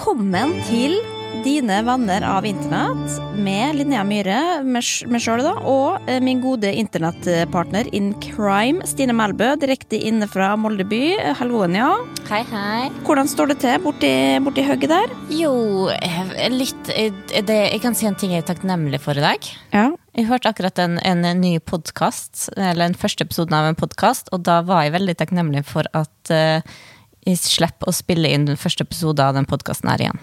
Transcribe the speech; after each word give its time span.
Velkommen 0.00 0.54
til 0.64 0.94
dine 1.44 1.82
venner 1.84 2.24
av 2.24 2.46
internett 2.48 3.18
med 3.36 3.74
Linnea 3.76 4.00
Myhre, 4.00 4.38
meg 4.64 4.80
sjøl 5.20 5.42
da, 5.44 5.50
og 5.68 6.06
eh, 6.08 6.22
min 6.24 6.38
gode 6.40 6.70
internettpartner 6.72 7.90
in 7.92 8.14
crime, 8.24 8.80
Stine 8.88 9.12
Melbø, 9.12 9.50
direkte 9.60 9.98
inne 10.00 10.24
fra 10.24 10.54
Molde 10.56 10.86
by. 10.88 11.02
Halloen, 11.36 11.76
ja. 11.76 11.90
Hei, 12.30 12.40
hei. 12.48 12.86
Hvordan 13.04 13.28
står 13.28 13.52
det 13.52 13.58
til 13.60 13.76
borti, 13.84 14.12
borti 14.46 14.64
hugget 14.64 14.94
der? 14.94 15.12
Jo, 15.36 15.52
eh, 15.92 16.48
litt 16.48 16.88
eh, 16.94 17.12
det, 17.36 17.58
Jeg 17.74 17.82
kan 17.84 17.98
si 17.98 18.08
en 18.08 18.16
ting 18.16 18.32
jeg 18.32 18.46
er 18.46 18.54
takknemlig 18.54 19.02
for 19.04 19.20
i 19.20 19.26
dag. 19.26 19.50
Ja. 19.74 19.90
Jeg 20.16 20.30
hørte 20.32 20.54
akkurat 20.54 20.80
en, 20.80 20.96
en 21.04 21.28
ny 21.42 21.58
podkast, 21.60 22.46
eller 22.56 22.86
den 22.86 22.96
første 22.96 23.28
episoden 23.28 23.58
av 23.58 23.68
en 23.68 23.76
podkast, 23.76 24.32
og 24.32 24.48
da 24.48 24.62
var 24.64 24.86
jeg 24.86 24.96
veldig 24.96 25.18
takknemlig 25.20 25.66
for 25.68 25.92
at 25.92 26.32
uh, 26.32 26.64
slipper 27.36 27.90
å 27.90 27.94
spille 27.94 28.28
inn 28.32 28.46
den 28.48 28.56
første 28.60 28.84
episoden 28.86 29.26
av 29.30 29.34
den 29.38 29.48
podkasten 29.50 29.90
her 29.92 30.00
igjen. 30.06 30.22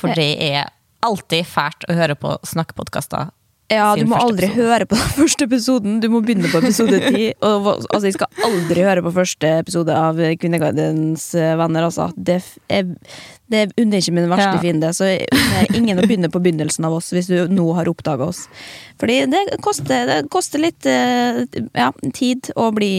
For 0.00 0.12
det 0.16 0.30
er 0.40 0.70
alltid 1.04 1.46
fælt 1.48 1.84
å 1.88 1.96
høre 1.96 2.16
på 2.16 2.38
snakkepodkaster. 2.48 3.30
Ja, 3.70 3.92
du 3.94 4.02
må 4.10 4.16
aldri 4.18 4.48
episode. 4.48 4.66
høre 4.66 4.86
på 4.90 4.96
den 4.98 5.12
første 5.14 5.46
episoden. 5.46 6.00
Du 6.02 6.08
må 6.10 6.18
begynne 6.26 6.48
på 6.50 6.58
episode 6.58 6.98
ti. 7.04 7.28
Altså, 7.38 8.00
jeg 8.08 8.16
skal 8.16 8.26
aldri 8.48 8.82
høre 8.82 9.04
på 9.06 9.12
første 9.14 9.52
episode 9.60 9.94
av 9.94 10.18
Kvinneguidens 10.42 11.28
eh, 11.38 11.52
venner, 11.60 11.86
altså. 11.86 12.08
Det 12.18 12.40
er, 12.66 12.88
det 13.46 13.60
unner 13.78 14.02
ikke 14.02 14.16
min 14.16 14.26
verste 14.32 14.56
Ja. 14.56 14.64
fiende. 14.64 14.90
Så 14.96 15.06
ingen 15.78 16.02
å 16.02 16.06
begynne 16.08 16.32
på 16.34 16.42
begynnelsen 16.42 16.88
av 16.88 16.96
oss, 16.98 17.12
hvis 17.14 17.30
du 17.30 17.46
nå 17.46 17.68
har 17.78 17.86
oppdaga 17.92 18.26
oss. 18.32 18.48
Fordi 18.98 19.20
det 19.30 19.44
koster, 19.62 20.02
det 20.10 20.18
koster 20.34 20.64
litt 20.66 20.90
eh, 20.90 21.44
ja, 21.78 21.92
tid 22.10 22.50
å 22.58 22.72
bli 22.74 22.90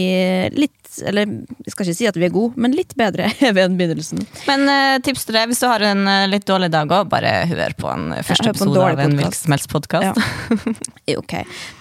litt 0.56 0.81
Eller 1.00 1.30
jeg 1.64 1.72
skal 1.72 1.86
ikke 1.86 1.96
si 1.96 2.08
at 2.10 2.18
vi 2.18 2.26
er 2.26 2.34
gode, 2.34 2.58
men 2.60 2.74
litt 2.76 2.92
bedre 2.98 3.30
ved 3.56 3.76
begynnelsen. 3.78 4.24
Men 4.48 4.66
uh, 4.68 4.98
tips 5.04 5.24
til 5.28 5.38
deg, 5.38 5.48
hvis 5.50 5.62
du 5.62 5.66
har 5.70 5.84
en 5.86 6.04
uh, 6.08 6.26
litt 6.30 6.44
dårlig 6.48 6.68
dag 6.74 6.90
òg, 6.92 7.08
bare 7.12 7.32
hør 7.48 7.76
på 7.78 7.88
en 7.92 8.10
første 8.20 8.50
ja, 8.50 8.54
på 8.56 8.66
en 8.66 8.72
episode 8.72 8.92
av 8.92 9.02
en 9.06 9.16
hvilken 9.20 9.38
som 9.38 9.56
helst 9.56 9.72
podkast. 9.72 10.22
Ok. 11.12 11.32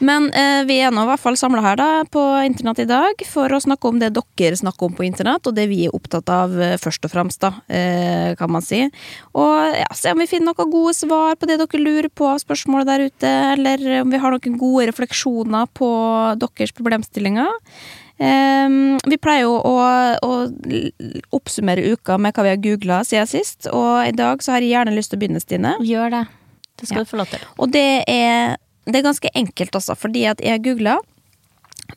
Men 0.04 0.26
uh, 0.34 0.64
vi 0.68 0.80
er 0.82 0.92
nå 0.94 1.04
i 1.06 1.10
hvert 1.12 1.22
fall 1.22 1.38
samla 1.40 1.62
her 1.64 1.78
da, 1.80 1.90
på 2.10 2.22
internett 2.46 2.82
i 2.84 2.88
dag 2.90 3.22
for 3.30 3.54
å 3.54 3.60
snakke 3.64 3.90
om 3.90 4.00
det 4.02 4.12
dere 4.16 4.58
snakker 4.58 4.90
om 4.90 4.96
på 4.98 5.06
internett, 5.06 5.48
og 5.48 5.56
det 5.56 5.68
vi 5.72 5.84
er 5.86 5.96
opptatt 5.96 6.30
av 6.34 6.56
først 6.82 7.06
og 7.08 7.14
fremst, 7.14 7.44
da, 7.44 7.52
kan 8.38 8.52
man 8.52 8.64
si. 8.66 8.82
Og 9.38 9.78
ja, 9.78 9.88
se 9.98 10.12
om 10.14 10.20
vi 10.22 10.28
finner 10.30 10.52
noen 10.52 10.74
gode 10.74 10.96
svar 10.98 11.38
på 11.40 11.48
det 11.50 11.60
dere 11.62 11.82
lurer 11.82 12.10
på 12.10 12.28
av 12.32 12.42
spørsmål 12.44 12.86
der 12.90 13.06
ute, 13.08 13.32
eller 13.54 13.86
om 14.02 14.12
vi 14.12 14.22
har 14.22 14.36
noen 14.36 14.60
gode 14.60 14.90
refleksjoner 14.92 15.70
på 15.78 15.92
deres 16.42 16.76
problemstillinger. 16.78 17.52
Ehm, 18.22 19.00
vi 19.10 19.18
pleier 19.18 19.48
jo 19.48 19.56
å, 19.58 19.76
å 20.22 20.32
oppsummere 21.34 21.94
uka 21.96 22.18
med 22.22 22.36
hva 22.38 22.46
vi 22.46 22.52
har 22.54 22.62
googla 22.62 23.00
siden 23.08 23.30
sist, 23.30 23.68
og 23.74 24.04
i 24.08 24.14
dag 24.16 24.44
så 24.46 24.54
har 24.56 24.62
jeg 24.66 24.76
gjerne 24.76 24.94
lyst 24.96 25.12
til 25.14 25.18
å 25.20 25.24
begynne, 25.24 25.42
Stine. 25.42 25.76
Gjør 25.86 26.14
det. 26.14 26.26
Det 26.82 26.90
skal 26.90 27.02
Ja. 27.02 27.04
du 27.06 27.10
få 27.10 27.18
lov 27.22 27.32
til. 27.32 27.48
Og 27.58 27.72
det 27.74 27.88
er, 28.10 28.58
det 28.86 29.00
er 29.02 29.08
ganske 29.10 29.30
enkelt 29.36 29.76
også, 29.78 29.96
fordi 29.98 30.26
at 30.30 30.42
jeg 30.42 30.62
googla 30.66 31.00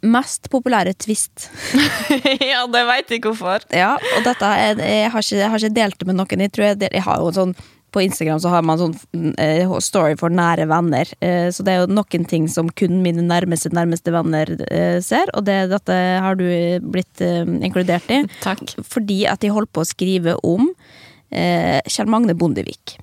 mest 0.02 0.48
populære 0.50 0.92
twist. 0.98 1.48
ja, 2.50 2.64
det 2.66 2.82
veit 2.88 3.12
jeg 3.14 3.22
hvorfor. 3.24 3.62
Ja, 3.72 3.94
og 4.16 4.24
dette 4.26 4.44
er, 4.44 4.80
jeg, 4.82 5.10
har 5.12 5.22
ikke, 5.22 5.38
jeg 5.38 5.50
har 5.52 5.62
ikke 5.62 5.76
delt 5.76 5.98
det 6.00 6.08
med 6.08 6.18
noen. 6.18 6.42
Jeg 6.44 6.52
tror 6.52 6.66
jeg, 6.66 6.78
del, 6.82 6.92
jeg 6.98 7.04
har 7.06 7.20
jo 7.22 7.28
en 7.30 7.36
sånn 7.38 7.54
på 7.94 8.02
Instagram 8.02 8.40
så 8.42 8.50
har 8.52 8.64
man 8.66 8.80
sånn 8.80 8.94
eh, 9.40 9.70
story 9.82 10.16
for 10.20 10.34
nære 10.34 10.66
venner. 10.70 11.10
Eh, 11.24 11.48
så 11.54 11.64
det 11.66 11.74
er 11.74 11.84
jo 11.84 11.94
noen 11.94 12.26
ting 12.30 12.48
som 12.50 12.70
kun 12.74 13.00
mine 13.04 13.24
nærmeste 13.26 13.72
nærmeste 13.74 14.14
venner 14.14 14.50
eh, 14.68 14.98
ser, 15.04 15.30
og 15.34 15.46
det, 15.48 15.58
dette 15.72 15.96
har 16.24 16.38
du 16.40 16.46
blitt 16.82 17.22
eh, 17.24 17.44
inkludert 17.44 18.10
i. 18.12 18.24
Takk. 18.46 18.76
Fordi 18.82 19.24
at 19.30 19.44
de 19.44 19.52
holdt 19.54 19.72
på 19.74 19.84
å 19.84 19.88
skrive 19.88 20.36
om 20.42 20.70
eh, 21.30 21.80
Kjell 21.86 22.10
Magne 22.10 22.36
Bondevik. 22.38 22.98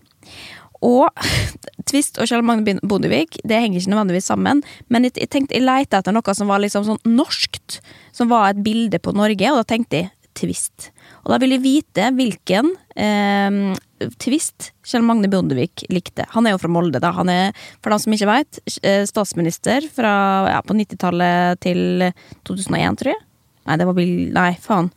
Og 0.82 1.08
Twist 1.90 2.18
og 2.18 2.30
Kjell 2.30 2.42
Magne 2.46 2.80
Bondevik 2.82 3.36
Det 3.46 3.60
henger 3.62 3.78
ikke 3.78 3.92
nødvendigvis 3.92 4.30
sammen, 4.32 4.64
men 4.90 5.06
jeg, 5.06 5.14
jeg 5.24 5.30
tenkte 5.34 5.58
jeg 5.58 5.66
leita 5.68 6.00
etter 6.02 6.16
noe 6.16 6.36
som 6.38 6.50
var 6.50 6.64
liksom 6.64 6.88
sånn 6.88 7.04
norskt. 7.08 7.80
Som 8.16 8.32
var 8.34 8.52
et 8.52 8.66
bilde 8.66 9.00
på 9.00 9.14
Norge, 9.16 9.54
og 9.54 9.62
da 9.62 9.68
tenkte 9.68 10.04
jeg 10.04 10.12
Twist. 10.38 10.92
Og 11.26 11.34
da 11.34 11.38
ville 11.42 11.58
jeg 11.58 11.66
vite 11.66 12.06
hvilken 12.16 12.72
eh, 12.96 13.78
Twist 14.22 14.72
Kjell 14.88 15.06
Magne 15.06 15.30
Bondevik 15.32 15.86
likte. 15.94 16.26
Han 16.34 16.48
er 16.48 16.56
jo 16.56 16.62
fra 16.62 16.72
Molde, 16.72 17.02
da. 17.04 17.12
Han 17.18 17.30
er, 17.32 17.58
for 17.84 17.94
dem 17.94 18.02
som 18.04 18.16
ikke 18.16 18.30
veit, 18.30 18.62
statsminister 19.10 19.86
fra 19.94 20.14
ja, 20.52 20.64
på 20.66 20.78
90-tallet 20.78 21.62
til 21.64 22.08
2001, 22.48 23.00
tror 23.02 23.14
jeg. 23.14 23.22
Nei, 23.70 23.78
det 23.78 23.88
var 23.88 23.98
Bill 23.98 24.16
Nei, 24.34 24.50
faen. 24.62 24.90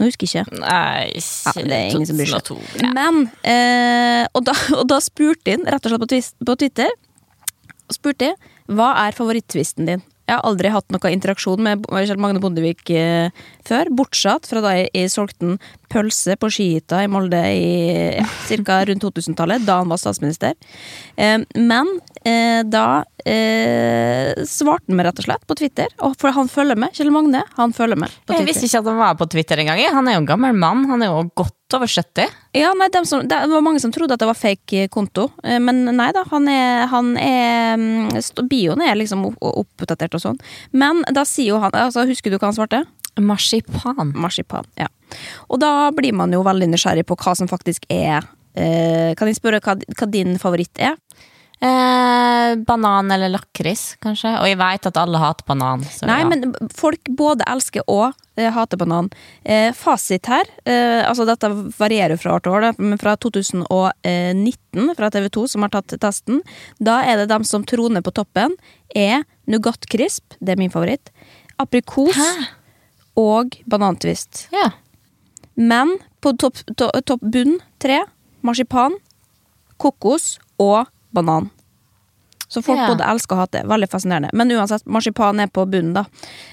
Nå 0.00 0.08
husker 0.08 0.24
jeg 0.24 0.46
ikke. 0.46 0.60
Nei, 0.62 1.10
Ja, 1.20 1.52
det 1.56 1.76
er 1.76 1.90
ingen 1.92 2.08
som 2.08 2.20
bryr 2.20 2.30
seg. 2.32 2.52
Ja. 2.80 2.92
Men 2.96 3.26
eh, 3.44 4.24
og, 4.32 4.44
da, 4.48 4.54
og 4.80 4.86
da 4.88 5.00
spurte 5.04 5.56
han 5.56 5.66
rett 5.68 5.84
og 5.84 5.92
slett 5.92 6.04
på, 6.04 6.10
twist, 6.14 6.36
på 6.40 6.56
Twitter 6.60 6.94
spurte 7.92 8.30
jeg, 8.30 8.38
Hva 8.70 8.92
er 9.02 9.16
favorittvisten 9.16 9.88
din? 9.88 10.04
Jeg 10.30 10.38
har 10.38 10.46
aldri 10.46 10.70
hatt 10.70 10.92
noe 10.94 11.10
interaksjon 11.10 11.62
med 11.66 11.88
Kjell 11.90 12.20
Magne 12.22 12.38
Bondevik 12.38 12.86
eh, 12.94 13.32
før, 13.66 13.88
bortsett 13.98 14.46
fra 14.46 14.62
da 14.62 14.76
jeg, 14.78 15.10
solgte 15.10 15.48
en 15.48 15.56
pølse 15.90 16.36
på 16.38 16.52
skihytta 16.54 17.00
i 17.02 17.08
Molde 17.10 17.40
i 17.50 17.72
ja, 18.14 18.28
ca. 18.62 18.76
rundt 18.86 19.02
2000-tallet, 19.02 19.66
da 19.66 19.80
han 19.80 19.90
var 19.90 19.98
statsminister. 19.98 20.54
Eh, 21.18 21.42
men 21.58 21.90
eh, 22.22 22.62
da 22.62 23.02
svarte 23.20 24.86
han 24.86 24.96
meg 24.96 25.10
rett 25.10 25.18
og 25.20 25.26
slett 25.26 25.42
på 25.50 25.58
Twitter, 25.58 25.90
og 26.06 26.14
for 26.22 26.32
han 26.36 26.48
følger 26.48 26.78
med. 26.78 26.94
Kjell 26.94 27.10
Magne, 27.12 27.42
han 27.58 27.74
følger 27.74 27.98
med. 27.98 28.14
Jeg 28.30 28.46
visste 28.46 28.70
ikke 28.70 28.84
at 28.84 28.92
han 28.92 29.02
var 29.02 29.18
på 29.18 29.28
Twitter 29.34 29.64
engang. 29.64 29.82
Han 29.98 30.08
er 30.08 30.14
jo 30.16 30.22
en 30.22 30.30
gammel 30.30 30.54
mann. 30.54 30.86
Han 30.92 31.02
er 31.02 31.10
jo 31.10 31.26
godt 31.42 31.58
over 31.76 31.90
70. 31.90 32.30
Ja, 32.56 32.72
nei, 32.76 32.88
som, 33.06 33.24
det 33.28 33.40
var 33.50 33.64
mange 33.64 33.80
som 33.82 33.92
trodde 33.94 34.16
at 34.16 34.22
det 34.22 34.28
var 34.28 34.38
fake 34.38 34.88
konto, 34.92 35.28
eh, 35.44 35.60
men 35.62 35.84
nei 35.96 36.10
da. 36.16 36.24
Han 36.32 36.48
er, 36.50 36.86
han 36.90 37.12
er 37.20 37.76
mm, 37.80 38.46
Bioen 38.50 38.82
er 38.84 38.98
liksom 38.98 39.26
oppdatert 39.30 40.16
og 40.18 40.24
sånn. 40.24 40.40
Men 40.72 41.04
da 41.14 41.26
sier 41.28 41.54
jo 41.54 41.60
han 41.62 41.74
altså, 41.76 42.06
Husker 42.10 42.32
du 42.32 42.38
hva 42.38 42.50
han 42.50 42.56
svarte? 42.56 42.84
Marsipan. 43.20 44.12
Marsipan. 44.14 44.66
Ja. 44.78 44.88
Og 45.50 45.60
da 45.62 45.90
blir 45.94 46.14
man 46.16 46.32
jo 46.32 46.44
veldig 46.46 46.70
nysgjerrig 46.70 47.06
på 47.08 47.18
hva 47.18 47.34
som 47.38 47.50
faktisk 47.50 47.86
er 47.90 48.22
eh, 48.54 49.10
Kan 49.18 49.30
jeg 49.30 49.38
spørre 49.40 49.58
hva, 49.64 49.74
hva 49.74 50.08
din 50.10 50.38
favoritt 50.42 50.78
er? 50.78 50.96
Eh, 51.60 52.56
banan 52.56 53.10
eller 53.10 53.28
lakris, 53.28 53.96
kanskje. 54.00 54.30
Og 54.40 54.48
jeg 54.48 54.56
veit 54.56 54.86
at 54.88 54.96
alle 54.96 55.18
hater 55.20 55.44
banan. 55.44 55.82
Så 55.84 56.06
Nei, 56.08 56.22
ja. 56.22 56.28
men 56.30 56.54
folk 56.72 57.10
både 57.18 57.44
elsker 57.52 57.84
og 57.84 58.14
eh, 58.40 58.48
hater 58.54 58.78
banan. 58.80 59.10
Eh, 59.44 59.68
fasit 59.76 60.30
her, 60.32 60.48
eh, 60.64 61.02
altså 61.04 61.26
dette 61.28 61.50
varierer 61.76 62.16
fra 62.20 62.38
år 62.38 62.44
til 62.46 62.56
år, 62.56 62.66
men 62.80 62.96
fra 63.00 63.12
2019 63.20 64.94
fra 64.96 65.10
TV 65.12 65.28
2 65.36 65.44
som 65.52 65.66
har 65.66 65.74
tatt 65.74 65.92
testen, 66.00 66.40
da 66.80 67.02
er 67.04 67.20
det 67.20 67.28
dem 67.34 67.44
som 67.44 67.66
troner 67.68 68.00
på 68.06 68.14
toppen, 68.16 68.54
er 68.96 69.26
Nougat 69.50 69.84
Crisp, 69.92 70.38
det 70.40 70.54
er 70.54 70.62
min 70.62 70.72
favoritt, 70.72 71.12
aprikos 71.60 72.16
Hæ? 72.16 72.30
og 73.20 73.58
banantvist. 73.68 74.46
Ja. 74.54 74.70
Men 75.60 75.98
på 76.24 76.32
topp 76.40 76.62
to, 76.72 76.88
topp 77.04 77.20
bunn 77.20 77.58
tre, 77.84 78.00
marsipan, 78.40 78.96
kokos 79.76 80.38
og 80.56 80.88
banan. 81.12 81.50
Så 82.50 82.62
folk 82.66 82.78
Ja. 82.80 82.88
både 82.90 83.06
elsker 83.06 83.36
og 83.36 83.44
hater. 83.44 83.66
Veldig 83.70 83.88
fascinerende. 83.92 84.30
Men 84.34 84.50
uansett, 84.50 84.82
marsipan 84.84 85.38
er 85.40 85.46
på 85.46 85.62
bunnen, 85.70 85.92
da. 85.94 86.04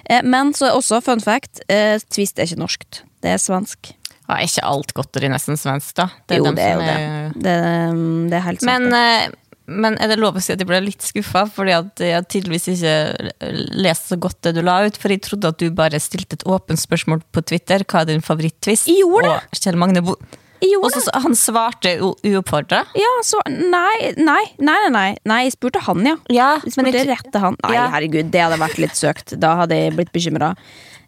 Eh, 0.05 0.21
men 0.21 0.53
så 0.53 0.67
er 0.67 0.75
også 0.77 1.01
fun 1.01 1.19
fact, 1.19 1.61
eh, 1.69 1.97
Twist 2.13 2.37
er 2.37 2.45
ikke 2.45 2.61
norskt. 2.61 3.01
Det 3.21 3.31
er 3.33 3.41
svensk. 3.41 3.93
Ja, 4.29 4.35
er 4.35 4.45
ikke 4.45 4.63
alt 4.67 4.93
godteri 4.93 5.29
nesten 5.31 5.57
svensk, 5.57 5.95
da? 5.95 6.09
jo, 6.29 6.43
dem 6.43 6.55
det 6.55 6.63
er 6.63 6.73
jo 6.75 6.85
det. 6.85 7.41
Det, 7.41 7.57
mm, 7.95 8.29
det 8.29 8.37
er 8.37 8.45
helt 8.45 8.61
sant. 8.61 8.69
Men, 8.69 8.93
eh, 8.93 9.29
men 9.67 9.97
er 9.97 10.07
det 10.07 10.19
lov 10.19 10.35
å 10.35 10.41
si 10.41 10.53
at 10.53 10.59
jeg 10.59 10.67
ble 10.67 10.81
litt 10.85 11.01
skuffa, 11.01 11.49
fordi 11.49 11.73
at 11.75 11.95
jeg 11.97 12.27
tydeligvis 12.29 12.67
ikke 12.77 13.31
leste 13.81 14.13
så 14.13 14.19
godt 14.19 14.41
det 14.41 14.53
du 14.55 14.61
la 14.61 14.85
ut? 14.85 14.95
For 14.95 15.09
jeg 15.09 15.21
trodde 15.25 15.49
at 15.49 15.57
du 15.57 15.71
bare 15.71 15.99
stilte 15.99 16.33
et 16.37 16.45
åpent 16.45 16.77
spørsmål 16.77 17.23
på 17.33 17.43
Twitter. 17.43 17.79
Hva 17.83 18.01
er 18.01 18.05
din 18.11 18.21
favoritt-twist? 18.21 18.85
Det. 18.85 19.03
Og 19.03 19.41
Kjell 19.57 19.75
Magne 19.75 20.03
Bo... 20.05 20.15
Og 20.81 20.91
så 20.91 21.03
han 21.13 21.35
svarte 21.37 21.95
uoppfordra. 22.01 22.83
Ja, 22.97 23.13
så 23.23 23.41
Nei, 23.47 24.13
nei, 24.17 24.43
nei, 24.59 24.79
nei. 24.93 25.07
nei 25.25 25.39
jeg 25.45 25.53
spurte 25.57 25.81
han, 25.85 26.03
ja. 26.05 26.15
Ja, 26.33 26.49
Jeg 26.63 26.73
spurte 26.73 26.93
jeg, 26.97 27.07
rett 27.11 27.31
til 27.31 27.41
han. 27.43 27.57
Nei, 27.63 27.73
Ja. 27.75 27.87
herregud, 27.93 28.31
det 28.31 28.41
hadde 28.41 28.57
vært 28.61 28.77
litt 28.81 28.95
søkt. 28.97 29.37
Da 29.39 29.55
hadde 29.63 29.75
jeg 29.77 29.95
blitt 29.97 30.11
bekymra. 30.13 30.55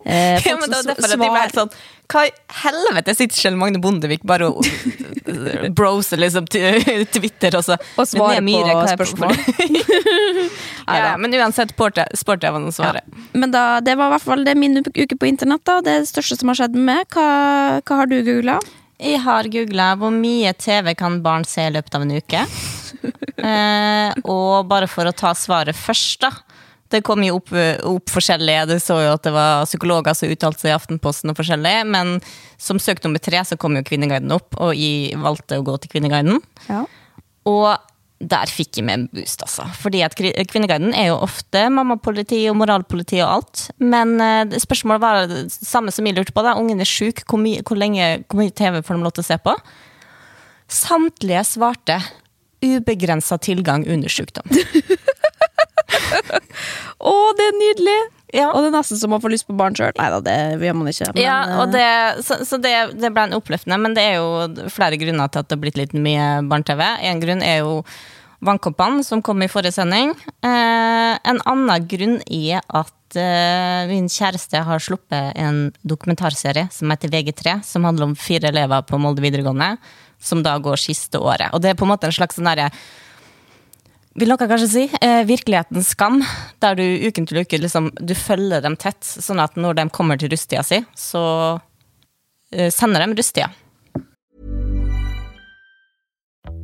Eh, 0.06 0.38
ja, 0.46 0.56
men 0.56 0.70
var 0.72 0.84
derfor 0.84 1.12
at 1.12 1.20
de 1.20 1.26
svar- 1.28 1.52
sånn 1.52 1.72
Hva 2.10 2.22
i 2.26 2.30
helvete 2.64 3.14
sitter 3.18 3.36
Kjell 3.36 3.58
Magne 3.60 3.82
Bondevik 3.84 4.22
bare 4.26 4.48
og 4.48 4.64
broser 5.78 6.18
liksom 6.24 6.48
Twitter 7.16 7.58
og 7.60 7.66
så 7.68 7.76
Og 8.00 8.08
svarer 8.08 8.40
på 8.40 8.88
spørsmål. 8.96 9.36
ja, 10.88 10.96
ja, 11.12 11.18
men 11.20 11.36
uansett 11.36 11.74
spurte 11.76 12.08
jeg 12.08 12.54
hva 12.54 12.62
han 12.64 12.72
svarer. 12.74 13.04
Men 13.36 13.52
da, 13.54 13.80
det 13.84 13.98
var 14.00 14.08
i 14.10 14.16
hvert 14.16 14.26
fall 14.26 14.44
det 14.48 14.56
min 14.58 14.80
uke 14.82 15.18
på 15.20 15.28
internett. 15.30 15.64
da 15.68 15.82
Det 15.82 16.00
det 16.02 16.10
største 16.10 16.40
som 16.40 16.50
har 16.54 16.56
skjedd 16.64 16.76
med 16.80 16.86
meg. 16.94 17.08
Hva, 17.14 17.28
hva 17.84 18.00
har 18.02 18.10
du 18.10 18.18
googla? 18.24 18.58
Jeg 19.00 19.22
har 19.24 19.48
googla 19.48 19.94
hvor 20.00 20.12
mye 20.12 20.52
TV 20.60 20.92
kan 21.00 21.22
barn 21.24 21.46
se 21.48 21.64
i 21.68 21.72
løpet 21.72 21.96
av 21.96 22.04
en 22.04 22.16
uke. 22.20 22.42
eh, 23.50 24.18
og 24.26 24.68
bare 24.68 24.90
for 24.92 25.08
å 25.08 25.16
ta 25.16 25.32
svaret 25.38 25.78
først, 25.78 26.26
da. 26.26 26.34
Det 26.90 27.04
kom 27.06 27.22
jo 27.22 27.36
opp, 27.38 27.52
opp 27.86 28.10
forskjellige. 28.10 28.66
Det 28.72 28.80
så 28.82 28.98
jo 29.04 29.12
at 29.14 29.24
det 29.24 29.32
var 29.36 29.68
psykologer 29.70 30.16
som 30.18 30.32
uttalte 30.34 30.64
seg 30.64 30.72
i 30.72 30.76
Aftenposten 30.76 31.32
og 31.32 31.38
forskjellig. 31.38 31.76
Men 31.86 32.16
som 32.58 32.82
søkt 32.82 33.06
nummer 33.06 33.22
tre 33.22 33.44
så 33.46 33.60
kom 33.62 33.78
jo 33.78 33.86
Kvinneguiden 33.86 34.34
opp, 34.34 34.58
og 34.58 34.74
jeg 34.74 35.20
valgte 35.22 35.60
å 35.62 35.66
gå 35.68 35.78
til 35.80 35.94
Kvinneguiden. 35.94 36.42
Ja. 36.66 36.82
Og 37.50 37.70
der 38.20 38.52
fikk 38.52 38.80
jeg 38.80 38.86
meg 38.88 38.98
en 38.98 39.06
boost, 39.16 39.44
altså. 39.46 39.64
Fordi 39.80 40.02
at 40.04 40.16
Kvinneguiden 40.18 40.92
er 40.92 41.10
jo 41.10 41.20
ofte 41.24 41.62
mammapoliti 41.72 42.42
og 42.52 42.58
moralpoliti 42.60 43.22
og 43.24 43.30
alt. 43.38 43.66
Men 43.80 44.18
uh, 44.20 44.58
spørsmålet 44.60 45.04
var 45.04 45.30
det 45.32 45.46
samme 45.56 45.94
som 45.96 46.08
jeg 46.08 46.18
lurte 46.18 46.36
på. 46.36 46.44
da. 46.44 46.58
Ungen 46.60 46.84
er 46.84 46.90
sjuk. 46.90 47.24
Hvor, 47.24 47.40
hvor 47.40 47.80
lenge 47.80 48.10
hvor 48.28 48.42
mye 48.42 48.56
TV 48.56 48.82
får 48.84 49.00
de 49.00 49.06
lov 49.06 49.16
til 49.16 49.24
å 49.26 49.30
se 49.30 49.40
på? 49.46 49.56
Samtlige 50.70 51.46
svarte 51.48 52.02
ubegrensa 52.60 53.40
tilgang 53.40 53.88
under 53.88 54.12
sykdom. 54.12 54.52
Å, 57.10 57.14
det 57.38 57.50
er 57.50 57.60
nydelig! 57.60 58.00
Ja. 58.36 58.52
Og 58.54 58.62
det 58.62 58.70
er 58.70 58.76
nesten 58.76 59.00
som 59.00 59.16
å 59.16 59.20
få 59.22 59.32
lyst 59.32 59.48
på 59.48 59.56
barn 59.58 59.74
sjøl. 59.78 59.96
Nei 59.98 60.10
da, 60.14 60.20
det 60.22 60.38
gjør 60.62 60.78
man 60.78 60.92
ikke. 60.92 61.10
Men, 61.16 61.24
Ja, 61.24 61.40
eh, 61.50 61.66
det, 61.74 61.88
så, 62.28 62.40
så 62.46 62.60
det, 62.62 62.76
det 63.00 63.10
ble 63.16 63.26
en 63.26 63.36
oppløftende, 63.40 63.80
men 63.82 63.98
det 63.98 64.06
er 64.06 64.20
jo 64.20 64.70
flere 64.74 65.00
grunner 65.02 65.32
til 65.32 65.42
at 65.42 65.50
det 65.50 65.58
har 65.58 65.64
blitt 65.64 65.80
litt 65.82 65.98
mye 65.98 66.30
barne-TV. 66.50 66.86
En 67.10 67.24
grunn 67.24 67.46
er 67.46 67.62
jo 67.64 67.82
Vannkoppene, 68.40 69.04
som 69.04 69.20
kom 69.20 69.42
i 69.44 69.50
forrige 69.52 69.76
sending. 69.76 70.14
Eh, 70.48 71.14
en 71.18 71.42
annen 71.44 71.88
grunn 71.92 72.20
er 72.24 72.62
at 72.64 73.18
eh, 73.20 73.90
min 73.90 74.08
kjæreste 74.08 74.62
har 74.64 74.84
sluppet 74.84 75.36
en 75.36 75.66
dokumentarserie 75.84 76.70
som 76.72 76.94
heter 76.94 77.12
VG3, 77.12 77.58
som 77.68 77.88
handler 77.90 78.08
om 78.08 78.16
fire 78.16 78.54
elever 78.54 78.86
på 78.88 79.02
Molde 79.02 79.26
videregående, 79.26 79.74
som 80.24 80.44
da 80.46 80.56
går 80.64 80.80
siste 80.80 81.20
året. 81.20 81.52
Og 81.52 81.60
det 81.64 81.74
er 81.74 81.80
på 81.80 81.84
en 81.88 81.92
måte 81.92 82.08
en 82.08 82.16
slags 82.16 82.40
sånn 82.40 82.48
derre 82.48 82.70
vil 84.16 84.32
noen 84.32 84.50
kanskje 84.50 84.68
si, 84.70 84.84
eh, 85.02 85.24
virkelighetens 85.26 85.94
skam, 85.94 86.22
der 86.62 86.76
du 86.76 86.84
uken 87.08 87.28
til 87.28 87.42
uke 87.44 87.60
liksom, 87.60 87.92
du 87.96 88.14
følger 88.16 88.62
dem 88.62 88.76
tett, 88.76 89.04
sånn 89.04 89.40
at 89.40 89.56
når 89.56 89.76
de 89.76 89.90
kommer 89.90 90.18
til 90.18 90.30
rusttida 90.30 90.64
si, 90.64 90.82
så 90.96 91.62
eh, 92.52 92.70
sender 92.70 93.06
de 93.06 93.16
rusttida. 93.16 93.52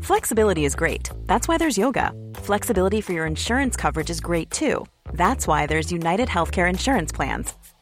Flexibility 0.01 0.65
is 0.65 0.75
great. 0.75 1.09
That's 1.25 1.47
why 1.47 1.57
there's 1.57 1.77
yoga. 1.77 2.11
Flexibility 2.35 3.01
for 3.01 3.13
your 3.13 3.25
insurance 3.25 3.75
coverage 3.75 4.11
is 4.11 4.19
great 4.19 4.51
too. 4.51 4.85
That's 5.13 5.47
why 5.47 5.65
there's 5.65 5.91
United 5.91 6.29
Healthcare 6.29 6.69
Insurance 6.69 7.11
Plans. 7.11 7.53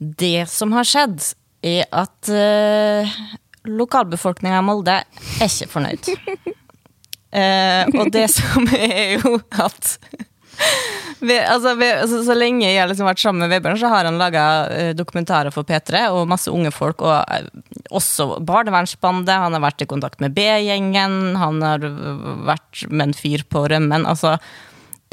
det 0.00 0.48
som 0.48 0.72
har 0.72 0.88
skjedd, 0.88 1.20
er 1.60 1.84
at 1.92 2.32
uh, 2.32 3.18
lokalbefolkninga 3.68 4.62
i 4.62 4.64
Molde 4.64 4.96
er 5.04 5.46
ikke 5.46 5.70
fornøyd. 5.76 6.10
Eh, 7.30 7.86
og 7.94 8.08
det 8.10 8.24
som 8.34 8.64
er 8.74 9.20
jo 9.20 9.36
at 9.62 9.92
vi, 11.20 11.36
altså, 11.38 11.76
vi, 11.78 11.86
altså, 11.86 12.24
Så 12.26 12.34
lenge 12.34 12.64
jeg 12.64 12.80
har 12.80 12.88
liksom 12.90 13.06
vært 13.06 13.20
sammen 13.22 13.44
med 13.44 13.52
Vebjørn, 13.52 13.78
så 13.78 13.92
har 13.92 14.08
han 14.08 14.18
laga 14.18 14.46
dokumentarer 14.98 15.54
for 15.54 15.62
P3 15.62 16.08
og 16.10 16.26
masse 16.26 16.50
unge 16.50 16.72
folk. 16.74 17.04
Og 17.06 17.14
uh, 17.14 17.78
også 17.94 18.40
Barnevernsbandet. 18.42 19.30
Han 19.44 19.54
har 19.54 19.62
vært 19.62 19.86
i 19.86 19.88
kontakt 19.92 20.18
med 20.18 20.34
B-gjengen. 20.34 21.38
Han 21.38 21.62
har 21.62 21.86
vært 22.50 22.82
med 22.90 23.12
en 23.12 23.14
fyr 23.14 23.46
på 23.46 23.62
rømmen. 23.70 24.10
Altså 24.10 24.34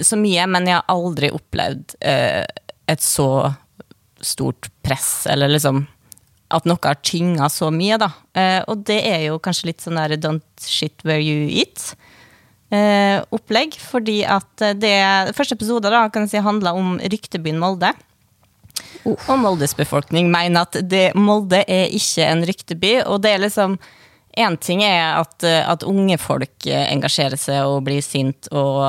så 0.01 0.17
mye, 0.17 0.49
men 0.49 0.71
jeg 0.71 0.79
har 0.79 0.89
aldri 0.97 1.29
opplevd 1.37 1.99
uh, 2.01 2.49
et 2.89 3.05
så 3.05 3.29
stort 4.25 4.69
press, 4.85 5.27
eller 5.29 5.51
liksom 5.51 5.85
at 6.53 6.67
noe 6.67 6.79
har 6.83 6.99
tynga 7.03 7.49
så 7.51 7.69
mye, 7.73 7.97
da. 7.99 8.11
Eh, 8.37 8.61
og 8.71 8.85
det 8.87 9.01
er 9.09 9.25
jo 9.27 9.39
kanskje 9.43 9.71
litt 9.71 9.83
sånn 9.83 9.99
der 9.99 10.15
don't 10.21 10.63
shit 10.63 11.03
where 11.03 11.19
you 11.19 11.47
eat. 11.51 11.91
Eh, 12.71 13.19
opplegg, 13.35 13.75
fordi 13.79 14.21
at 14.27 14.63
det 14.79 15.35
første 15.35 15.57
episode 15.59 15.91
da, 15.91 16.05
kan 16.11 16.25
jeg 16.25 16.37
si, 16.37 16.43
handla 16.43 16.75
om 16.77 16.97
ryktebyen 17.03 17.59
Molde. 17.59 17.91
Og 19.07 19.29
Moldes 19.39 19.73
befolkning 19.75 20.29
mener 20.31 20.67
at 20.67 20.79
det, 20.87 21.09
Molde 21.17 21.63
er 21.67 21.93
ikke 21.95 22.27
en 22.27 22.43
rykteby, 22.47 22.93
og 23.07 23.23
det 23.25 23.35
er 23.35 23.47
liksom 23.47 23.79
Én 24.37 24.53
ting 24.61 24.83
er 24.85 25.15
at, 25.17 25.41
at 25.41 25.81
unge 25.89 26.13
folk 26.21 26.67
engasjerer 26.69 27.39
seg 27.41 27.63
og 27.65 27.79
blir 27.87 28.03
sint 28.05 28.45
og 28.53 28.83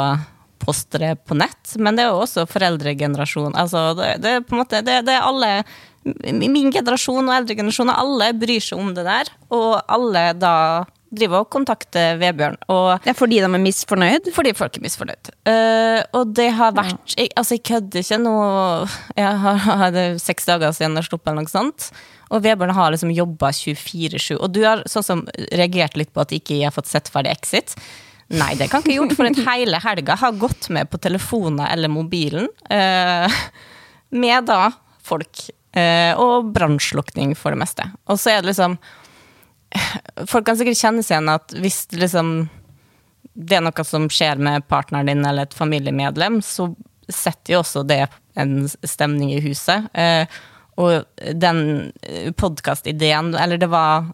poster 0.60 1.04
det 1.04 1.12
på 1.28 1.36
nett, 1.38 1.76
men 1.78 1.96
det 1.98 2.04
er 2.04 2.12
jo 2.12 2.24
også 2.24 2.46
foreldregenerasjon. 2.50 3.56
Altså, 3.58 3.90
det, 3.98 4.10
det, 4.24 4.34
er 4.34 4.44
på 4.46 4.56
en 4.56 4.62
måte, 4.62 4.82
det, 4.86 5.00
det 5.08 5.16
er 5.16 5.26
alle 5.26 5.52
Min 6.32 6.70
generasjon 6.72 7.26
og 7.26 7.34
eldre 7.34 7.56
generasjoner, 7.58 7.98
alle 8.00 8.30
bryr 8.38 8.62
seg 8.64 8.80
om 8.80 8.94
det 8.96 9.02
der. 9.04 9.28
Og 9.52 9.74
alle 9.92 10.30
da 10.38 10.54
driver 11.14 11.44
og 11.44 11.50
kontakter 11.52 12.18
Vebjørn. 12.20 12.56
Og 12.72 13.02
Det 13.04 13.12
er 13.12 13.16
fordi 13.16 13.40
de 13.40 13.48
er 13.48 13.62
misfornøyd. 13.62 14.30
fordi 14.34 14.52
folk 14.56 14.76
er 14.76 14.84
misfornøyd. 14.84 15.30
Uh, 15.48 16.00
og 16.12 16.34
det 16.36 16.50
har 16.52 16.72
vært 16.76 17.16
jeg, 17.16 17.30
Altså, 17.36 17.54
jeg 17.56 17.64
kødder 17.64 18.00
ikke 18.00 18.18
nå 18.18 18.34
Jeg 19.16 19.38
har 19.44 19.56
hadde 19.84 20.18
seks 20.18 20.46
dager 20.46 20.72
siden 20.72 20.96
jeg 20.96 21.08
slapp, 21.08 21.26
eller 21.26 21.42
noe 21.42 21.52
sånt. 21.52 21.90
Og 22.30 22.42
Vebjørn 22.44 22.76
har 22.76 22.92
liksom 22.92 23.12
jobba 23.14 23.50
24-7. 23.50 24.36
Og 24.36 24.52
du 24.52 24.62
har 24.64 24.84
sånn 24.86 25.06
som 25.06 25.24
reagert 25.52 25.96
litt 25.96 26.12
på 26.12 26.20
at 26.20 26.32
ikke 26.32 26.58
jeg 26.58 26.68
har 26.68 26.76
fått 26.76 26.90
sett 26.90 27.08
ferdig 27.08 27.32
Exit. 27.32 27.76
Nei, 28.28 28.52
det 28.60 28.68
kan 28.68 28.82
ikke 28.84 28.98
gjort, 28.98 29.14
for 29.16 29.28
at 29.30 29.38
hele 29.46 29.78
helga 29.80 30.16
har 30.20 30.36
gått 30.36 30.68
med 30.74 30.90
på 30.92 31.00
telefoner 31.00 31.70
eller 31.72 31.88
mobilen. 31.88 32.48
eh, 32.70 33.32
med 34.10 34.44
da 34.44 34.70
folk. 35.02 35.48
eh, 35.72 36.12
og 36.16 36.52
brannslukking, 36.52 37.34
for 37.36 37.52
det 37.52 37.62
meste. 37.62 37.84
Og 38.08 38.18
så 38.20 38.30
er 38.36 38.42
det 38.42 38.52
liksom 38.52 38.78
Folk 40.26 40.46
kan 40.46 40.56
sikkert 40.56 40.80
kjenne 40.80 41.02
seg 41.04 41.18
igjen 41.18 41.28
at 41.28 41.52
hvis 41.60 41.82
det 41.90 41.98
liksom 42.00 42.48
det 43.38 43.58
er 43.58 43.62
noe 43.62 43.84
som 43.84 44.08
skjer 44.10 44.40
med 44.42 44.64
partneren 44.66 45.06
din 45.06 45.26
eller 45.28 45.46
et 45.46 45.54
familiemedlem, 45.54 46.40
så 46.42 46.70
setter 47.08 47.52
jo 47.52 47.60
også 47.60 47.84
det 47.86 48.06
en 48.34 48.64
stemning 48.66 49.30
i 49.36 49.42
huset. 49.44 49.86
Eh, 49.94 50.26
og 50.78 51.04
den 51.34 51.92
podkastideen, 52.38 53.34
eller 53.38 53.60
det 53.60 53.68
var 53.70 54.08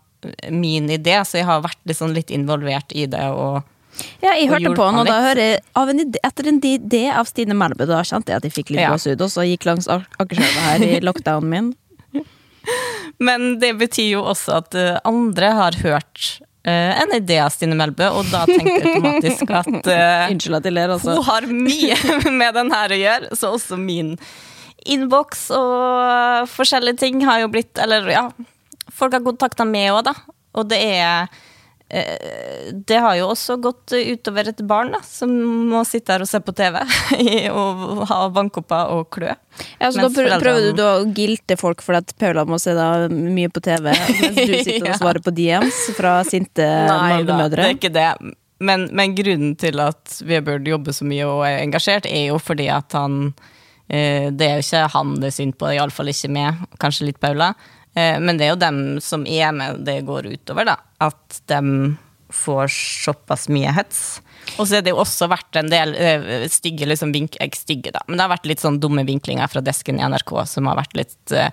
min 0.50 0.90
idé, 0.90 1.18
så 1.24 1.40
jeg 1.40 1.48
har 1.48 1.64
vært 1.64 1.96
sånn 1.96 2.14
litt 2.16 2.32
involvert 2.34 2.92
i 2.92 3.06
det. 3.06 3.24
og 3.30 3.62
Ja, 4.22 4.32
jeg 4.34 4.48
hørte 4.50 4.72
på 4.74 4.86
han, 4.88 4.98
og 5.02 5.06
da 5.06 5.20
hører 5.28 5.40
jeg 5.44 5.60
av 5.78 5.90
en 5.92 6.00
idé, 6.02 6.18
etter 6.26 6.48
en 6.50 6.60
idé 6.64 7.02
av 7.14 7.28
Stine 7.30 7.54
Melbø, 7.58 7.86
da 7.86 8.00
kjente 8.06 8.32
jeg 8.32 8.40
at 8.42 8.48
jeg 8.48 8.54
fikk 8.56 8.72
litt 8.74 8.82
Ja. 8.84 8.90
gåsehud, 8.94 9.20
og 9.22 9.30
så 9.30 9.44
gikk 9.46 9.66
langs 9.68 9.86
Ak- 9.92 10.18
Akerselva 10.22 10.64
her 10.72 10.84
i 10.86 11.00
lockdownen 11.06 11.50
min. 11.52 11.72
Men 13.22 13.58
det 13.60 13.74
betyr 13.78 14.08
jo 14.16 14.22
også 14.26 14.56
at 14.58 14.74
eh, 14.78 14.96
andre 15.06 15.50
har 15.54 15.76
hørt 15.84 16.24
uh, 16.66 16.92
en 17.02 17.12
idé 17.14 17.36
av 17.44 17.52
Stine 17.54 17.76
Melbø, 17.78 18.08
og 18.18 18.26
da 18.32 18.42
tenkte 18.48 18.72
jeg 18.72 18.88
automatisk 18.96 19.52
at 19.54 19.68
uh, 19.92 20.24
Unnskyld 20.32 20.58
at 20.58 20.66
jeg 20.70 20.74
ler, 20.74 20.94
altså. 20.96 21.14
Hun 21.18 21.28
har 21.28 21.46
mye 21.46 21.98
med 22.40 22.56
den 22.58 22.72
her 22.74 22.94
å 22.96 22.98
gjøre, 22.98 23.30
så 23.38 23.52
også 23.54 23.78
min 23.78 24.16
innboks 24.84 25.46
og 25.56 26.48
forskjellige 26.52 26.98
ting 27.00 27.22
har 27.24 27.38
jo 27.40 27.46
blitt 27.48 27.78
Eller 27.80 28.04
ja, 28.12 28.24
folk 28.92 29.14
har 29.16 29.22
kontakta 29.24 29.64
meg 29.68 29.92
òg, 29.94 30.02
da. 30.10 30.16
Og 30.58 30.66
det 30.68 30.80
er 30.82 31.30
det 32.88 32.98
har 32.98 33.14
jo 33.20 33.28
også 33.30 33.56
gått 33.62 33.92
utover 33.94 34.48
et 34.50 34.62
barn 34.66 34.90
da, 34.96 35.00
som 35.06 35.30
må 35.70 35.82
sitte 35.86 36.14
her 36.14 36.24
og 36.24 36.30
se 36.30 36.40
på 36.42 36.54
TV 36.56 36.80
og 37.60 38.04
ha 38.10 38.20
vannkopper 38.34 38.90
og 38.96 39.08
klø. 39.14 39.30
Ja, 39.78 39.90
så 39.94 40.02
da 40.02 40.08
prøver 40.10 40.32
foreldrene- 40.40 40.72
du 40.74 40.80
da 40.80 40.88
å 40.98 41.04
gilte 41.14 41.56
folk 41.60 41.84
for 41.86 41.98
at 42.00 42.14
Paula 42.18 42.42
må 42.48 42.58
se 42.62 42.74
da 42.74 43.06
mye 43.12 43.52
på 43.54 43.62
TV, 43.62 43.92
mens 43.94 44.40
du 44.40 44.54
sitter 44.66 44.88
og 44.90 44.98
svarer 44.98 45.22
på 45.22 45.34
DMs 45.36 45.84
fra 45.98 46.16
sinte 46.26 46.64
Nei 46.64 47.20
det 47.22 47.36
er 47.62 47.76
ikke 47.76 47.92
det. 47.94 48.08
Men, 48.64 48.88
men 48.94 49.14
grunnen 49.18 49.54
til 49.60 49.80
at 49.82 50.18
Vebjørn 50.24 50.66
jobber 50.70 50.94
så 50.96 51.06
mye 51.06 51.26
og 51.28 51.44
er 51.46 51.60
engasjert, 51.62 52.06
er 52.10 52.30
jo 52.30 52.38
fordi 52.42 52.68
at 52.72 52.94
han 52.96 53.34
eh, 53.90 54.30
Det 54.32 54.46
er 54.46 54.60
jo 54.60 54.66
ikke 54.66 54.84
han 54.94 55.14
det 55.20 55.30
er 55.30 55.36
synd 55.38 55.56
på, 55.60 55.70
iallfall 55.74 56.10
ikke 56.12 56.30
meg, 56.32 56.62
kanskje 56.82 57.10
litt 57.10 57.20
Paula. 57.22 57.52
Eh, 57.94 58.18
men 58.20 58.38
det 58.38 58.48
er 58.48 58.54
jo 58.54 58.62
dem 58.62 58.80
som 59.04 59.26
er 59.26 59.54
med 59.54 59.84
det 59.86 60.00
går 60.06 60.28
utover, 60.34 60.66
da. 60.72 60.78
At 61.04 61.40
dem 61.50 61.96
får 62.34 62.68
såpass 62.74 63.46
mye 63.52 63.70
hets. 63.74 64.20
Og 64.58 64.66
så 64.66 64.78
er 64.78 64.84
det 64.84 64.92
jo 64.92 65.00
også 65.02 65.28
vært 65.30 65.56
en 65.58 65.70
del 65.72 65.94
eh, 65.94 66.46
stygge 66.52 66.88
liksom 66.88 67.14
vink, 67.14 67.38
stygge 67.56 67.94
da, 67.94 68.02
men 68.08 68.18
det 68.18 68.26
har 68.26 68.34
vært 68.34 68.48
litt 68.50 68.62
sånn 68.64 68.80
dumme 68.82 69.06
vinklinger 69.06 69.48
fra 69.50 69.62
desken 69.64 70.00
i 70.00 70.04
NRK 70.04 70.34
som 70.50 70.68
har 70.68 70.78
vært 70.82 70.98
litt 70.98 71.34
eh, 71.34 71.48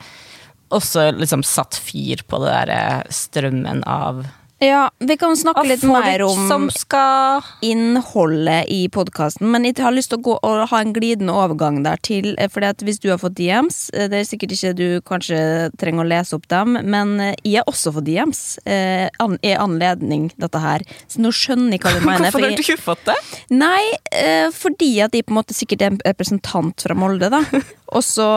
Også 0.71 1.10
liksom 1.15 1.43
satt 1.43 1.75
fyr 1.75 2.24
på 2.27 2.39
det 2.43 2.51
der 2.51 3.07
strømmen 3.12 3.83
av 3.88 4.25
Ja, 4.62 4.91
vi 5.00 5.15
kan 5.18 5.34
snakke 5.38 5.63
litt 5.65 5.82
mer 5.89 6.22
om 6.22 6.44
som 6.46 6.68
skal 6.70 7.41
innholdet 7.65 8.70
i 8.70 8.84
podkasten, 8.94 9.50
men 9.50 9.65
jeg 9.65 9.82
har 9.82 9.96
lyst 9.96 10.12
til 10.13 10.20
å 10.20 10.25
gå 10.27 10.36
og 10.38 10.60
ha 10.70 10.82
en 10.84 10.94
glidende 10.94 11.34
overgang 11.34 11.80
der 11.82 11.98
til 12.06 12.36
eh, 12.38 12.46
fordi 12.46 12.70
at 12.70 12.84
hvis 12.86 13.01
du 13.01 13.10
har 13.10 13.18
fått 13.18 13.39
DMs, 13.39 13.88
eh, 13.89 14.06
det 14.12 14.20
er 14.20 14.30
sikkert 14.30 14.53
ikke 14.53 14.75
du 14.77 14.86
kanskje 15.10 15.41
trenger 15.82 16.06
å 16.06 16.12
lese 16.12 16.38
opp 16.38 16.46
dem, 16.53 16.77
men 16.77 17.18
eh, 17.18 17.34
jeg 17.41 17.63
har 17.63 17.74
også 17.74 17.96
fått 17.98 18.06
DMs 18.12 18.44
eh, 18.70 19.10
an, 19.24 19.39
i 19.41 19.58
anledning 19.58 20.30
dette 20.38 20.62
her, 20.62 20.86
så 21.10 21.25
nå 21.25 21.34
skjønner 21.34 21.80
jeg 21.80 21.82
hva 21.88 21.98
du 21.98 22.06
mener. 22.12 22.30
Hvorfor 22.30 22.46
har 22.46 22.53
du 22.53 22.65
ikke 22.68 22.82
fått 22.86 23.08
det? 23.10 23.18
Nei, 23.58 23.82
eh, 24.13 24.51
fordi 24.53 24.94
at 25.08 25.18
jeg 25.18 25.25
på 25.25 25.34
en 25.34 25.41
måte 25.41 25.58
sikkert 25.58 25.88
er 25.88 25.96
en 25.96 26.03
representant 26.06 26.86
fra 26.86 26.94
Molde, 26.94 27.34
da. 27.34 27.41
Og 27.98 28.06
så 28.06 28.30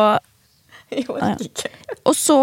Jeg 0.94 1.06
orker 1.10 1.42
ikke. 1.42 1.70
og 2.04 2.14
så 2.16 2.36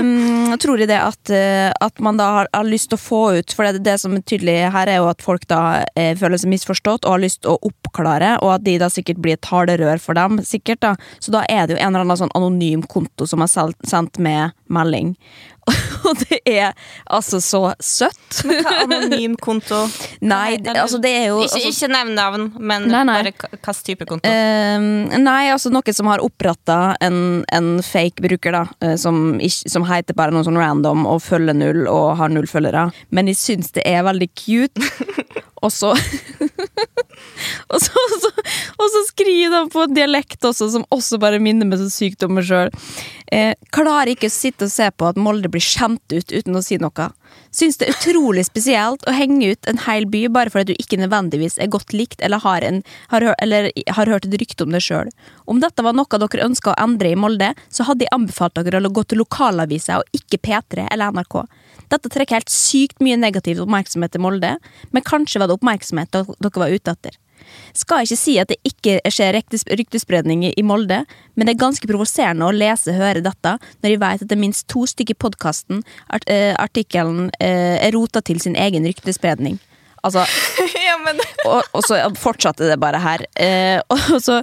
um, 0.00 0.54
tror 0.62 0.80
jeg 0.80 0.88
det 0.88 0.98
at, 1.00 1.32
eh, 1.34 1.70
at 1.84 2.00
man 2.04 2.18
da 2.20 2.28
har, 2.38 2.50
har 2.54 2.68
lyst 2.68 2.90
til 2.92 2.98
å 2.98 3.02
få 3.02 3.22
ut 3.40 3.54
For 3.56 3.66
det, 3.66 3.82
det 3.84 3.96
som 4.00 4.14
er 4.16 4.24
tydelig 4.24 4.56
her, 4.74 4.90
er 4.90 5.00
jo 5.02 5.08
at 5.10 5.24
folk 5.24 5.46
da 5.50 5.84
eh, 5.98 6.14
føler 6.18 6.40
seg 6.40 6.52
misforstått 6.54 7.04
og 7.04 7.16
har 7.16 7.24
lyst 7.24 7.42
til 7.44 7.54
å 7.54 7.58
oppklare, 7.68 8.36
og 8.44 8.54
at 8.56 8.64
de 8.66 8.76
da 8.80 8.90
sikkert 8.92 9.20
blir 9.24 9.38
et 9.38 9.44
talerør 9.44 10.00
for 10.02 10.16
dem. 10.18 10.40
sikkert 10.46 10.82
da 10.84 10.94
Så 11.18 11.34
da 11.34 11.44
er 11.50 11.66
det 11.66 11.76
jo 11.76 11.80
en 11.80 11.92
eller 11.92 12.06
annen 12.06 12.22
sånn 12.24 12.34
anonym 12.38 12.84
konto 12.88 13.28
som 13.28 13.44
har 13.44 13.50
sendt 13.50 14.20
med 14.22 14.54
melding. 14.70 15.14
Og 16.08 16.18
det 16.20 16.40
er 16.44 16.74
altså 17.08 17.40
så 17.40 17.60
søtt. 17.82 18.42
Men 18.44 18.60
hva 18.64 18.74
anonym 18.84 19.36
konto? 19.40 19.84
Nei, 20.34 20.58
det, 20.60 20.74
altså 20.80 21.00
det 21.02 21.12
er 21.16 21.26
jo 21.30 21.38
Ikke, 21.44 21.56
altså, 21.60 21.72
ikke 21.72 21.90
nevn 21.94 22.14
navn, 22.18 22.46
men 22.60 22.88
Nei, 22.90 23.02
nei. 23.08 23.16
bare 23.22 23.32
hvilken 23.32 23.80
type 23.88 24.08
konto. 24.08 24.28
Ehm, 24.28 25.08
nei, 25.24 25.48
altså 25.52 25.72
noen 25.72 25.96
som 25.96 26.10
har 26.12 26.22
oppretta 26.24 26.78
en, 27.04 27.18
en 27.54 27.70
fake 27.84 28.24
bruker, 28.24 28.54
da. 28.56 28.64
eh, 28.84 28.96
som, 29.00 29.38
som 29.48 29.86
heter 29.88 30.16
bare 30.18 30.34
noe 30.34 30.44
sånn 30.46 30.60
random 30.60 31.06
og 31.08 31.22
følger 31.24 31.56
null 31.56 31.84
og 31.90 32.14
har 32.20 32.32
null 32.32 32.48
følgere. 32.50 32.88
Men 33.14 33.30
jeg 33.32 33.40
syns 33.40 33.72
det 33.76 33.86
er 33.88 34.04
veldig 34.06 34.30
cute. 34.36 34.92
og 35.64 35.72
så 35.72 35.94
og, 37.72 37.80
så, 37.80 37.90
og, 38.04 38.14
så, 38.20 38.30
og 38.76 38.88
så 38.92 39.02
skriver 39.08 39.54
de 39.54 39.62
på 39.72 39.84
en 39.86 39.96
dialekt 39.96 40.44
også, 40.44 40.68
som 40.74 40.84
også 40.94 41.18
bare 41.22 41.40
minner 41.42 41.68
meg 41.68 41.80
så 41.80 41.88
sykt 41.92 42.24
om 42.26 42.36
meg 42.36 42.46
sjøl. 42.48 42.72
Eh, 43.32 43.54
klarer 43.72 44.10
ikke 44.12 44.28
å 44.28 44.32
sitte 44.32 44.66
og 44.66 44.72
se 44.72 44.90
på 44.92 45.06
at 45.08 45.16
Molde 45.20 45.48
blir 45.48 45.62
skjemt 45.64 46.12
ut 46.12 46.32
uten 46.32 46.58
å 46.58 46.62
si 46.64 46.76
noe. 46.80 47.06
Syns 47.54 47.78
det 47.80 47.88
er 47.88 47.94
utrolig 47.94 48.44
spesielt 48.46 49.06
å 49.08 49.14
henge 49.16 49.54
ut 49.54 49.68
en 49.70 49.80
hel 49.86 50.04
by 50.10 50.26
bare 50.34 50.52
fordi 50.52 50.74
du 50.74 50.82
ikke 50.82 51.00
nødvendigvis 51.00 51.56
er 51.62 51.72
godt 51.72 51.94
likt 51.96 52.20
eller 52.22 52.42
har, 52.44 52.66
en, 52.66 52.82
har, 53.14 53.26
eller 53.42 53.70
har 53.96 54.12
hørt 54.12 54.28
et 54.28 54.36
rykte 54.42 54.66
om 54.66 54.76
det 54.76 54.82
sjøl. 54.84 55.08
Om 55.50 55.62
dette 55.64 55.86
var 55.86 55.96
noe 55.96 56.20
dere 56.20 56.44
ønska 56.44 56.74
å 56.74 56.78
endre 56.84 57.14
i 57.14 57.18
Molde, 57.18 57.54
så 57.72 57.88
hadde 57.88 58.04
jeg 58.04 58.14
anbefalt 58.14 58.60
dere 58.60 58.84
å 58.84 58.92
gå 58.92 59.06
til 59.08 59.22
lokalavisa 59.24 60.02
og 60.02 60.20
ikke 60.20 60.42
P3 60.44 60.88
eller 60.90 61.16
NRK. 61.16 61.40
Dette 61.94 62.12
trekker 62.12 62.42
helt 62.42 62.52
sykt 62.52 63.00
mye 63.04 63.16
negativ 63.20 63.64
oppmerksomhet 63.64 64.14
til 64.14 64.24
Molde, 64.24 64.56
men 64.92 65.06
kanskje 65.06 65.40
var 65.40 65.48
det 65.48 65.58
oppmerksomhet 65.58 66.12
dere 66.12 66.60
var 66.60 66.76
ute 66.76 66.92
etter. 66.92 67.18
Skal 67.74 68.04
ikke 68.06 68.18
si 68.18 68.36
at 68.38 68.48
det 68.52 68.58
ikke 68.66 69.00
skjer 69.10 69.36
ryktespredning 69.40 70.44
i- 70.50 70.62
Molde, 70.64 71.04
men 71.34 71.46
det 71.46 71.54
er 71.56 71.64
ganske 71.64 71.86
provoserende 71.90 72.46
å 72.46 72.54
lese 72.54 72.92
og 72.92 73.00
høre 73.02 73.22
dette 73.24 73.58
når 73.82 73.90
jeg 73.90 74.00
vet 74.00 74.22
at 74.22 74.28
det 74.30 74.36
er 74.36 74.40
minst 74.40 74.66
to 74.68 74.86
stykker 74.86 75.14
i 75.16 75.20
podkasten 75.26 75.82
art, 76.08 76.24
eh, 76.26 76.54
artikkelen 76.58 77.30
eh, 77.40 77.76
er 77.84 77.92
rota 77.92 78.22
til 78.24 78.40
sin 78.40 78.56
egen 78.56 78.86
ryktespredning. 78.88 79.58
Altså, 80.04 80.24
ja, 80.86 80.98
men 81.04 81.20
og, 81.48 81.62
og 81.72 81.84
så 81.86 82.00
fortsatte 82.20 82.68
det 82.68 82.78
bare 82.80 83.00
her. 83.00 83.24
Eh, 83.40 83.80
og, 83.88 84.20
så, 84.20 84.40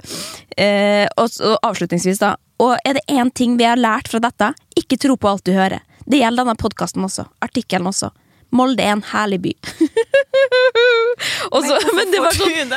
eh, 0.58 1.06
og 1.16 1.30
så 1.30 1.56
avslutningsvis, 1.62 2.18
da. 2.22 2.34
Og 2.62 2.76
er 2.84 2.98
det 2.98 3.04
én 3.10 3.30
ting 3.34 3.56
vi 3.58 3.66
har 3.66 3.78
lært 3.78 4.10
fra 4.10 4.18
dette, 4.22 4.52
ikke 4.78 4.98
tro 4.98 5.16
på 5.16 5.30
alt 5.30 5.44
du 5.46 5.52
hører. 5.54 5.80
Det 6.06 6.18
gjelder 6.18 6.44
denne 6.44 6.58
podkasten 6.58 7.06
også. 7.06 7.28
Artikkelen 7.42 7.86
også. 7.90 8.10
Molde 8.52 8.84
er 8.84 8.96
en 8.96 9.06
herlig 9.12 9.40
by. 9.46 9.54
Også, 11.56 11.76
men 11.96 12.12
det 12.12 12.20
var 12.22 12.36
sånn? 12.36 12.72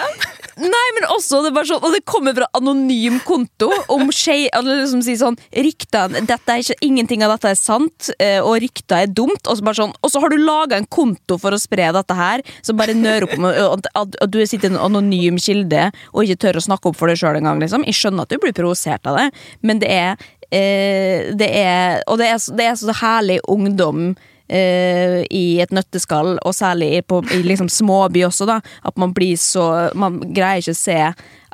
Nei, 0.55 0.83
men 0.95 1.05
også 1.11 1.41
det 1.43 1.51
var 1.55 1.67
sånn 1.67 1.83
Og 1.83 1.91
det 1.91 2.01
kommer 2.07 2.35
fra 2.35 2.47
anonym 2.55 3.17
konto 3.27 3.67
om 3.91 4.07
skje, 4.13 4.47
eller 4.55 4.81
liksom 4.81 5.01
sier 5.03 5.17
sånn 5.19 5.37
ryktene, 5.51 6.21
dette 6.27 6.53
er 6.53 6.63
ikke, 6.63 6.77
Ingenting 6.85 7.25
av 7.25 7.33
dette 7.33 7.51
er 7.51 7.59
sant, 7.59 8.09
eh, 8.23 8.37
og 8.39 8.59
rykter 8.63 9.03
er 9.03 9.11
dumt. 9.11 9.41
Og 9.49 9.57
så, 9.57 9.65
bare 9.65 9.79
sånn, 9.81 9.93
og 9.99 10.11
så 10.11 10.21
har 10.23 10.31
du 10.31 10.37
laga 10.39 10.77
en 10.79 10.87
konto 10.87 11.37
for 11.41 11.55
å 11.55 11.59
spre 11.59 11.89
dette 11.95 12.17
her, 12.17 12.43
som 12.65 12.79
bare 12.79 12.95
nører 12.95 13.27
opp 13.27 13.35
om 13.35 13.47
at 13.49 14.19
du 14.31 14.39
sitter 14.47 14.69
i 14.69 14.73
en 14.73 14.83
anonym 14.87 15.39
kilde 15.41 15.89
og 16.13 16.23
ikke 16.23 16.43
tør 16.45 16.61
å 16.61 16.65
snakke 16.67 16.91
opp 16.91 16.99
for 16.99 17.11
deg 17.11 17.19
sjøl 17.19 17.39
engang. 17.39 17.59
Liksom. 17.63 17.83
Jeg 17.89 17.99
skjønner 17.99 18.27
at 18.27 18.31
du 18.31 18.39
blir 18.41 18.55
provosert 18.55 19.09
av 19.09 19.19
det, 19.19 19.27
men 19.65 19.81
det 19.83 19.91
er, 19.91 20.23
eh, 20.51 21.33
det 21.35 21.51
er 21.51 22.03
Og 22.07 22.19
det 22.21 22.31
er, 22.31 22.39
det 22.55 22.69
er 22.69 22.79
så 22.79 22.95
herlig 23.01 23.41
ungdom 23.51 24.13
eh, 24.49 25.23
i 25.31 25.59
et 25.63 25.71
nøtteskall, 25.75 26.35
og 26.45 26.53
særlig 26.55 27.03
på, 27.07 27.21
i 27.33 27.41
liksom 27.45 27.69
småby 27.69 28.25
også, 28.27 28.47
da. 28.49 28.59
At 28.85 28.97
man 28.97 29.13
blir 29.13 29.37
så 29.37 29.91
Man 29.95 30.19
greier 30.33 30.61
ikke 30.61 30.75
å 30.75 30.81
se 30.83 30.99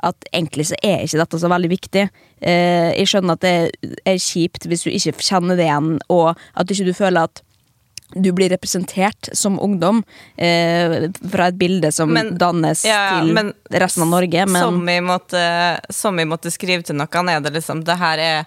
at 0.02 0.24
egentlig 0.34 0.66
så 0.72 0.76
er 0.82 1.04
ikke 1.04 1.20
dette 1.20 1.38
så 1.38 1.48
veldig 1.52 1.70
viktig. 1.70 2.08
Eh, 2.42 2.90
jeg 2.98 3.06
skjønner 3.12 3.38
at 3.38 3.44
det 3.44 3.98
er 4.08 4.18
kjipt 4.18 4.66
hvis 4.66 4.82
du 4.82 4.90
ikke 4.90 5.14
kjenner 5.22 5.56
det 5.56 5.68
igjen, 5.68 5.96
og 6.10 6.32
at 6.58 6.70
ikke 6.74 6.88
du 6.90 6.94
føler 6.96 7.28
at 7.30 7.42
du 8.12 8.28
blir 8.36 8.50
representert 8.52 9.30
som 9.32 9.54
ungdom 9.62 10.02
eh, 10.36 11.06
fra 11.32 11.46
et 11.48 11.56
bilde 11.56 11.88
som 11.92 12.10
Men- 12.12 12.34
dannes 12.36 12.82
Ja, 12.84 12.98
ja, 12.98 13.20
til 13.22 13.32
men 13.32 13.54
resten 13.70 14.02
av 14.04 14.10
Norge, 14.10 14.44
men 14.46 14.62
Som 14.62 14.82
vi, 14.84 14.98
måtte, 15.00 15.44
som 15.88 16.16
vi 16.20 16.26
måtte 16.28 16.52
skrive 16.52 16.82
til 16.84 16.98
noen, 16.98 17.30
er 17.32 17.40
det 17.40 17.54
liksom 17.54 17.80
Det 17.86 17.96
her 17.96 18.18
er 18.18 18.44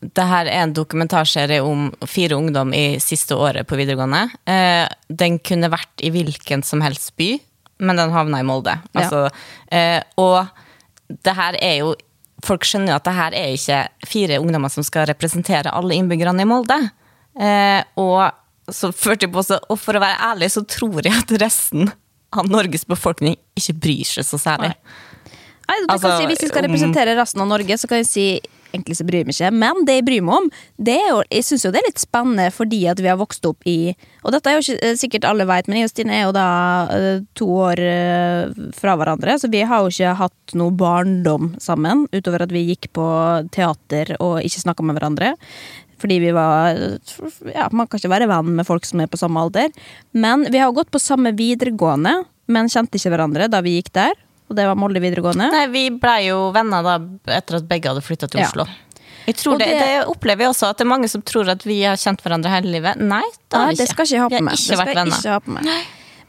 det 0.00 0.24
her 0.24 0.48
er 0.48 0.64
en 0.64 0.72
dokumentarserie 0.72 1.60
om 1.60 1.90
fire 2.08 2.38
ungdom 2.38 2.72
i 2.76 2.98
siste 3.02 3.36
året 3.36 3.68
på 3.68 3.76
videregående. 3.76 4.22
Eh, 4.48 4.86
den 5.08 5.38
kunne 5.44 5.68
vært 5.72 6.04
i 6.04 6.12
hvilken 6.14 6.64
som 6.64 6.80
helst 6.84 7.12
by, 7.20 7.34
men 7.84 8.00
den 8.00 8.14
havna 8.14 8.40
i 8.40 8.46
Molde. 8.46 8.78
Ja. 8.94 9.02
Altså, 9.02 9.26
eh, 9.68 10.00
og 10.20 10.48
det 11.24 11.36
her 11.36 11.58
er 11.60 11.82
jo 11.82 11.96
Folk 12.40 12.64
skjønner 12.64 12.94
jo 12.94 12.96
at 12.96 13.04
det 13.04 13.12
her 13.12 13.34
er 13.36 13.50
ikke 13.52 13.78
fire 14.08 14.38
ungdommer 14.40 14.70
som 14.72 14.80
skal 14.80 15.04
representere 15.10 15.74
alle 15.76 15.92
innbyggerne 15.92 16.40
i 16.40 16.46
Molde. 16.48 16.78
Eh, 17.36 17.82
og 18.00 18.72
så 18.72 18.88
førte 18.96 19.26
jeg 19.26 19.34
på 19.34 19.42
så, 19.44 19.58
og 19.68 19.76
for 19.76 19.98
å 19.98 20.00
være 20.00 20.16
ærlig, 20.30 20.48
så 20.54 20.62
tror 20.64 21.02
jeg 21.04 21.12
at 21.18 21.34
resten 21.42 21.90
av 22.32 22.48
Norges 22.48 22.86
befolkning 22.88 23.36
ikke 23.60 23.74
bryr 23.84 24.08
seg 24.08 24.24
så 24.24 24.40
særlig. 24.40 24.72
Nei, 24.72 25.76
du 25.82 25.92
Altså, 25.92 26.06
kan 26.06 26.16
si, 26.16 26.30
Hvis 26.30 26.46
vi 26.46 26.48
skal 26.48 26.64
representere 26.64 27.18
resten 27.18 27.44
av 27.44 27.50
Norge, 27.52 27.76
så 27.76 27.90
kan 27.90 28.00
vi 28.00 28.08
si 28.08 28.26
egentlig 28.70 28.96
så 28.98 29.06
bryr 29.06 29.22
jeg 29.22 29.28
meg 29.28 29.36
ikke. 29.36 29.50
Men 29.62 29.84
det 29.88 29.98
jeg 29.98 30.06
bryr 30.08 30.24
meg 30.26 30.38
om, 30.38 30.48
det 30.78 30.96
er 31.00 31.10
jo, 31.12 31.18
jeg 31.28 31.46
syns 31.46 31.66
jo 31.66 31.72
det 31.74 31.82
er 31.82 31.88
litt 31.88 32.02
spennende 32.02 32.48
fordi 32.54 32.80
at 32.90 33.02
vi 33.02 33.10
har 33.10 33.18
vokst 33.20 33.46
opp 33.48 33.68
i 33.68 33.92
Og 34.24 34.34
dette 34.34 34.50
er 34.50 34.58
jo 34.58 34.64
ikke 34.64 34.88
eh, 34.90 34.96
sikkert 35.00 35.26
alle 35.28 35.46
vet, 35.48 35.68
men 35.68 35.80
jeg 35.80 35.88
og 35.88 35.92
Stine 35.92 36.16
er 36.16 36.24
jo 36.26 36.32
da 36.36 36.46
eh, 36.94 37.20
to 37.38 37.48
år 37.66 37.82
eh, 37.84 38.64
fra 38.76 38.96
hverandre, 39.00 39.36
så 39.40 39.50
vi 39.52 39.62
har 39.66 39.84
jo 39.84 39.92
ikke 39.92 40.16
hatt 40.20 40.56
noe 40.58 40.74
barndom 40.76 41.54
sammen, 41.62 42.06
utover 42.12 42.44
at 42.44 42.52
vi 42.54 42.66
gikk 42.68 42.90
på 42.96 43.06
teater 43.54 44.16
og 44.18 44.40
ikke 44.44 44.64
snakka 44.66 44.86
med 44.86 44.98
hverandre. 44.98 45.34
Fordi 46.00 46.16
vi 46.22 46.32
var 46.32 46.76
Ja, 47.52 47.68
man 47.72 47.86
kan 47.86 48.00
ikke 48.00 48.12
være 48.12 48.28
venn 48.30 48.54
med 48.56 48.66
folk 48.68 48.86
som 48.88 49.02
er 49.02 49.10
på 49.10 49.20
samme 49.20 49.42
alder. 49.42 49.68
Men 50.16 50.46
vi 50.48 50.60
har 50.62 50.72
gått 50.72 50.92
på 50.92 51.02
samme 51.02 51.34
videregående, 51.36 52.22
men 52.48 52.70
kjente 52.72 52.96
ikke 52.96 53.12
hverandre 53.12 53.50
da 53.52 53.60
vi 53.64 53.76
gikk 53.78 53.92
der. 53.96 54.16
Og 54.50 54.56
det 54.58 54.66
var 54.66 54.74
Molde 54.78 55.00
videregående. 55.02 55.46
Nei, 55.54 55.66
vi 55.70 55.84
blei 55.94 56.24
jo 56.26 56.50
venner 56.54 56.82
da 56.82 56.98
etter 57.38 57.60
at 57.60 57.68
begge 57.70 57.92
hadde 57.92 58.02
flytta 58.02 58.26
til 58.28 58.40
Ja. 58.42 58.48
Oslo. 58.50 58.66
Jeg 59.28 59.36
tror 59.36 59.58
det, 59.60 59.66
det- 59.68 59.78
det 59.78 60.06
opplever 60.10 60.42
jeg 60.42 60.50
også, 60.50 60.70
at 60.70 60.78
det 60.78 60.84
er 60.86 60.88
mange 60.90 61.08
som 61.08 61.22
tror 61.22 61.48
at 61.52 61.62
vi 61.62 61.82
har 61.82 61.94
kjent 61.94 62.20
hverandre 62.24 62.50
hele 62.50 62.72
livet. 62.72 62.96
Nei, 62.98 63.22
det 63.48 63.58
Nei, 63.58 63.74
det 63.74 63.88
skal 63.88 64.04
ikke 64.04 64.16
jeg 64.16 64.20
ha 64.20 64.28
på 64.28 64.42
meg. 64.42 64.54
ikke 64.54 64.68
det 64.68 64.78
skal 64.78 64.94
jeg 64.96 65.06
ikke 65.06 65.30
ha 65.30 65.38
på 65.40 65.50
meg. 65.54 65.64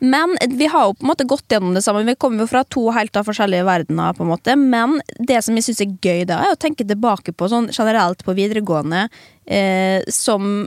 Men 0.01 0.33
vi 0.49 0.65
har 0.65 0.87
jo 0.87 0.93
på 0.97 1.05
en 1.05 1.11
måte 1.11 1.27
gått 1.29 1.53
gjennom 1.53 1.75
det 1.77 1.83
sammen. 1.85 2.07
Vi 2.09 2.17
kommer 2.17 2.41
jo 2.41 2.49
fra 2.49 2.63
to 2.65 2.87
helt 2.95 3.17
av 3.19 3.27
forskjellige 3.27 3.67
verdener. 3.67 4.15
på 4.17 4.23
en 4.23 4.31
måte 4.31 4.55
Men 4.57 5.01
det 5.19 5.43
som 5.45 5.55
jeg 5.55 5.67
syns 5.67 5.81
er 5.81 5.97
gøy, 6.01 6.25
da 6.25 6.39
er 6.41 6.55
å 6.55 6.59
tenke 6.59 6.87
tilbake 6.87 7.33
på 7.37 7.49
sånn 7.51 7.69
generelt 7.69 8.25
på 8.25 8.33
videregående 8.33 9.07
eh, 9.45 10.01
som 10.09 10.65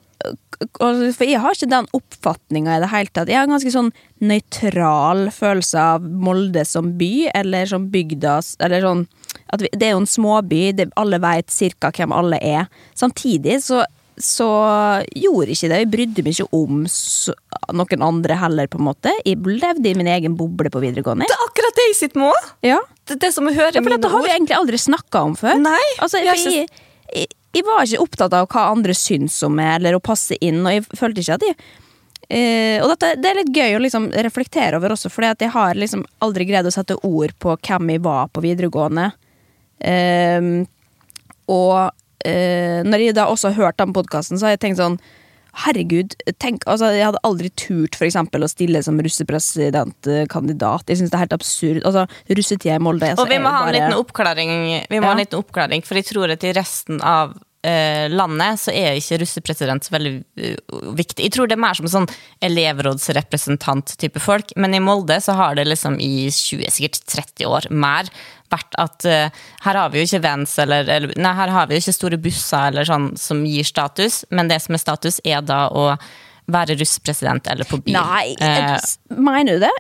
For 0.79 1.26
jeg 1.26 1.43
har 1.43 1.57
ikke 1.57 1.71
den 1.73 1.91
oppfatninga 1.99 2.76
i 2.76 2.85
det 2.85 2.93
hele 2.93 3.11
tatt. 3.11 3.33
Jeg 3.33 3.41
har 3.41 3.49
en 3.49 3.57
ganske 3.57 3.75
sånn 3.75 3.91
nøytral 4.23 5.26
følelse 5.35 5.83
av 5.83 6.07
Molde 6.07 6.62
som 6.64 6.95
by, 7.00 7.26
eller 7.35 7.67
som 7.67 7.91
bygda 7.91 8.38
Eller 8.62 8.87
sånn 8.87 9.05
vi, 9.59 9.69
Det 9.75 9.88
er 9.88 9.97
jo 9.97 10.05
en 10.05 10.11
småby, 10.14 10.62
alle 10.95 11.19
veit 11.19 11.50
cirka 11.50 11.91
hvem 11.91 12.14
alle 12.14 12.38
er. 12.38 12.71
Samtidig 12.95 13.59
så 13.67 13.83
så 14.21 14.49
gjorde 15.11 15.54
ikke 15.54 15.68
det. 15.71 15.78
Jeg 15.83 15.90
brydde 15.90 16.25
meg 16.25 16.37
ikke 16.37 16.59
om 16.59 16.83
noen 17.75 18.04
andre 18.06 18.38
heller, 18.38 18.68
på 18.71 18.78
en 18.78 18.88
måte. 18.88 19.12
Jeg 19.26 19.40
levde 19.42 19.90
i 19.90 19.94
min 19.99 20.11
egen 20.11 20.37
boble 20.38 20.71
på 20.71 20.83
videregående. 20.83 21.26
Det 21.26 21.35
er 21.35 21.47
akkurat 21.49 21.78
det 21.78 21.87
jeg 21.90 21.97
sitter 21.99 22.23
med 22.23 22.30
òg! 22.30 22.50
Ja. 22.66 22.80
Det, 23.04 23.18
det 23.21 23.33
som 23.35 23.49
jeg 23.50 23.59
hører 23.59 23.76
Ja, 23.76 23.83
for 23.83 23.94
dette 23.94 24.11
har 24.12 24.25
vi 24.25 24.33
egentlig 24.33 24.56
aldri 24.56 24.80
snakka 24.80 25.25
om 25.28 25.38
før. 25.38 25.59
Nei, 25.61 25.80
Altså, 25.99 26.23
jeg 26.23 26.38
jeg, 26.40 26.68
jeg, 27.12 27.33
jeg 27.54 27.66
var 27.66 27.85
ikke 27.85 28.04
opptatt 28.04 28.37
av 28.38 28.47
hva 28.52 28.68
andre 28.73 28.94
syns 28.97 29.40
om 29.47 29.56
meg, 29.59 29.75
eller 29.80 29.99
å 29.99 30.04
passe 30.04 30.38
inn, 30.40 30.62
og 30.64 30.73
jeg 30.73 30.87
følte 30.92 31.25
ikke 31.25 31.40
at 31.40 31.50
jeg 31.50 31.59
Uh, 32.25 32.80
og 32.80 32.88
dette, 32.88 33.11
Det 33.21 33.28
er 33.28 33.37
litt 33.37 33.50
gøy 33.52 33.75
å 33.76 33.80
liksom 33.85 34.06
reflektere 34.25 34.78
over 34.78 34.94
også, 34.94 35.11
for 35.12 35.26
jeg 35.28 35.50
har 35.52 35.76
liksom 35.76 36.06
aldri 36.25 36.47
greid 36.49 36.64
å 36.64 36.73
sette 36.73 36.97
ord 37.04 37.35
på 37.37 37.52
hvem 37.68 37.90
jeg 37.92 38.00
var 38.00 38.30
på 38.33 38.40
videregående. 38.40 39.11
Uh, 39.85 40.64
og 41.52 41.92
eh, 42.25 42.81
når 42.87 43.04
jeg 43.09 43.14
da 43.19 43.26
også 43.31 43.52
har 43.52 43.61
hørt 43.66 43.78
den 43.78 43.93
podkasten, 43.97 44.38
så 44.40 44.49
har 44.49 44.57
jeg 44.57 44.64
tenkt 44.66 44.81
sånn 44.83 44.99
Herregud, 45.54 46.16
tenk, 46.43 46.64
altså 46.66 46.88
jeg 46.90 47.04
hadde 47.07 47.21
aldri 47.23 47.47
turt 47.54 47.95
for 47.95 48.09
eksempel 48.09 48.43
å 48.43 48.49
stille 48.50 48.81
som 48.83 48.97
russepresidentkandidat. 48.99 50.88
Jeg 50.90 50.99
synes 50.99 51.12
det 51.12 51.14
er 51.14 51.23
helt 51.23 51.37
absurd. 51.37 51.78
Altså, 51.87 52.02
Russetida 52.26 52.75
i 52.75 52.83
Molde 52.83 53.07
altså, 53.12 53.23
Og 53.23 53.31
vi 53.31 53.38
må 53.38 53.52
ha 53.54 53.61
en 53.62 53.69
bare- 53.71 53.76
liten 53.78 54.00
oppklaring, 54.00 54.50
vi 54.90 54.99
må 54.99 55.07
ha 55.07 55.12
en 55.12 55.23
liten 55.23 55.38
oppklaring 55.38 55.85
for 55.87 55.95
jeg 55.95 56.09
tror 56.11 56.33
at 56.35 56.43
i 56.43 56.52
resten 56.52 57.00
av 57.00 57.37
landet 58.12 58.61
så 58.61 58.73
er 58.75 58.99
ikke 58.99 59.18
russepresident 59.23 59.87
så 59.87 59.94
veldig 59.94 60.12
eh, 60.37 60.56
viktig. 60.99 61.25
Jeg 61.25 61.33
tror 61.35 61.49
det 61.49 61.56
er 61.56 61.64
mer 61.64 61.78
som 61.78 61.88
sånn 61.90 62.09
elevrådsrepresentant-type 62.44 64.21
folk, 64.23 64.52
men 64.61 64.76
i 64.76 64.83
Molde 64.85 65.16
så 65.25 65.37
har 65.38 65.56
det 65.56 65.66
liksom 65.71 65.97
i 66.02 66.28
20, 66.28 66.66
sikkert 66.76 67.00
30 67.09 67.49
år 67.49 67.68
mer 67.73 68.11
vært 68.52 68.76
at 68.78 69.06
uh, 69.09 69.47
her 69.64 69.78
har 69.80 69.90
vi 69.90 70.02
jo 70.02 70.06
ikke 70.06 70.23
Vans 70.23 70.52
eller, 70.62 70.87
eller 70.87 71.14
Nei, 71.18 71.33
her 71.35 71.50
har 71.50 71.66
vi 71.66 71.78
jo 71.78 71.83
ikke 71.83 71.97
store 71.97 72.18
busser 72.21 72.68
eller 72.68 72.87
sånn 72.87 73.09
som 73.18 73.40
gir 73.49 73.66
status, 73.66 74.23
men 74.30 74.52
det 74.52 74.61
som 74.62 74.76
er 74.76 74.83
status, 74.85 75.18
er 75.25 75.40
da 75.42 75.64
å 75.73 75.94
være 76.51 76.75
russepresident 76.77 77.47
eller 77.51 77.65
på 77.65 77.79
bil. 77.85 77.95
Nei, 77.97 78.35
Eh, 78.41 78.77
mener 79.17 79.59
du 79.59 79.65
det? 79.65 79.71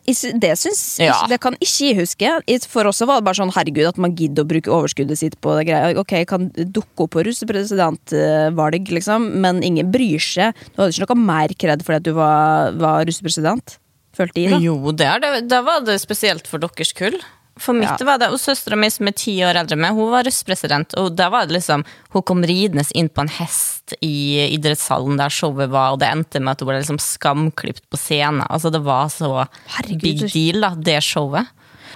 Det 0.40 0.52
syns 0.56 0.98
Ja. 0.98 1.26
Det 1.28 1.40
kan 1.40 1.54
ikke 1.60 1.88
jeg 1.90 1.96
huske. 1.98 2.64
For 2.68 2.86
oss 2.88 3.00
var 3.00 3.20
det 3.20 3.24
bare 3.24 3.34
sånn 3.36 3.52
herregud 3.52 3.88
at 3.88 3.98
man 3.98 4.14
gidder 4.16 4.44
å 4.44 4.48
bruke 4.48 4.72
overskuddet 4.72 5.18
sitt 5.18 5.36
på 5.40 5.56
det 5.58 5.66
greia. 5.68 5.92
Ok, 5.98 6.12
jeg 6.12 6.26
kan 6.26 6.48
dukke 6.50 7.04
opp 7.04 7.10
på 7.10 7.24
russepresidentvalg, 7.26 8.88
liksom, 8.96 9.30
men 9.40 9.62
ingen 9.62 9.90
bryr 9.92 10.18
seg. 10.22 10.54
Du 10.74 10.82
hadde 10.82 10.94
ikke 10.96 11.14
noe 11.14 11.26
mer 11.26 11.48
kred 11.58 11.84
fordi 11.84 11.96
at 12.00 12.06
du 12.08 12.12
var, 12.16 12.72
var 12.80 13.04
russepresident? 13.04 13.78
Følte 14.14 14.44
jeg, 14.44 14.50
da. 14.54 14.58
Jo, 14.62 14.76
det 14.94 15.06
er 15.10 15.18
det. 15.20 15.32
Da 15.50 15.60
var 15.66 15.80
det 15.84 15.98
spesielt 16.00 16.46
for 16.46 16.62
deres 16.62 16.92
kull. 16.94 17.18
For 17.56 17.72
mitt 17.72 18.00
Ja. 18.00 18.06
var 18.06 18.18
det, 18.18 18.28
og 18.34 18.40
Søstera 18.40 18.76
mi 18.76 18.88
som 18.90 19.06
er 19.06 19.12
ti 19.12 19.36
år 19.46 19.54
eldre 19.60 19.76
meg, 19.78 19.94
hun 19.94 20.10
var 20.10 20.24
russpresident. 20.26 20.94
Og 20.98 21.14
da 21.14 21.28
var 21.30 21.46
det 21.46 21.54
liksom, 21.60 21.84
hun 22.10 22.22
kom 22.22 22.42
ridende 22.42 22.84
inn 22.94 23.08
på 23.08 23.20
en 23.22 23.28
hest 23.28 23.94
i 24.02 24.50
idrettshallen 24.56 25.16
der 25.20 25.30
showet 25.30 25.70
var, 25.70 25.92
og 25.92 26.00
det 26.00 26.08
endte 26.10 26.40
med 26.40 26.52
at 26.56 26.60
hun 26.60 26.68
ble 26.72 26.80
liksom 26.80 26.98
skamklipt 26.98 27.84
på 27.90 27.96
scenen. 28.00 28.42
Altså 28.50 28.72
Det 28.72 28.82
var 28.82 29.06
så 29.08 29.46
Herregud, 29.76 30.02
big 30.02 30.32
deal, 30.32 30.60
da, 30.62 30.74
det 30.74 31.02
showet. 31.02 31.46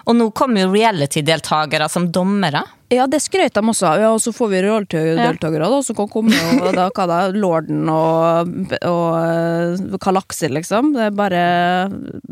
Og 0.07 0.15
nå 0.15 0.31
kommer 0.33 0.62
jo 0.62 0.73
reality-deltakere 0.73 1.88
som 1.91 2.11
dommere. 2.12 2.62
Ja, 2.88 3.04
det 3.11 3.21
skrøt 3.21 3.52
de 3.52 3.61
også 3.68 3.85
av. 3.90 4.00
Ja, 4.00 4.11
og 4.16 4.21
så 4.25 4.33
får 4.33 4.49
vi 4.52 4.61
reality-deltakere 4.64 5.68
da, 5.68 5.80
som 5.85 5.97
kan 5.99 6.09
komme 6.09 6.33
og 6.57 6.71
da, 6.73 6.87
hva 6.95 7.04
da, 7.11 7.18
Lorden 7.35 7.88
og, 7.92 8.52
og 8.88 9.99
Kalakser, 10.00 10.52
liksom. 10.57 10.95
Det 10.97 11.09
er 11.11 11.16
bare 11.16 11.42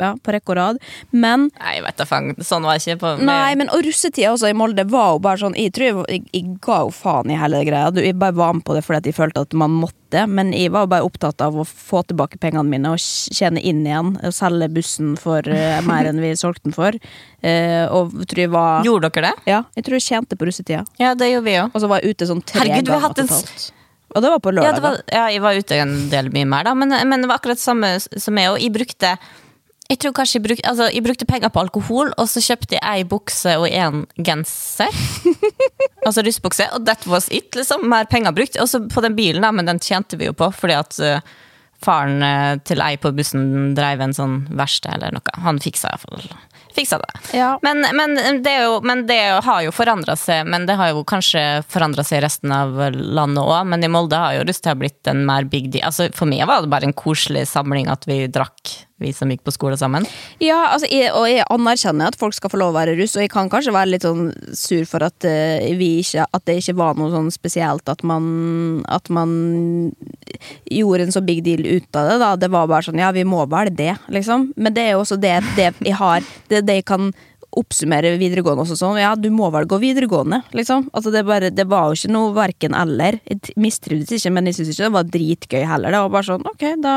ja, 0.00 0.14
på 0.16 0.32
rekke 0.32 0.54
og 0.54 0.56
rad. 0.56 0.80
Men 1.12 1.50
Nei, 1.50 1.76
jeg 1.76 1.84
vet 1.84 2.00
da 2.00 2.08
faen. 2.08 2.32
Sånn 2.40 2.64
var 2.64 2.78
det 2.78 2.86
ikke 2.86 3.02
på 3.02 3.12
Nei, 3.28 3.52
men 3.60 3.68
og 3.74 3.84
russetida 3.84 4.32
også 4.32 4.48
i 4.48 4.56
Molde 4.56 4.86
var 4.88 5.14
jo 5.16 5.20
bare 5.24 5.40
sånn 5.40 5.56
Jeg 5.58 5.72
tror 5.76 5.86
jeg, 5.86 5.96
jeg, 6.14 6.24
jeg 6.32 6.56
ga 6.64 6.80
jo 6.86 6.92
faen 6.94 7.32
i 7.32 7.38
hele 7.38 7.60
greia. 7.68 7.92
Du, 7.92 8.00
Jeg 8.04 8.16
bare 8.20 8.36
var 8.36 8.56
med 8.56 8.64
på 8.66 8.76
det 8.76 8.84
fordi 8.86 9.02
at 9.02 9.10
jeg 9.10 9.18
følte 9.18 9.44
at 9.44 9.56
man 9.56 9.76
måtte, 9.76 9.94
men 10.12 10.52
jeg 10.54 10.70
var 10.74 10.86
bare 10.90 11.06
opptatt 11.06 11.40
av 11.42 11.56
å 11.58 11.64
få 11.66 12.02
tilbake 12.06 12.38
pengene 12.42 12.68
mine 12.68 12.92
og 12.94 13.00
tjene 13.00 13.60
inn 13.60 13.82
igjen. 13.86 14.12
Og 14.22 14.34
selge 14.36 14.68
bussen 14.76 15.14
for 15.20 15.46
uh, 15.46 15.80
mer 15.86 16.10
enn 16.10 16.20
vi 16.22 16.34
solgte 16.38 16.68
den 16.68 16.76
for. 16.76 16.98
Uh, 17.42 17.86
og 17.94 18.14
tror 18.26 18.42
jeg 18.44 18.52
var 18.54 18.86
Gjorde 18.86 19.10
dere 19.16 19.32
det? 19.32 19.50
Ja, 19.50 19.62
jeg 19.76 19.86
tror 19.88 19.98
jeg 19.98 20.06
tjente 20.06 20.38
på 20.38 20.48
russetida. 20.48 20.84
Ja, 21.02 21.14
det 21.18 21.32
gjorde 21.32 21.48
vi 21.48 21.56
òg. 21.62 21.72
Og 21.74 21.82
så 21.82 21.90
var 21.90 22.04
jeg 22.04 22.14
ute 22.16 22.30
sånn 22.30 22.44
tre 22.46 22.62
Herregud, 22.62 22.92
ganger 22.92 23.16
totalt. 23.22 23.72
Og 24.16 24.22
det 24.22 24.30
var 24.30 24.40
på 24.40 24.52
Ja, 24.54 24.60
lørdag. 24.60 24.76
det 24.76 24.84
var, 24.86 25.00
ja, 25.12 25.24
jeg 25.34 25.42
var 25.44 25.58
ute 25.58 25.80
en 25.82 25.96
del 26.12 26.30
mye 26.32 26.46
mer, 26.48 26.68
da. 26.68 26.76
Men, 26.78 26.94
men 27.10 27.24
det 27.24 27.28
var 27.28 27.40
akkurat 27.40 27.60
samme 27.60 27.96
som 28.00 28.38
jeg. 28.38 28.52
Og 28.54 28.62
jeg 28.62 28.72
brukte 28.72 29.16
jeg 29.86 30.00
tror 30.02 30.14
kanskje 30.16 30.38
jeg 30.38 30.44
brukte, 30.48 30.68
altså, 30.68 30.88
jeg 30.90 31.04
brukte 31.06 31.28
penger 31.28 31.52
på 31.54 31.62
alkohol, 31.62 32.12
og 32.18 32.28
så 32.30 32.42
kjøpte 32.42 32.78
jeg 32.78 32.82
ei 32.82 33.06
bukse 33.06 33.56
og 33.60 33.66
en 33.70 34.04
genser. 34.18 34.90
altså 36.06 36.24
russbukse, 36.26 36.68
og 36.74 36.86
that 36.88 37.06
was 37.10 37.30
it. 37.30 37.54
liksom, 37.54 37.86
Mer 37.90 38.08
penger 38.10 38.34
brukt. 38.34 38.58
Og 38.62 38.70
så 38.70 38.82
på 38.90 39.04
den 39.04 39.16
bilen, 39.18 39.46
da, 39.46 39.52
men 39.54 39.68
den 39.70 39.82
tjente 39.82 40.18
vi 40.18 40.30
jo 40.30 40.34
på, 40.36 40.50
fordi 40.54 40.78
at 40.78 40.98
uh, 41.02 41.36
faren 41.84 42.18
uh, 42.24 42.58
til 42.66 42.82
ei 42.82 42.96
på 42.98 43.14
bussen 43.14 43.76
dreiv 43.78 44.02
en 44.02 44.16
sånn 44.16 44.42
verksted 44.58 44.98
eller 44.98 45.14
noe. 45.14 45.38
Han 45.46 45.62
fiksa 45.62 45.94
iallfall 45.94 46.34
fiksa 46.76 46.98
det. 46.98 47.38
Ja. 47.38 47.58
Men, 47.62 47.86
men, 47.96 48.42
det 48.42 48.56
jo, 48.62 48.80
men 48.84 49.06
det 49.08 49.20
har 49.44 49.62
jo 49.64 49.72
forandra 49.72 50.16
seg, 50.18 50.46
men 50.48 50.66
det 50.68 50.76
har 50.78 50.92
jo 50.92 51.04
kanskje 51.08 51.42
forandra 51.72 52.04
seg 52.06 52.20
i 52.20 52.26
resten 52.26 52.52
av 52.52 52.76
landet 52.92 53.42
òg. 53.42 53.62
Men 53.70 53.84
i 53.84 53.90
Molde 53.92 54.20
har 54.20 54.36
jo 54.36 54.44
lyst 54.46 54.64
til 54.64 54.72
å 54.72 54.76
ha 54.76 54.80
blitt 54.82 55.10
en 55.10 55.24
mer 55.28 55.48
big 55.48 55.70
deal. 55.72 55.86
Altså, 55.88 56.10
for 56.16 56.28
meg 56.30 56.44
var 56.48 56.64
det 56.64 56.72
bare 56.72 56.90
en 56.90 56.96
koselig 56.96 57.46
samling 57.50 57.90
at 57.92 58.06
vi 58.08 58.24
drakk, 58.28 58.76
vi 59.02 59.12
som 59.12 59.30
gikk 59.30 59.42
på 59.44 59.52
skole 59.52 59.76
sammen. 59.76 60.06
Ja, 60.40 60.72
altså, 60.72 60.88
jeg, 60.88 61.10
og 61.12 61.26
jeg 61.28 61.44
anerkjenner 61.52 62.10
at 62.12 62.18
folk 62.20 62.36
skal 62.36 62.52
få 62.52 62.60
lov 62.60 62.72
å 62.72 62.78
være 62.78 62.96
russ, 62.96 63.16
og 63.18 63.24
jeg 63.24 63.32
kan 63.32 63.50
kanskje 63.52 63.74
være 63.76 63.92
litt 63.92 64.06
sånn 64.06 64.30
sur 64.56 64.86
for 64.88 65.04
at, 65.06 65.28
uh, 65.28 65.66
ikke, 65.68 66.24
at 66.24 66.46
det 66.48 66.58
ikke 66.62 66.78
var 66.80 66.96
noe 66.98 67.12
sånn 67.12 67.30
spesielt 67.34 67.92
at 67.92 68.04
man, 68.06 68.82
at 68.88 69.10
man 69.12 69.36
gjorde 70.72 71.06
en 71.06 71.14
så 71.14 71.22
big 71.24 71.44
deal 71.46 71.64
ut 71.66 71.88
av 71.96 72.10
det. 72.10 72.18
da 72.24 72.34
Det 72.40 72.52
var 72.52 72.70
bare 72.72 72.88
sånn, 72.88 73.00
ja, 73.02 73.12
vi 73.12 73.26
må 73.28 73.44
vel 73.52 73.72
det, 73.76 73.94
liksom. 74.12 74.50
Men 74.56 74.76
det 74.76 74.86
er 74.86 74.96
jo 74.96 75.04
også 75.04 75.20
det, 75.20 75.38
det 75.56 75.72
jeg 75.84 75.96
har 75.96 76.24
Det 76.48 76.62
det 76.66 76.80
jeg 76.80 76.86
kan 76.88 77.10
oppsummere 77.56 78.14
videregående 78.20 78.64
også 78.64 78.76
sånn. 78.78 78.98
Ja, 79.00 79.14
du 79.18 79.28
må 79.34 79.48
vel 79.54 79.66
gå 79.68 79.78
videregående, 79.82 80.42
liksom. 80.56 80.88
Altså, 80.96 81.12
det, 81.14 81.24
bare, 81.28 81.50
det 81.54 81.66
var 81.70 81.88
jo 81.88 81.98
ikke 81.98 82.12
noe 82.12 82.34
verken 82.36 82.76
eller. 82.76 83.18
Jeg 83.28 83.54
mistrivdes 83.60 84.12
ikke, 84.18 84.32
men 84.36 84.50
jeg 84.50 84.58
syntes 84.58 84.74
ikke 84.74 84.88
det 84.88 84.96
var 84.96 85.08
dritgøy 85.14 85.64
heller. 85.70 85.94
Det 85.94 86.02
var 86.04 86.12
bare 86.16 86.28
sånn, 86.30 86.46
ok, 86.52 86.66
da 86.84 86.96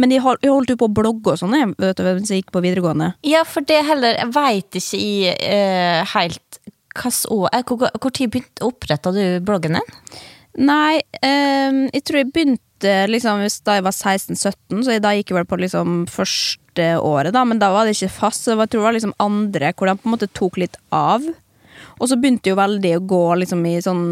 Men 0.00 0.10
jeg 0.10 0.24
holdt, 0.24 0.42
jeg 0.42 0.50
holdt 0.50 0.74
jo 0.74 0.78
på 0.80 0.88
å 0.88 0.94
blogge 0.94 1.34
og 1.34 1.40
sånn, 1.40 1.54
vet 1.78 1.98
du, 1.98 2.04
mens 2.06 2.32
jeg 2.32 2.42
gikk 2.42 2.52
på 2.54 2.62
videregående. 2.64 3.12
Ja, 3.26 3.44
for 3.46 3.64
det 3.66 3.80
heller 3.86 4.16
Jeg 4.18 4.32
veit 4.34 4.78
ikke 4.80 4.98
i 5.00 5.14
uh, 5.30 6.14
helt 6.14 6.60
eh, 6.60 8.10
tid 8.14 8.30
begynte 8.30 8.66
oppretta 8.66 9.12
du 9.14 9.22
bloggen 9.44 9.78
din? 9.78 9.94
Nei, 10.62 11.00
um, 11.18 11.80
jeg 11.90 12.04
tror 12.06 12.20
jeg 12.20 12.30
begynte 12.34 12.92
liksom 13.10 13.42
da 13.66 13.78
jeg 13.78 13.86
var 13.86 13.94
16-17, 13.94 14.82
så 14.84 14.94
jeg, 14.94 15.02
da 15.02 15.14
gikk 15.16 15.32
jeg 15.32 15.38
vel 15.40 15.48
på 15.48 15.58
liksom 15.62 16.04
første 16.10 16.63
året, 16.82 17.34
da, 17.34 17.44
men 17.46 17.60
da 17.62 17.70
var 17.74 17.86
det 17.86 17.94
ikke 17.96 18.12
fast. 18.18 18.44
Så 18.44 18.54
jeg 18.54 18.68
tror 18.68 18.80
det 18.80 18.86
var 18.88 18.96
liksom 18.98 19.16
andre 19.22 19.72
hvor 19.72 19.90
de 19.90 19.96
på 19.98 20.08
en 20.08 20.14
måte 20.16 20.30
tok 20.34 20.58
litt 20.62 20.78
av. 20.94 21.24
Og 22.00 22.10
så 22.10 22.18
begynte 22.18 22.50
jo 22.50 22.58
veldig 22.58 22.96
å 22.98 23.04
gå 23.06 23.22
liksom 23.42 23.62
i 23.70 23.76
sånn 23.82 24.04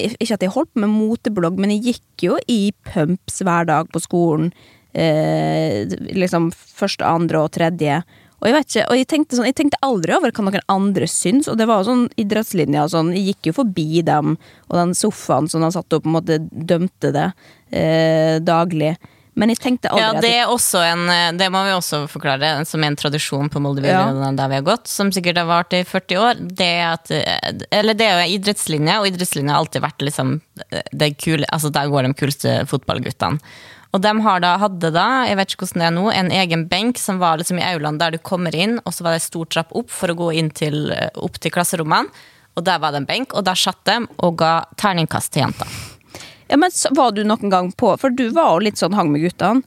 Ikke 0.00 0.36
at 0.36 0.44
jeg 0.44 0.52
holdt 0.54 0.70
på 0.72 0.82
med 0.84 0.92
moteblogg, 0.92 1.58
men 1.60 1.74
jeg 1.74 1.94
gikk 1.94 2.28
jo 2.28 2.38
i 2.48 2.72
pumps 2.88 3.42
hver 3.44 3.68
dag 3.68 3.90
på 3.92 4.02
skolen. 4.02 4.52
Eh, 4.96 5.84
liksom 6.16 6.50
første, 6.54 7.04
andre 7.04 7.44
og 7.44 7.52
tredje. 7.54 8.00
Og 8.38 8.46
jeg 8.46 8.54
vet 8.54 8.68
ikke, 8.68 8.86
og 8.86 8.98
jeg 9.00 9.08
tenkte, 9.10 9.36
sånn, 9.36 9.48
jeg 9.48 9.56
tenkte 9.58 9.80
aldri 9.82 10.14
over 10.14 10.30
hva 10.30 10.44
noen 10.46 10.66
andre 10.70 11.08
syns, 11.10 11.48
og 11.50 11.58
det 11.58 11.66
var 11.66 11.82
jo 11.82 11.88
sånn 11.88 12.04
idrettslinja 12.22 12.84
og 12.86 12.92
sånn, 12.92 13.10
jeg 13.16 13.32
gikk 13.32 13.48
jo 13.50 13.56
forbi 13.56 14.02
dem, 14.06 14.36
og 14.70 14.78
den 14.78 14.94
sofaen 14.94 15.50
som 15.50 15.64
de 15.64 15.72
satt 15.74 15.96
og 15.96 16.04
på 16.04 16.10
en 16.10 16.16
måte 16.20 16.38
dømte 16.46 17.10
det 17.16 17.26
eh, 17.74 18.38
daglig. 18.38 18.94
Men 19.38 19.52
jeg 19.52 19.60
tenkte 19.62 19.92
aldri 19.92 20.02
Ja, 20.02 20.22
det 20.22 20.32
er 20.40 20.50
også 20.50 20.82
en 20.82 21.04
eh, 21.12 21.30
Det 21.38 21.48
må 21.54 21.62
vi 21.66 21.74
også 21.76 22.02
forklare, 22.10 22.50
som 22.68 22.82
er 22.82 22.92
en 22.92 22.98
tradisjon 22.98 23.50
på 23.52 23.62
Molde 23.62 23.86
Ja. 23.86 24.02
der 24.34 24.50
vi 24.50 24.58
har 24.58 24.66
gått, 24.66 24.90
som 24.90 25.12
sikkert 25.14 25.38
har 25.40 25.48
vart 25.48 25.74
i 25.76 25.84
40 25.86 26.22
år. 26.24 26.42
Det 26.58 26.68
er 26.68 26.86
at 26.90 27.12
eh, 27.14 27.64
Eller 27.70 27.98
det 27.98 28.08
er 28.08 28.22
jo 28.22 28.38
idrettslinje, 28.38 28.98
og 28.98 29.08
idrettslinje 29.10 29.54
har 29.54 29.62
alltid 29.62 29.84
vært 29.84 30.06
liksom 30.08 30.38
eh, 30.70 30.86
det 30.92 31.12
kule 31.22 31.46
Altså 31.54 31.70
der 31.74 31.90
går 31.92 32.08
de 32.08 32.14
kuleste 32.18 32.54
fotballguttene. 32.70 33.38
Og 33.96 34.02
de 34.04 34.10
har 34.20 34.40
da, 34.44 34.50
hadde 34.60 34.90
da, 34.92 35.06
jeg 35.24 35.38
vet 35.38 35.52
ikke 35.54 35.64
hvordan 35.64 35.80
det 35.80 35.86
er 35.86 35.94
nå, 35.96 36.08
en 36.12 36.32
egen 36.42 36.64
benk 36.68 36.98
som 37.00 37.22
var 37.22 37.38
liksom 37.40 37.56
i 37.56 37.64
aulaen 37.64 37.96
der 37.96 38.12
du 38.12 38.18
kommer 38.20 38.52
inn, 38.52 38.76
og 38.84 38.92
så 38.92 39.06
var 39.06 39.14
det 39.14 39.22
en 39.22 39.28
stor 39.30 39.48
trapp 39.54 39.72
opp 39.80 39.88
for 39.88 40.12
å 40.12 40.18
gå 40.18 40.28
inn 40.36 40.50
til, 40.52 40.90
opp 41.16 41.40
til 41.40 41.54
klasserommene. 41.54 42.12
Og 42.58 42.66
der 42.66 42.82
var 42.82 42.92
det 42.92 43.00
en 43.00 43.08
benk, 43.08 43.32
og 43.32 43.46
der 43.48 43.56
satt 43.56 43.80
de 43.88 44.02
og 44.18 44.36
ga 44.42 44.58
terningkast 44.76 45.32
til 45.32 45.46
jenta. 45.46 45.68
Ja, 46.48 46.56
men 46.60 46.70
var 46.96 47.12
du 47.12 47.22
noen 47.24 47.50
gang 47.52 47.72
på 47.72 47.94
For 48.00 48.10
du 48.10 48.28
var 48.36 48.54
jo 48.56 48.64
litt 48.68 48.80
sånn 48.80 48.96
hang 48.96 49.12
med 49.12 49.24
guttene. 49.26 49.62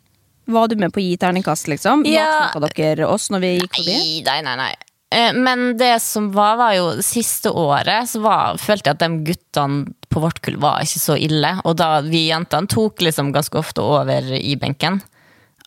Var 0.52 0.68
du 0.68 0.76
med 0.82 0.92
på 0.94 1.00
å 1.00 1.04
gi 1.06 1.18
terningkast, 1.22 1.70
liksom? 1.72 2.06
Ja. 2.10 2.50
Matsnakka 2.52 2.74
dere 2.82 3.08
oss 3.08 3.30
når 3.32 3.44
vi 3.44 3.52
gikk 3.60 3.76
forbi? 3.78 3.98
Nei, 3.98 4.24
nei, 4.26 4.40
nei, 4.48 4.56
nei. 4.58 4.72
Eh, 5.12 5.34
Men 5.38 5.78
det 5.78 5.94
som 6.02 6.32
var, 6.34 6.58
var 6.58 6.74
jo 6.76 6.90
siste 7.06 7.52
året, 7.52 8.10
så 8.10 8.24
var, 8.24 8.58
følte 8.62 8.90
jeg 8.92 8.98
at 8.98 9.04
de 9.06 9.24
guttene 9.32 9.94
på 10.12 10.24
vårt 10.24 10.42
kull 10.44 10.58
var 10.60 10.84
ikke 10.84 11.00
så 11.04 11.16
ille. 11.20 11.54
Og 11.68 11.78
da 11.80 12.02
vi 12.04 12.26
jentene 12.30 12.68
tok 12.72 13.04
liksom 13.06 13.32
ganske 13.36 13.60
ofte 13.60 13.84
over 13.86 14.34
i 14.36 14.56
benken. 14.60 15.00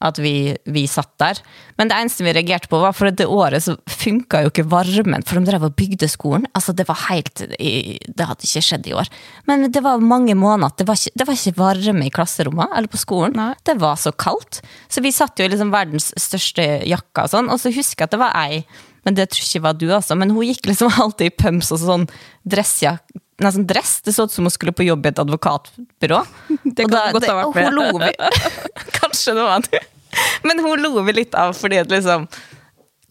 At 0.05 0.19
vi, 0.21 0.55
vi 0.69 0.85
satt 0.91 1.13
der. 1.23 1.41
Men 1.79 1.89
det 1.91 1.97
eneste 1.97 2.27
vi 2.27 2.35
reagerte 2.37 2.69
på, 2.71 2.81
var 2.83 2.95
for 2.97 3.09
det 3.09 3.27
året 3.31 3.65
så 3.65 3.77
funka 3.91 4.43
jo 4.45 4.53
ikke 4.53 4.67
varmen. 4.69 5.25
For 5.25 5.41
de 5.41 5.49
drev 5.49 5.67
og 5.69 5.77
bygde 5.79 6.09
skolen. 6.13 6.47
Altså, 6.53 6.75
det 6.77 6.87
var 6.91 7.01
helt 7.09 7.45
Det 7.45 8.29
hadde 8.29 8.47
ikke 8.47 8.65
skjedd 8.69 8.89
i 8.91 8.97
år. 9.01 9.11
Men 9.49 9.69
det 9.73 9.83
var 9.85 10.05
mange 10.05 10.37
måneder. 10.39 10.77
Det 10.79 10.89
var 10.89 11.01
ikke, 11.01 11.15
det 11.17 11.29
var 11.29 11.39
ikke 11.41 11.59
varme 11.61 12.07
i 12.09 12.15
klasserommene 12.15 12.71
eller 12.77 12.93
på 12.93 13.01
skolen. 13.01 13.37
Nei. 13.39 13.53
Det 13.65 13.79
var 13.81 13.97
så 14.01 14.13
kaldt. 14.13 14.61
Så 14.93 15.03
vi 15.05 15.15
satt 15.15 15.41
jo 15.41 15.49
i 15.49 15.53
liksom 15.53 15.73
verdens 15.75 16.13
største 16.21 16.67
jakka 16.89 17.27
og 17.27 17.35
sånn. 17.35 17.53
Og 17.53 17.63
så 17.63 17.73
husker 17.75 18.05
jeg 18.05 18.11
at 18.11 18.17
det 18.17 18.23
var 18.23 18.37
ei, 18.45 18.65
men 19.05 19.17
det 19.17 19.29
tror 19.33 19.43
jeg 19.43 19.51
ikke 19.53 19.67
var 19.67 19.77
du, 19.81 19.89
altså. 19.93 20.17
Men 20.19 20.33
hun 20.35 20.47
gikk 20.47 20.69
liksom 20.71 20.93
alltid 21.05 21.33
i 21.33 21.37
pumps 21.43 21.73
og 21.75 21.83
sånn 21.85 22.09
dressjakke. 22.45 23.21
Nesten 23.43 23.65
dress. 23.67 23.97
Det 24.07 24.13
så 24.15 24.29
ut 24.29 24.33
som 24.33 24.47
hun 24.47 24.53
skulle 24.55 24.71
på 24.77 24.85
jobb 24.87 25.07
i 25.07 25.11
et 25.11 25.19
advokatbyrå. 25.19 26.21
Det 26.77 26.87
Og 26.87 26.93
da, 26.93 27.01
godt 27.17 27.27
ha 27.27 27.41
vært 27.41 27.75
med. 27.99 28.39
Kanskje 29.01 29.35
det 29.35 29.47
var 29.49 29.65
du. 29.67 29.75
Men 30.47 30.63
hun 30.65 30.83
lo 30.85 31.03
vi 31.07 31.17
litt 31.21 31.35
av 31.39 31.55
fordi 31.59 31.83
at 31.83 31.93
liksom 31.93 32.29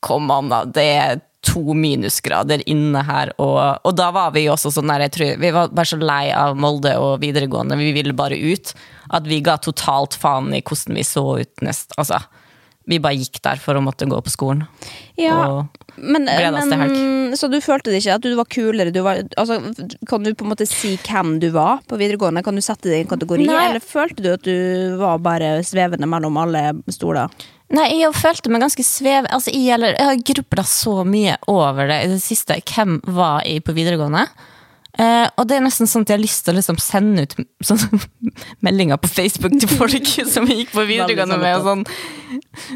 Kom 0.03 0.27
an, 0.35 0.49
da. 0.51 0.65
Det 0.67 0.83
er 0.83 1.21
to 1.47 1.75
minusgrader 1.75 2.59
inne 2.67 3.03
her. 3.07 3.29
Og, 3.39 3.59
og 3.87 3.93
da 3.95 4.09
var 4.15 4.33
vi 4.35 4.45
også 4.51 4.71
sånn 4.75 4.91
der, 4.91 5.05
jeg 5.05 5.13
tror, 5.15 5.31
Vi 5.39 5.51
var 5.55 5.71
bare 5.71 5.87
så 5.87 5.99
lei 5.99 6.25
av 6.35 6.57
Molde 6.59 6.91
og 6.99 7.21
videregående. 7.23 7.77
Vi 7.79 7.93
ville 7.95 8.15
bare 8.15 8.35
ut. 8.35 8.73
At 9.15 9.27
vi 9.27 9.39
ga 9.43 9.55
totalt 9.63 10.17
faen 10.19 10.51
i 10.55 10.59
hvordan 10.59 10.99
vi 10.99 11.05
så 11.07 11.23
ut 11.39 11.63
nest. 11.63 11.95
Altså, 11.99 12.19
vi 12.91 12.99
bare 12.99 13.19
gikk 13.19 13.39
der 13.47 13.63
for 13.63 13.79
å 13.79 13.83
måtte 13.83 14.07
gå 14.11 14.19
på 14.23 14.33
skolen. 14.33 14.65
Ja, 15.19 15.37
Og, 15.47 15.82
men, 15.95 16.27
til 16.27 16.77
men 16.79 17.35
Så 17.37 17.49
du 17.51 17.59
følte 17.61 17.91
det 17.91 18.01
ikke 18.01 18.17
at 18.17 18.25
du 18.25 18.33
var 18.37 18.47
kulere? 18.49 18.93
Du 18.93 19.01
var, 19.05 19.21
altså, 19.37 19.59
kan 20.09 20.25
du 20.25 20.33
på 20.33 20.45
en 20.45 20.53
måte 20.53 20.67
si 20.69 20.95
hvem 21.05 21.35
du 21.43 21.49
var 21.53 21.83
på 21.89 21.99
videregående? 21.99 22.43
Kan 22.45 22.57
du 22.57 22.63
sette 22.65 22.89
det 22.89 23.01
i 23.01 23.03
en 23.03 23.11
kategori? 23.11 23.45
Nei. 23.49 23.59
Eller 23.69 23.83
følte 23.83 24.25
du 24.25 24.31
at 24.33 24.47
du 24.47 24.97
var 25.01 25.21
bare 25.23 25.55
svevende 25.67 26.09
mellom 26.09 26.39
alle 26.41 26.65
stoler? 26.93 27.31
Nei, 27.73 27.87
jeg 28.01 28.13
følte 28.17 28.51
meg 28.53 28.61
ganske 28.65 28.85
svev... 28.85 29.27
Altså, 29.33 29.53
jeg, 29.53 29.73
eller, 29.77 29.95
jeg 29.97 30.09
har 30.09 30.25
grubla 30.33 30.65
så 30.67 30.99
mye 31.07 31.37
over 31.49 31.89
det 31.89 32.01
i 32.05 32.09
det 32.11 32.21
siste. 32.21 32.59
Hvem 32.69 32.99
var 33.15 33.45
jeg 33.49 33.63
på 33.65 33.73
videregående? 33.77 34.27
Eh, 34.93 35.25
og 35.41 35.47
det 35.49 35.55
er 35.57 35.63
nesten 35.65 35.89
sånn 35.89 36.03
at 36.05 36.11
jeg 36.11 36.19
har 36.19 36.21
lyst 36.21 36.43
til 36.45 36.53
å 36.53 36.59
liksom 36.59 36.77
sende 36.77 37.23
ut 37.25 37.31
sånne 37.67 37.97
meldinger 38.65 38.99
på 39.01 39.09
Facebook 39.09 39.55
til 39.57 39.71
folk 39.71 40.11
som 40.33 40.45
jeg 40.49 40.63
gikk 40.63 40.75
på 40.75 40.85
videregående 40.85 41.39
med. 41.41 41.55
Og 41.57 41.65
sånn. 41.65 41.85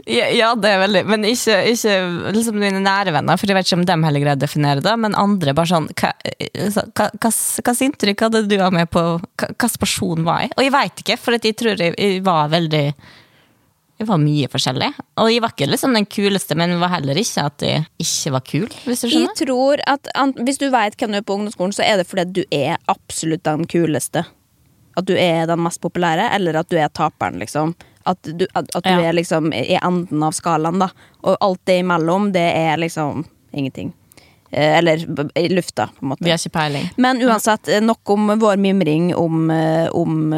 ja, 0.10 0.32
ja, 0.34 0.50
det 0.58 0.72
er 0.74 0.82
veldig 0.82 1.04
Men 1.10 1.28
ikke, 1.30 1.60
ikke 1.74 1.94
liksom 2.34 2.58
mine 2.58 2.82
nære 2.82 3.14
venner, 3.14 3.38
for 3.38 3.50
jeg 3.50 3.60
vet 3.60 3.70
ikke 3.70 3.80
om 3.82 3.86
dem 3.92 4.08
heller 4.08 4.26
greier 4.26 4.40
å 4.40 4.46
definere 4.48 4.86
det. 4.86 4.96
Men 5.04 5.18
andre 5.18 5.54
bare 5.58 5.72
sånn 5.76 5.92
Hva 5.94 7.32
slags 7.34 7.86
inntrykk 7.86 8.26
hadde 8.28 8.46
du 8.50 8.58
av 8.58 8.74
meg 8.74 8.90
på 8.94 9.06
slags 9.38 9.78
person 9.82 10.26
var 10.26 10.48
jeg? 10.48 10.56
Og 10.58 10.66
jeg 10.66 10.74
veit 10.74 11.06
ikke, 11.06 11.22
for 11.22 11.38
jeg 11.38 11.58
tror 11.60 11.78
jeg, 11.78 11.94
jeg 12.02 12.26
var 12.26 12.50
veldig 12.54 12.86
jeg 13.98 14.08
var 14.08 14.20
mye 14.22 14.48
forskjellig. 14.52 14.92
Og 15.18 15.30
jeg 15.32 15.42
var 15.42 15.54
ikke 15.56 15.68
liksom 15.72 15.96
den 15.98 16.06
kuleste, 16.06 16.56
men 16.60 16.76
jeg 16.76 16.82
var 16.84 16.92
heller 16.94 17.18
ikke 17.18 17.46
at 17.50 17.64
jeg 17.66 17.86
ikke 18.04 18.34
var 18.36 18.44
kul. 18.46 18.68
hvis 18.86 19.02
du 19.02 19.08
Jeg 19.10 19.36
tror 19.40 19.82
at 19.88 20.08
Hvis 20.38 20.60
du 20.62 20.70
vet 20.70 20.98
hvem 20.98 21.12
du 21.16 21.18
er 21.18 21.26
på 21.26 21.34
ungdomsskolen, 21.34 21.74
så 21.74 21.84
er 21.84 21.98
det 21.98 22.08
fordi 22.08 22.26
du 22.42 22.44
er 22.52 22.78
absolutt 22.88 23.44
den 23.44 23.66
kuleste. 23.66 24.26
At 24.98 25.06
du 25.06 25.14
er 25.14 25.46
den 25.50 25.62
mest 25.62 25.82
populære, 25.82 26.30
eller 26.34 26.56
at 26.62 26.70
du 26.70 26.78
er 26.78 26.90
taperen, 26.90 27.40
liksom. 27.40 27.76
At 28.06 28.22
du, 28.24 28.46
at, 28.54 28.70
at 28.76 28.84
du 28.84 28.90
Ja. 28.90 29.10
er 29.10 29.14
liksom 29.14 29.52
i 29.54 29.78
enden 29.82 30.24
av 30.24 30.32
skalaen, 30.32 30.80
da. 30.80 30.90
Og 31.24 31.38
alt 31.42 31.60
det 31.66 31.80
imellom, 31.80 32.32
det 32.34 32.48
er 32.56 32.78
liksom 32.78 33.26
ingenting. 33.54 33.94
Eh, 34.52 34.78
Eller 34.78 35.02
i 35.36 35.50
lufta, 35.50 35.88
på 35.88 36.04
en 36.06 36.10
måte. 36.14 36.24
Vi 36.24 36.30
har 36.32 36.38
ikke 36.40 36.54
peiling. 36.56 36.90
Men 36.98 37.20
uansett, 37.22 37.68
eh, 37.68 37.82
nok 37.84 38.10
om 38.10 38.28
vår 38.40 38.56
mimring 38.58 39.10
om, 39.16 39.50
eh, 39.52 39.90
om 39.92 40.32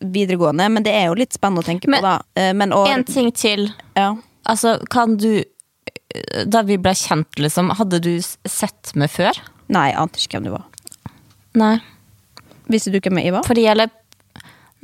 videregående. 0.00 0.68
Men 0.70 0.82
det 0.82 0.92
er 0.94 1.06
jo 1.08 1.14
litt 1.18 1.32
spennende 1.36 1.62
å 1.64 1.66
tenke 1.68 1.88
Men- 1.88 2.02
på, 2.02 2.18
da. 2.34 2.52
Men 2.52 2.72
og, 2.72 2.88
En 2.88 3.04
ting 3.04 3.32
til. 3.32 3.70
ja. 3.96 4.14
Altså, 4.46 4.78
kan 4.88 5.16
du 5.16 5.44
Da 6.46 6.62
vi 6.62 6.76
ble 6.78 6.90
kjent, 6.96 7.36
liksom, 7.36 7.70
hadde 7.76 8.00
du 8.00 8.20
sett 8.46 8.92
meg 8.96 9.10
før? 9.10 9.32
Nei, 9.68 9.90
jeg 9.90 9.98
ante 9.98 10.18
ikke 10.18 10.38
hvem 10.38 10.44
du 10.44 10.50
var. 10.50 10.64
Nei. 11.54 11.80
Visste 12.70 12.90
du 12.90 12.98
hvem 12.98 13.22
jeg 13.22 13.32
var? 13.32 13.42
Fordi 13.42 13.66
eller 13.68 13.90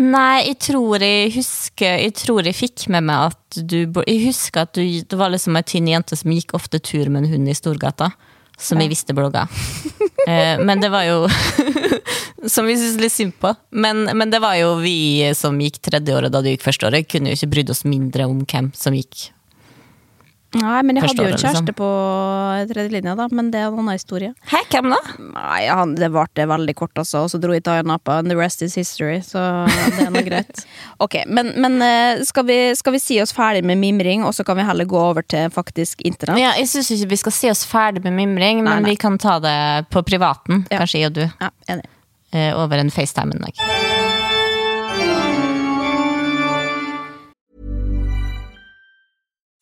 Nei, 0.02 0.42
jeg 0.48 0.57
tror 0.59 1.02
jeg 1.04 1.28
husker 1.37 2.00
Jeg 2.02 2.14
tror 2.18 2.42
jeg 2.42 2.57
fikk 2.59 2.88
med 2.90 3.07
meg 3.07 3.28
at 3.30 3.59
du 3.62 3.85
Jeg 4.02 4.24
husker 4.24 4.64
at 4.64 4.72
du, 4.74 4.83
det 4.83 5.18
var 5.18 5.30
liksom 5.30 5.54
ei 5.54 5.62
tynn 5.62 5.90
jente 5.92 6.18
som 6.18 6.33
gikk 6.35 6.57
ofte 6.59 6.80
tur 6.83 7.12
med 7.12 7.22
en 7.22 7.35
hund 7.37 7.50
i 7.50 7.54
Storgata. 7.54 8.11
Som 8.59 8.78
jeg 8.83 8.90
visste 8.90 9.14
blogga. 9.14 9.48
eh, 10.30 10.59
men 10.62 10.83
det 10.83 10.90
var 10.94 11.07
jo 11.07 11.24
Som 12.54 12.68
vi 12.68 12.76
syns 12.78 12.98
litt 13.00 13.14
synd 13.14 13.38
på. 13.40 13.54
Men, 13.70 14.04
men 14.18 14.35
det 14.35 14.42
var 14.42 14.59
jo 14.59 14.74
vi 14.83 15.33
som 15.38 15.57
gikk 15.62 15.78
tredjeåret 15.87 16.35
da 16.35 16.42
du 16.42 16.50
gikk 16.50 16.66
førsteåret. 16.66 17.09
Kunne 17.09 17.33
jo 17.33 17.38
ikke 17.38 17.52
brydd 17.54 17.72
oss 17.72 17.87
mindre 17.88 18.26
om 18.28 18.42
hvem 18.44 18.68
som 18.76 18.94
gikk. 18.98 19.30
Nei, 20.61 20.81
men 20.87 20.97
jeg 21.01 21.09
hadde 21.09 21.25
jo 21.25 21.31
en 21.33 21.38
kjæreste 21.40 21.62
liksom. 21.64 21.77
på 21.81 21.88
tredjelinja, 22.71 23.14
da. 23.19 23.27
Men 23.35 23.49
det 23.51 23.59
er 23.61 23.69
en 23.73 23.79
annen 23.81 23.97
historie. 23.97 24.31
Hæ, 24.53 24.61
hvem 24.71 24.90
da? 24.93 24.99
Nei, 25.35 25.61
han, 25.67 25.95
det 25.99 26.09
varte 26.14 26.47
veldig 26.51 26.75
kort, 26.79 26.93
altså. 27.01 27.25
Og 27.27 27.33
så 27.33 27.40
dro 27.43 27.55
jeg 27.57 27.64
til 27.67 27.87
Napa, 27.90 28.19
and 28.23 28.31
the 28.31 28.37
rest 28.38 28.62
is 28.62 28.77
history. 28.79 29.19
Så 29.27 29.43
det 29.97 30.07
er 30.07 30.12
noe 30.14 30.25
greit. 30.27 30.64
Ok, 31.05 31.17
Men, 31.27 31.51
men 31.61 31.81
eh, 31.83 32.23
skal, 32.25 32.47
vi, 32.49 32.59
skal 32.79 32.95
vi 32.95 33.01
si 33.03 33.17
oss 33.21 33.33
ferdig 33.35 33.64
med 33.67 33.81
mimring, 33.83 34.23
og 34.25 34.33
så 34.37 34.45
kan 34.47 34.57
vi 34.61 34.64
heller 34.64 34.87
gå 34.88 34.97
over 35.01 35.27
til 35.27 35.51
faktisk 35.53 36.01
internett? 36.07 36.38
Ja, 36.40 36.53
jeg 36.61 36.71
syns 36.71 36.93
ikke 36.95 37.11
vi 37.11 37.19
skal 37.25 37.35
si 37.35 37.51
oss 37.51 37.64
ferdig 37.69 38.05
med 38.07 38.14
mimring, 38.17 38.62
men 38.62 38.71
Nei, 38.71 38.81
nei. 38.87 38.95
vi 38.95 39.01
kan 39.03 39.19
ta 39.19 39.40
det 39.43 39.57
på 39.93 40.05
privaten. 40.07 40.64
Ja. 40.71 40.85
Kanskje 40.85 41.03
jeg 41.03 41.11
og 41.11 41.19
du. 41.19 41.25
Ja, 41.43 41.51
enig. 41.75 41.88
eh, 42.33 42.53
over 42.57 42.79
en 42.81 42.95
FaceTime 42.95 43.35
en 43.37 43.49
dag. 43.49 44.13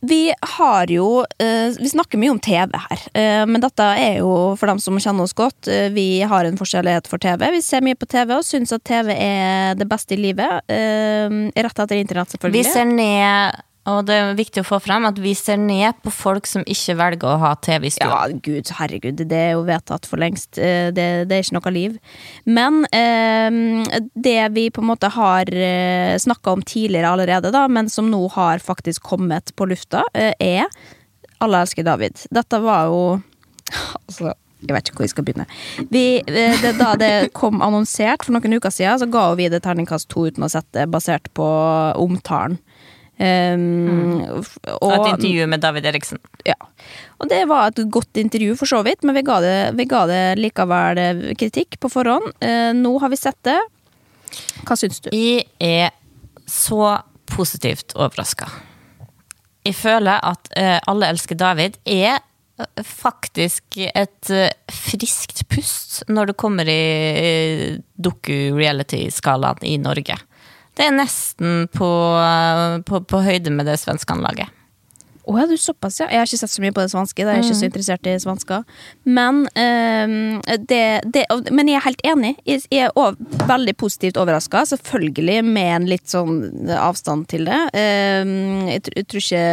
Vi 0.00 0.32
har 0.40 0.90
jo 0.90 1.24
eh, 1.38 1.74
Vi 1.80 1.88
snakker 1.90 2.18
mye 2.18 2.30
om 2.30 2.38
TV 2.38 2.70
her, 2.78 3.00
eh, 3.18 3.44
men 3.50 3.62
dette 3.62 3.82
er 3.98 4.20
jo 4.20 4.54
for 4.58 4.70
dem 4.70 4.78
som 4.82 4.98
kjenner 4.98 5.26
oss 5.26 5.34
godt. 5.34 5.68
eh, 5.68 5.88
vi 5.90 6.20
har 6.22 6.44
en 6.44 6.58
forskjellighet 6.58 7.10
for 7.10 7.18
TV. 7.18 7.50
Vi 7.56 7.62
ser 7.62 7.82
mye 7.82 7.98
på 7.98 8.06
TV 8.06 8.36
og 8.36 8.46
syns 8.46 8.72
at 8.74 8.84
TV 8.86 9.10
er 9.14 9.74
det 9.78 9.88
beste 9.90 10.14
i 10.14 10.20
livet. 10.20 10.62
rett 10.68 11.78
etter 11.78 11.96
internett, 11.96 12.36
Vi 12.42 12.62
ser 12.64 12.84
ned 12.84 13.67
Og 13.88 14.02
det 14.08 14.16
er 14.16 14.34
viktig 14.38 14.62
å 14.62 14.66
få 14.68 14.78
frem 14.84 15.06
at 15.08 15.18
vi 15.22 15.32
ser 15.38 15.58
ned 15.60 15.96
på 16.04 16.12
folk 16.12 16.48
som 16.48 16.64
ikke 16.68 16.96
velger 16.98 17.30
å 17.30 17.38
ha 17.42 17.52
TV 17.64 17.88
i 17.88 17.92
stua. 17.94 18.08
Ja, 18.28 18.40
gud, 18.44 18.72
herregud, 18.78 19.22
det 19.30 19.38
er 19.38 19.54
jo 19.56 19.64
vedtatt 19.68 20.08
for 20.08 20.20
lengst. 20.20 20.58
Eh, 20.58 20.90
Det, 20.94 21.06
det 21.28 21.36
er 21.36 21.44
ikke 21.44 21.56
noe 21.58 21.72
liv. 21.74 21.96
Men 22.48 22.82
eh, 22.94 23.94
det 24.14 24.38
vi 24.56 24.68
på 24.74 24.82
en 24.84 24.90
måte 24.90 25.10
har 25.14 25.48
eh, 25.52 26.16
snakka 26.20 26.56
om 26.56 26.64
tidligere 26.66 27.14
allerede, 27.14 27.52
da, 27.54 27.66
men 27.68 27.88
som 27.92 28.10
nå 28.10 28.20
har 28.36 28.62
faktisk 28.64 29.02
kommet 29.08 29.54
på 29.56 29.68
lufta, 29.68 30.04
eh, 30.14 30.34
er 30.38 30.66
Alle 31.40 31.60
elsker 31.62 31.84
David. 31.86 32.18
Dette 32.34 32.58
var 32.58 32.88
jo 32.90 33.02
Altså, 34.08 34.32
jeg 34.58 34.74
vet 34.74 34.88
ikke 34.88 34.98
hvor 34.98 35.06
vi 35.06 35.12
skal 35.12 35.26
begynne. 35.26 35.46
Vi, 35.92 36.04
det, 36.26 36.72
da 36.80 36.94
det 36.98 37.30
kom 37.36 37.62
annonsert 37.62 38.24
for 38.26 38.34
noen 38.34 38.58
uker 38.58 38.74
siden, 38.74 38.98
så 38.98 39.06
ga 39.06 39.28
vi 39.38 39.46
det 39.52 39.62
terningkast 39.62 40.08
to 40.10 40.26
uten 40.26 40.42
å 40.42 40.50
sette, 40.50 40.88
basert 40.90 41.30
på 41.38 41.46
omtalen. 42.00 42.58
Um, 43.18 44.20
Og 44.78 44.92
et 44.94 45.08
intervju 45.10 45.46
med 45.50 45.60
David 45.60 45.88
Eriksen. 45.90 46.20
ja. 46.46 46.54
Og 47.18 47.26
det 47.28 47.40
var 47.50 47.72
et 47.72 47.80
godt 47.90 48.16
intervju, 48.16 48.54
for 48.56 48.70
så 48.70 48.84
vidt, 48.86 49.02
men 49.02 49.16
vi 49.16 49.24
ga 49.26 49.40
det, 49.42 49.56
vi 49.74 49.88
ga 49.90 50.04
det 50.06 50.22
likevel 50.38 51.00
eh, 51.02 51.34
kritikk 51.34 51.80
på 51.82 51.90
forhånd. 51.90 52.30
Uh, 52.38 52.70
nå 52.78 52.94
har 53.02 53.10
vi 53.10 53.18
sett 53.18 53.38
det. 53.42 53.58
Hva 54.68 54.76
syns 54.78 55.02
du? 55.02 55.10
Jeg 55.10 55.48
er 55.58 55.90
så 56.46 57.00
positivt 57.26 57.96
overraska. 57.96 58.46
Jeg 59.66 59.74
føler 59.76 60.22
at 60.22 60.48
uh, 60.54 60.78
Alle 60.88 61.10
elsker 61.12 61.36
David 61.38 61.76
er 61.84 62.22
faktisk 62.86 63.78
et 63.82 64.30
uh, 64.30 64.48
friskt 64.72 65.44
pust 65.50 66.04
når 66.08 66.30
det 66.30 66.38
kommer 66.40 66.70
i 66.70 66.78
uh, 67.18 67.82
doku-reality-skalaen 67.98 69.66
i 69.66 69.76
Norge. 69.82 70.16
Det 70.78 70.86
er 70.86 70.94
nesten 70.94 71.66
på, 71.74 71.88
på, 72.86 73.00
på 73.10 73.20
høyde 73.26 73.50
med 73.54 73.66
det 73.66 73.74
svenske 73.82 74.14
anlaget. 74.14 74.54
Å, 75.28 75.34
ja, 75.36 75.44
du 75.50 75.58
såpass, 75.60 75.98
ja. 76.00 76.06
Jeg 76.08 76.22
har 76.22 76.28
ikke 76.30 76.38
sett 76.40 76.52
så 76.54 76.62
mye 76.64 76.72
på 76.72 76.80
det 76.80 76.88
svenske. 76.94 77.24
Da 77.26 77.34
er 77.34 77.42
jeg 77.42 77.50
ikke 77.50 77.56
så 77.58 77.66
interessert 77.66 78.06
i 78.08 78.14
svensker. 78.22 78.62
Men, 79.04 79.42
ehm, 79.60 80.38
det, 80.70 80.78
det, 81.12 81.26
men 81.52 81.68
jeg 81.68 81.76
er 81.76 81.84
helt 81.84 82.04
enig. 82.08 82.30
Jeg, 82.48 82.62
er 82.72 82.94
ov- 82.96 83.18
veldig 83.50 83.74
positivt 83.76 84.16
overraska. 84.22 84.62
Selvfølgelig 84.70 85.42
med 85.44 85.68
en 85.74 85.88
litt 85.90 86.08
sånn 86.08 86.38
avstand 86.78 87.26
til 87.28 87.44
det. 87.50 87.58
Ehm, 87.76 88.70
jeg, 88.70 88.86
jeg 88.96 89.08
tror 89.10 89.26
ikke 89.26 89.44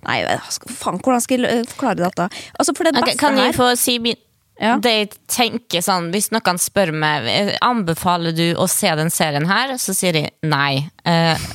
Nei, 0.00 0.14
jeg 0.24 0.40
faen, 0.80 0.96
hvordan 1.04 1.20
skal 1.20 1.42
jeg 1.44 1.64
forklare 1.68 2.00
dette? 2.00 2.26
Altså, 2.56 2.72
for 2.72 2.88
det 2.88 2.94
beste 2.96 3.10
beste 3.12 3.20
kan 3.20 3.36
jeg 3.36 3.52
få 3.58 3.66
si 3.76 3.98
min 4.00 4.16
Ja. 4.60 4.74
Det 4.76 5.16
tenker 5.30 5.80
sånn, 5.80 6.10
Hvis 6.12 6.28
noen 6.34 6.58
spør 6.60 6.90
meg 6.92 7.24
eh, 7.32 7.54
Anbefaler 7.64 8.34
du 8.36 8.44
å 8.60 8.66
se 8.68 8.90
den 8.98 9.08
serien 9.08 9.48
her, 9.48 9.72
så 9.80 9.94
sier 9.96 10.18
de 10.18 10.26
nei. 10.44 10.82
Eh, 11.08 11.46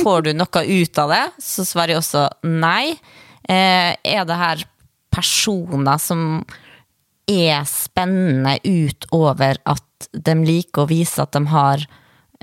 får 0.00 0.24
du 0.24 0.30
noe 0.32 0.62
ut 0.64 1.00
av 1.02 1.12
det, 1.12 1.24
så 1.44 1.66
svarer 1.68 1.94
jeg 1.94 2.00
også 2.00 2.24
nei. 2.48 2.94
Eh, 3.44 3.92
er 3.92 4.24
det 4.24 4.38
her 4.40 4.64
personer 5.12 6.00
som 6.00 6.40
er 7.30 7.64
spennende 7.68 8.56
utover 8.64 9.60
at 9.68 10.08
de 10.12 10.34
liker 10.44 10.84
å 10.84 10.88
vise 10.90 11.22
at 11.22 11.36
de 11.36 11.44
har 11.52 11.84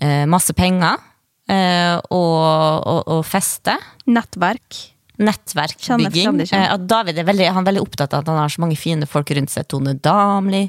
eh, 0.02 0.26
masse 0.30 0.54
penger 0.58 1.02
eh, 1.50 1.98
og, 1.98 2.38
og, 2.86 3.02
og 3.18 3.26
feste? 3.28 3.76
Nettverk. 4.10 4.82
Nettverkbygging. 5.22 6.24
kjendiser. 6.26 6.58
Eh, 6.58 6.74
At 6.74 6.88
David 6.90 7.20
er 7.22 7.28
veldig, 7.28 7.48
han 7.54 7.64
er 7.64 7.72
veldig 7.72 7.84
opptatt 7.84 8.14
av 8.14 8.24
at 8.24 8.32
han 8.32 8.42
har 8.42 8.50
så 8.50 8.64
mange 8.64 8.80
fine 8.80 9.08
folk 9.10 9.30
rundt 9.38 9.54
seg. 9.54 9.68
Tone 9.70 9.94
Damli, 9.94 10.66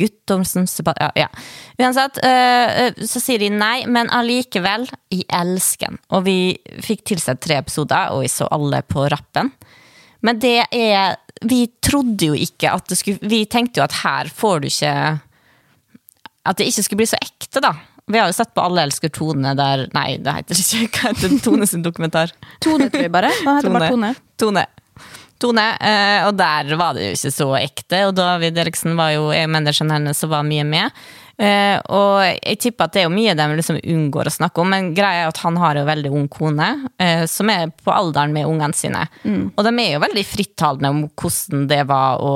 Guttormsen 0.00 0.66
ja, 0.96 1.10
ja. 1.14 1.28
Uansett, 1.78 2.18
eh, 2.24 2.86
eh, 2.86 3.00
så 3.04 3.20
sier 3.20 3.42
de 3.42 3.50
nei, 3.52 3.84
men 3.86 4.08
allikevel, 4.08 4.88
i 5.12 5.24
elsken. 5.28 5.98
Og 6.16 6.24
vi 6.24 6.38
fikk 6.80 7.04
tilsett 7.12 7.42
tre 7.44 7.58
episoder, 7.60 8.14
og 8.14 8.24
vi 8.24 8.32
så 8.32 8.48
alle 8.50 8.82
på 8.82 9.04
rappen. 9.12 9.52
Men 10.20 10.38
det 10.38 10.66
er 10.70 11.16
Vi 11.40 11.70
trodde 11.80 12.26
jo 12.26 12.34
ikke 12.36 12.68
at 12.68 12.90
det 12.92 12.98
skulle 12.98 13.24
Vi 13.24 13.46
tenkte 13.48 13.80
jo 13.80 13.86
at 13.86 13.94
her 14.02 14.28
får 14.28 14.58
du 14.60 14.66
ikke 14.68 14.90
At 16.44 16.58
det 16.58 16.66
ikke 16.68 16.82
skulle 16.84 17.00
bli 17.00 17.06
så 17.08 17.16
ekte, 17.16 17.62
da. 17.64 17.70
Vi 18.10 18.18
har 18.18 18.30
jo 18.30 18.34
sett 18.36 18.52
på 18.54 18.64
Alle 18.64 18.84
elsker 18.88 19.12
Tone 19.14 19.54
der 19.58 19.86
Nei, 19.94 20.08
det 20.22 20.34
heter 20.40 20.60
ikke 20.60 20.90
Hva 20.98 21.14
heter 21.14 21.38
Tone 21.44 21.70
sin 21.70 21.86
dokumentar? 21.86 22.34
Tone, 22.62 22.90
tror 22.90 23.06
jeg 23.06 23.14
bare. 23.14 23.32
Hva 23.44 23.58
heter 23.60 23.74
bare 23.76 23.90
Tone. 23.94 24.12
Tone. 24.40 24.66
Tone, 25.40 25.64
eh, 25.80 26.26
og 26.28 26.34
der 26.36 26.68
var 26.76 26.96
det 26.96 27.06
jo 27.06 27.16
ikke 27.16 27.32
så 27.32 27.48
ekte, 27.56 28.02
og 28.10 28.12
David 28.18 28.58
Eriksen 28.60 28.92
var 28.98 29.14
jo 29.14 29.30
er 29.32 29.48
manageren 29.48 29.92
hennes 29.94 30.18
og 30.26 30.34
var 30.34 30.44
mye 30.44 30.66
med. 30.68 30.98
Eh, 31.40 31.78
og 31.96 32.18
jeg 32.26 32.58
tipper 32.60 32.84
at 32.84 32.92
det 32.92 33.00
er 33.00 33.06
jo 33.06 33.14
mye 33.14 33.32
de 33.38 33.46
liksom 33.56 33.78
unngår 33.80 34.28
å 34.28 34.34
snakke 34.34 34.60
om, 34.60 34.68
men 34.74 34.90
greia 34.96 35.22
er 35.22 35.30
at 35.30 35.40
han 35.40 35.56
har 35.62 35.80
jo 35.80 35.86
veldig 35.88 36.10
ung 36.12 36.26
kone, 36.28 36.68
eh, 37.00 37.24
som 37.30 37.48
er 37.52 37.72
på 37.72 37.94
alderen 37.94 38.36
med 38.36 38.50
ungene 38.50 38.76
sine. 38.76 39.06
Og 39.56 39.64
de 39.64 39.72
er 39.80 39.94
jo 39.94 40.04
veldig 40.04 40.26
frittalende 40.28 40.92
om 40.92 41.00
hvordan 41.08 41.64
det 41.72 41.80
var 41.88 42.20
å 42.20 42.34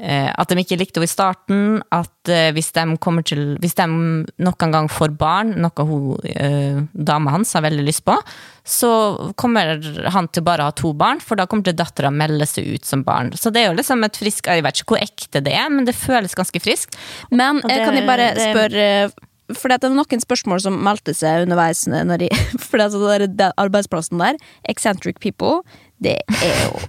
At 0.00 0.48
de 0.48 0.56
ikke 0.56 0.78
likte 0.80 0.98
henne 0.98 1.04
i 1.04 1.10
starten, 1.10 1.64
at 1.92 2.30
eh, 2.32 2.48
hvis 2.56 2.70
de 2.72 2.84
til 3.28 3.42
Hvis 3.60 3.74
de 3.76 3.84
noen 3.86 4.72
gang 4.72 4.88
får 4.88 5.12
barn, 5.20 5.52
noe 5.60 5.84
hun, 5.84 6.16
eh, 6.24 6.80
dama 6.94 7.30
hans 7.34 7.52
har 7.52 7.62
veldig 7.62 7.84
lyst 7.84 8.04
på, 8.04 8.16
så 8.64 9.32
kommer 9.36 9.82
han 10.14 10.28
til 10.28 10.42
bare 10.42 10.62
å 10.64 10.70
ha 10.70 10.72
to 10.72 10.92
barn, 10.94 11.20
for 11.20 11.36
da 11.36 11.46
kommer 11.46 11.64
til 11.64 11.76
dattera 11.76 12.08
å 12.08 12.14
melde 12.14 12.46
seg 12.46 12.70
ut 12.72 12.84
som 12.88 13.02
barn. 13.04 13.32
Så 13.36 13.52
det 13.52 13.62
er 13.62 13.70
jo 13.70 13.76
liksom 13.76 14.04
et 14.06 14.16
frisk 14.16 14.46
Jeg 14.46 14.62
vet 14.64 14.80
ikke 14.80 14.94
hvor 14.96 15.02
ekte 15.02 15.42
det 15.44 15.52
er, 15.52 15.68
men 15.68 15.84
det 15.84 15.94
føles 15.98 16.34
ganske 16.34 16.62
friskt. 16.62 16.96
Men 17.30 17.60
eh, 17.60 17.68
det- 17.68 17.84
kan 17.84 17.94
jeg 17.94 18.06
bare 18.08 18.32
spørre 18.38 19.12
For 19.52 19.68
det 19.68 19.84
er 19.84 19.92
noen 19.92 20.20
spørsmål 20.22 20.62
som 20.64 20.78
meldte 20.80 21.12
seg 21.12 21.44
underveis. 21.44 21.84
Når 21.86 22.18
de, 22.24 22.28
for 22.64 22.78
det, 22.78 22.80
er 22.80 22.88
altså 22.88 23.04
der, 23.04 23.26
den 23.28 23.52
arbeidsplassen 23.60 24.18
der, 24.18 24.40
Eccentric 24.64 25.20
People, 25.20 25.60
det 26.00 26.16
er 26.40 26.62
jo 26.64 26.80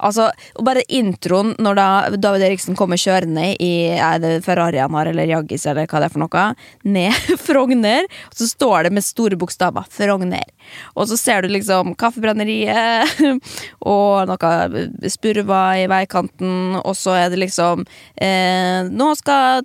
Altså, 0.00 0.30
og 0.56 0.64
bare 0.66 0.84
introen 0.88 1.52
når 1.60 1.78
da 1.78 1.88
David 2.16 2.44
Eriksen 2.48 2.76
kommer 2.78 3.00
kjørende 3.00 3.52
i 3.60 3.72
er 3.96 4.20
det 4.22 4.32
Ferrari 4.46 4.80
han 4.80 4.94
har, 4.96 5.10
eller 5.10 5.28
Jaggis, 5.28 5.66
eller 5.68 5.88
hva 5.90 6.00
det 6.00 6.08
er 6.08 6.14
for 6.14 6.24
noe, 6.24 6.44
ned 6.82 7.30
Frogner, 7.46 8.08
og 8.30 8.38
så 8.40 8.48
står 8.48 8.88
det 8.88 8.94
med 8.96 9.06
store 9.06 9.38
bokstaver 9.40 9.88
'Frogner'. 9.90 10.54
Og 10.94 11.08
så 11.10 11.18
ser 11.20 11.42
du 11.42 11.52
liksom 11.52 11.94
Kaffebrenneriet, 12.00 13.20
og 13.94 14.30
noe 14.30 15.10
spurva 15.10 15.62
i 15.80 15.86
veikanten, 15.90 16.80
og 16.80 16.96
så 16.96 17.16
er 17.18 17.30
det 17.32 17.42
liksom 17.44 17.84
eh, 18.16 18.88
'Nå 18.88 19.12
skal 19.20 19.64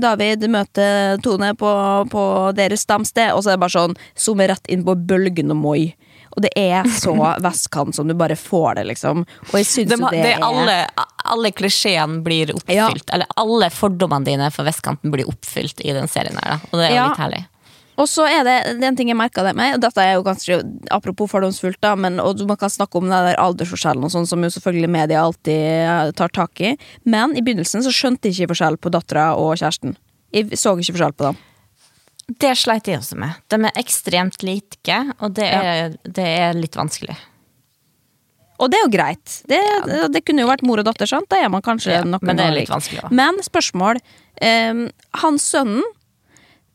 David 0.00 0.46
møte 0.50 1.18
Tone 1.24 1.54
på, 1.58 1.74
på 2.10 2.24
deres 2.56 2.86
stamsted', 2.86 3.34
og 3.34 3.42
så 3.42 3.52
er 3.52 3.58
det 3.58 3.64
bare 3.66 3.78
sånn 3.78 3.98
zoomer 4.14 4.52
rett 4.54 4.70
inn 4.70 4.84
på 4.86 4.94
Bølgen 4.94 5.52
og 5.54 5.62
Moi. 5.64 5.94
Og 6.34 6.42
det 6.42 6.50
er 6.58 6.86
så 6.98 7.14
vestkant 7.46 7.94
som 7.96 8.08
du 8.10 8.14
bare 8.18 8.36
får 8.38 8.80
det, 8.80 8.84
liksom. 8.92 9.24
Og 9.52 9.56
jeg 9.60 9.66
syns 9.70 9.92
De, 9.94 9.98
jo 10.00 10.10
det, 10.10 10.20
det 10.26 10.34
er 10.34 10.44
alle, 10.44 10.76
alle 11.24 11.52
klisjeene 11.54 12.20
blir 12.26 12.50
oppfylt. 12.56 13.10
Eller 13.14 13.30
alle 13.40 13.70
fordommene 13.70 14.26
dine 14.26 14.50
for 14.54 14.66
vestkanten 14.66 15.14
blir 15.14 15.28
oppfylt 15.30 15.80
i 15.86 15.94
den 15.96 16.10
serien 16.10 16.38
her, 16.42 16.56
da. 16.56 16.70
Og 16.72 16.78
det 16.80 16.86
er 16.88 16.94
jo 16.96 17.02
Ja. 17.02 17.08
litt 17.12 17.22
herlig. 17.24 17.44
Og 17.94 18.08
så 18.10 18.24
er 18.26 18.40
det, 18.42 18.54
det 18.80 18.82
er 18.82 18.88
en 18.90 18.96
ting 18.98 19.06
jeg 19.12 19.14
merka 19.14 19.44
det 19.46 19.52
med, 19.54 19.76
og 19.76 19.82
dette 19.84 20.02
er 20.02 20.16
jo 20.16 20.24
kanskje 20.26 20.56
apropos 20.90 21.30
fordomsfullt, 21.30 21.78
da, 21.84 21.92
men, 21.94 22.16
og 22.18 22.40
man 22.48 22.58
kan 22.58 22.72
snakke 22.74 22.98
om 22.98 23.06
den 23.06 23.14
der 23.28 23.38
aldersforskjellen 23.38 24.02
og 24.02 24.10
sånn, 24.10 24.26
som 24.26 24.42
jo 24.42 24.50
selvfølgelig 24.50 24.90
media 24.90 25.20
alltid 25.22 25.60
eh, 25.86 26.10
tar 26.18 26.32
tak 26.34 26.58
i. 26.58 26.72
Men 27.06 27.36
i 27.38 27.44
begynnelsen 27.46 27.86
så 27.86 27.92
skjønte 27.94 28.26
jeg 28.26 28.34
ikke 28.40 28.50
forskjell 28.56 28.80
på 28.82 28.90
dattera 28.90 29.28
og 29.38 29.54
kjæresten. 29.62 29.94
Jeg 30.34 30.58
så 30.58 30.74
ikke 30.74 30.96
forskjell 30.96 31.14
på 31.14 31.28
dem. 31.28 31.38
Det 32.28 32.54
sleit 32.56 32.88
jeg 32.88 33.02
også 33.02 33.18
med. 33.20 33.36
De 33.52 33.58
er 33.68 33.78
ekstremt 33.80 34.42
like, 34.46 34.98
og 35.20 35.34
det 35.36 35.48
er, 35.52 35.96
det 36.04 36.24
er 36.24 36.56
litt 36.56 36.76
vanskelig. 36.78 37.16
Og 38.62 38.70
det 38.70 38.78
er 38.78 38.84
jo 38.86 38.92
greit. 38.92 39.34
Det, 39.50 39.58
det 40.14 40.22
kunne 40.24 40.44
jo 40.44 40.48
vært 40.48 40.62
mor 40.64 40.80
og 40.80 40.86
datter, 40.86 41.08
sant? 41.10 41.26
Da 41.28 41.40
er 41.42 41.50
man 41.52 41.64
kanskje 41.64 41.96
Ja, 41.96 42.04
men 42.06 42.38
det 42.38 42.46
er 42.46 42.54
litt 42.54 42.70
vanskelig 42.70 43.02
også. 43.02 43.16
Men 43.18 43.40
spørsmål. 43.44 44.00
Um, 44.40 44.84
hans 45.20 45.48
sønnen, 45.50 45.82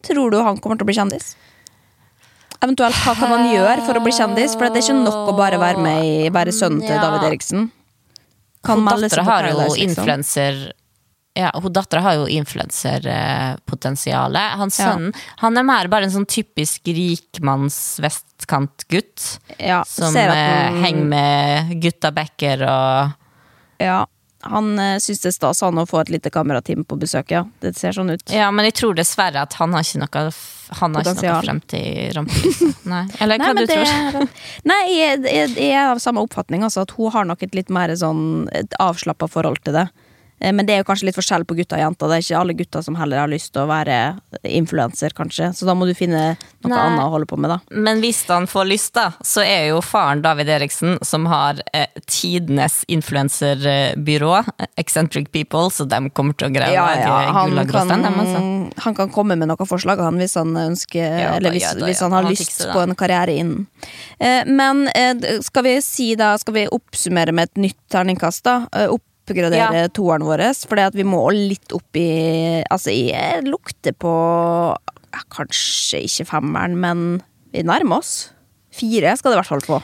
tror 0.06 0.34
du 0.34 0.42
han 0.44 0.60
kommer 0.60 0.80
til 0.80 0.86
å 0.86 0.90
bli 0.92 0.98
kjendis? 1.00 1.32
Eventuelt, 2.60 2.98
hva 3.06 3.16
kan 3.16 3.32
han 3.32 3.48
gjøre 3.54 3.86
for 3.88 3.96
å 3.96 4.04
bli 4.04 4.12
kjendis? 4.12 4.58
For 4.60 4.68
det 4.68 4.82
er 4.82 4.86
ikke 4.90 5.00
nok 5.00 5.32
å 5.32 5.36
bare 5.38 5.60
være 5.62 5.82
med 5.84 6.04
i 6.04 6.32
være 6.36 6.54
sønnen 6.56 6.84
til 6.84 6.98
Ja. 6.98 7.02
David 7.06 7.30
Eriksen. 7.32 7.70
Kan 8.68 8.84
melde 8.84 9.08
dattera 9.08 9.24
har 9.24 9.48
jo 9.48 9.58
liksom. 9.72 10.04
Ja, 11.34 11.52
hun 11.54 11.74
dattera 11.74 12.02
har 12.02 12.14
jo 12.20 12.28
influenserpotensial. 12.28 14.36
Han 14.36 14.70
Ja. 14.70 14.70
sønnen 14.70 15.14
han 15.38 15.58
er 15.58 15.64
mer 15.64 15.88
bare 15.88 16.04
en 16.04 16.12
sånn 16.12 16.26
typisk 16.28 16.82
rikmanns 16.86 18.00
vestkantgutt. 18.02 19.40
Ja, 19.58 19.84
Som 19.86 20.16
at 20.16 20.36
eh, 20.36 20.72
henger 20.84 21.06
med 21.06 21.82
gutta 21.82 22.12
Becker 22.12 22.62
og 22.68 23.10
Ja, 23.80 24.06
han 24.42 24.80
uh, 24.80 24.98
syns 25.00 25.20
det 25.20 25.28
er 25.28 25.32
stas 25.36 25.62
han 25.62 25.78
å 25.80 25.86
få 25.88 26.00
et 26.02 26.10
lite 26.10 26.30
kamerateam 26.32 26.84
på 26.88 26.96
besøk, 27.00 27.32
ja. 27.32 27.44
Det 27.60 27.76
ser 27.78 27.92
sånn 27.92 28.10
ut. 28.12 28.22
Ja, 28.32 28.52
men 28.52 28.66
jeg 28.66 28.74
tror 28.80 28.94
dessverre 28.96 29.42
at 29.44 29.54
han 29.60 29.74
har 29.76 29.82
ikke 29.84 30.00
noe 30.00 30.32
Han 30.80 30.96
har 30.96 31.02
ikke 31.04 31.28
noe 31.28 31.42
fremtid 31.44 31.80
i 31.80 32.12
rampelyset. 32.16 32.76
Nei. 32.94 33.06
Eller 33.20 33.38
hva 33.38 33.54
Nei, 33.54 33.66
du 33.66 33.74
tror? 33.74 33.84
er... 33.84 34.28
Nei, 34.64 34.84
jeg, 34.96 35.24
jeg, 35.26 35.50
jeg 35.58 35.74
er 35.76 35.90
av 35.92 36.00
samme 36.00 36.22
oppfatning, 36.24 36.64
altså, 36.64 36.82
at 36.88 36.92
hun 36.96 37.12
har 37.12 37.26
nok 37.28 37.44
et 37.44 37.56
litt 37.58 37.70
mer 37.70 37.90
sånn 38.00 38.48
avslappa 38.80 39.28
forhold 39.28 39.60
til 39.66 39.74
det. 39.76 39.88
Eh, 40.40 40.54
Men 40.54 40.66
det 40.66 40.76
er 40.76 40.84
jo 40.84 40.88
kanskje 40.90 41.10
litt 41.10 41.20
forskjell 41.20 41.46
på 41.46 41.58
gutter 41.60 41.80
og 41.80 41.86
jenter. 41.86 42.10
Det 42.12 42.18
er 42.20 42.26
ikke 42.26 42.40
alle 42.42 42.58
gutter 42.60 42.86
som 42.86 42.96
heller 43.00 43.24
har 43.24 43.32
lyst 43.32 43.54
til 43.54 43.64
å 43.64 43.70
være 43.70 44.00
influenser, 44.44 45.16
kanskje. 45.18 45.52
Så 45.56 45.68
da 45.68 45.76
må 45.78 45.88
du 45.90 45.94
finne 45.98 46.36
noe 46.64 46.72
Nei. 46.72 46.80
annet 46.80 47.04
å 47.06 47.10
holde 47.14 47.30
på 47.30 47.38
med, 47.40 47.54
da. 47.54 47.60
Men 47.72 48.02
hvis 48.04 48.24
han 48.30 48.48
får 48.50 48.70
lyst, 48.70 48.94
da, 48.98 49.10
så 49.26 49.44
er 49.46 49.70
jo 49.70 49.82
faren 49.86 50.24
David 50.24 50.50
Eriksen, 50.60 50.98
som 51.06 51.28
har 51.32 51.62
eh, 51.74 51.88
tidenes 52.10 52.82
influenserbyrå, 52.88 54.34
Eccentric 54.80 55.32
People, 55.32 55.70
så 55.74 55.86
de 55.90 56.02
kommer 56.16 56.38
til 56.40 56.50
å 56.50 56.54
greie 56.54 56.74
ja, 56.76 56.86
lage 56.86 57.34
Han, 57.36 57.56
kan, 57.70 57.90
dem, 57.90 58.20
altså. 58.20 58.42
han 58.84 58.96
kan 58.98 59.12
komme 59.14 59.38
med 59.40 59.50
noen 59.52 59.70
forslag 59.70 60.02
han, 60.04 60.20
hvis 60.22 60.36
han 60.40 60.56
ønsker 60.58 61.04
Ja, 61.04 61.34
Eller 61.38 61.54
hvis, 61.56 61.66
ja, 61.66 61.74
da, 61.78 61.88
hvis 61.90 62.02
han 62.04 62.16
har 62.16 62.28
Han 62.28 62.34
lyst 62.34 62.64
på 62.74 62.82
en 62.84 62.96
karriere 63.00 63.36
innen. 63.42 63.68
Eh, 64.20 64.44
men 64.48 64.88
eh, 64.94 65.40
skal 65.46 65.66
vi 65.66 65.76
si 65.84 66.12
da 66.20 66.34
Skal 66.40 66.56
vi 66.56 66.66
oppsummere 66.68 67.34
med 67.36 67.50
et 67.50 67.62
nytt 67.70 67.80
terningkast, 67.92 68.44
da? 68.48 68.56
Eh, 68.76 68.92
oppgradere 69.30 69.86
toeren 69.96 70.26
vår, 70.28 70.44
for 70.68 70.82
vi 70.98 71.06
må 71.08 71.22
litt 71.36 71.72
opp 71.76 71.96
i 72.00 72.64
Altså, 72.70 72.92
jeg 72.94 73.46
lukter 73.48 73.94
på 73.98 74.14
ja, 75.10 75.22
Kanskje 75.34 76.04
ikke 76.06 76.28
femmeren, 76.30 76.76
men 76.80 77.06
vi 77.54 77.64
nærmer 77.66 78.02
oss. 78.04 78.32
Fire 78.76 79.16
skal 79.18 79.32
det 79.32 79.38
i 79.38 79.42
hvert 79.42 79.50
fall 79.50 79.66
få. 79.66 79.80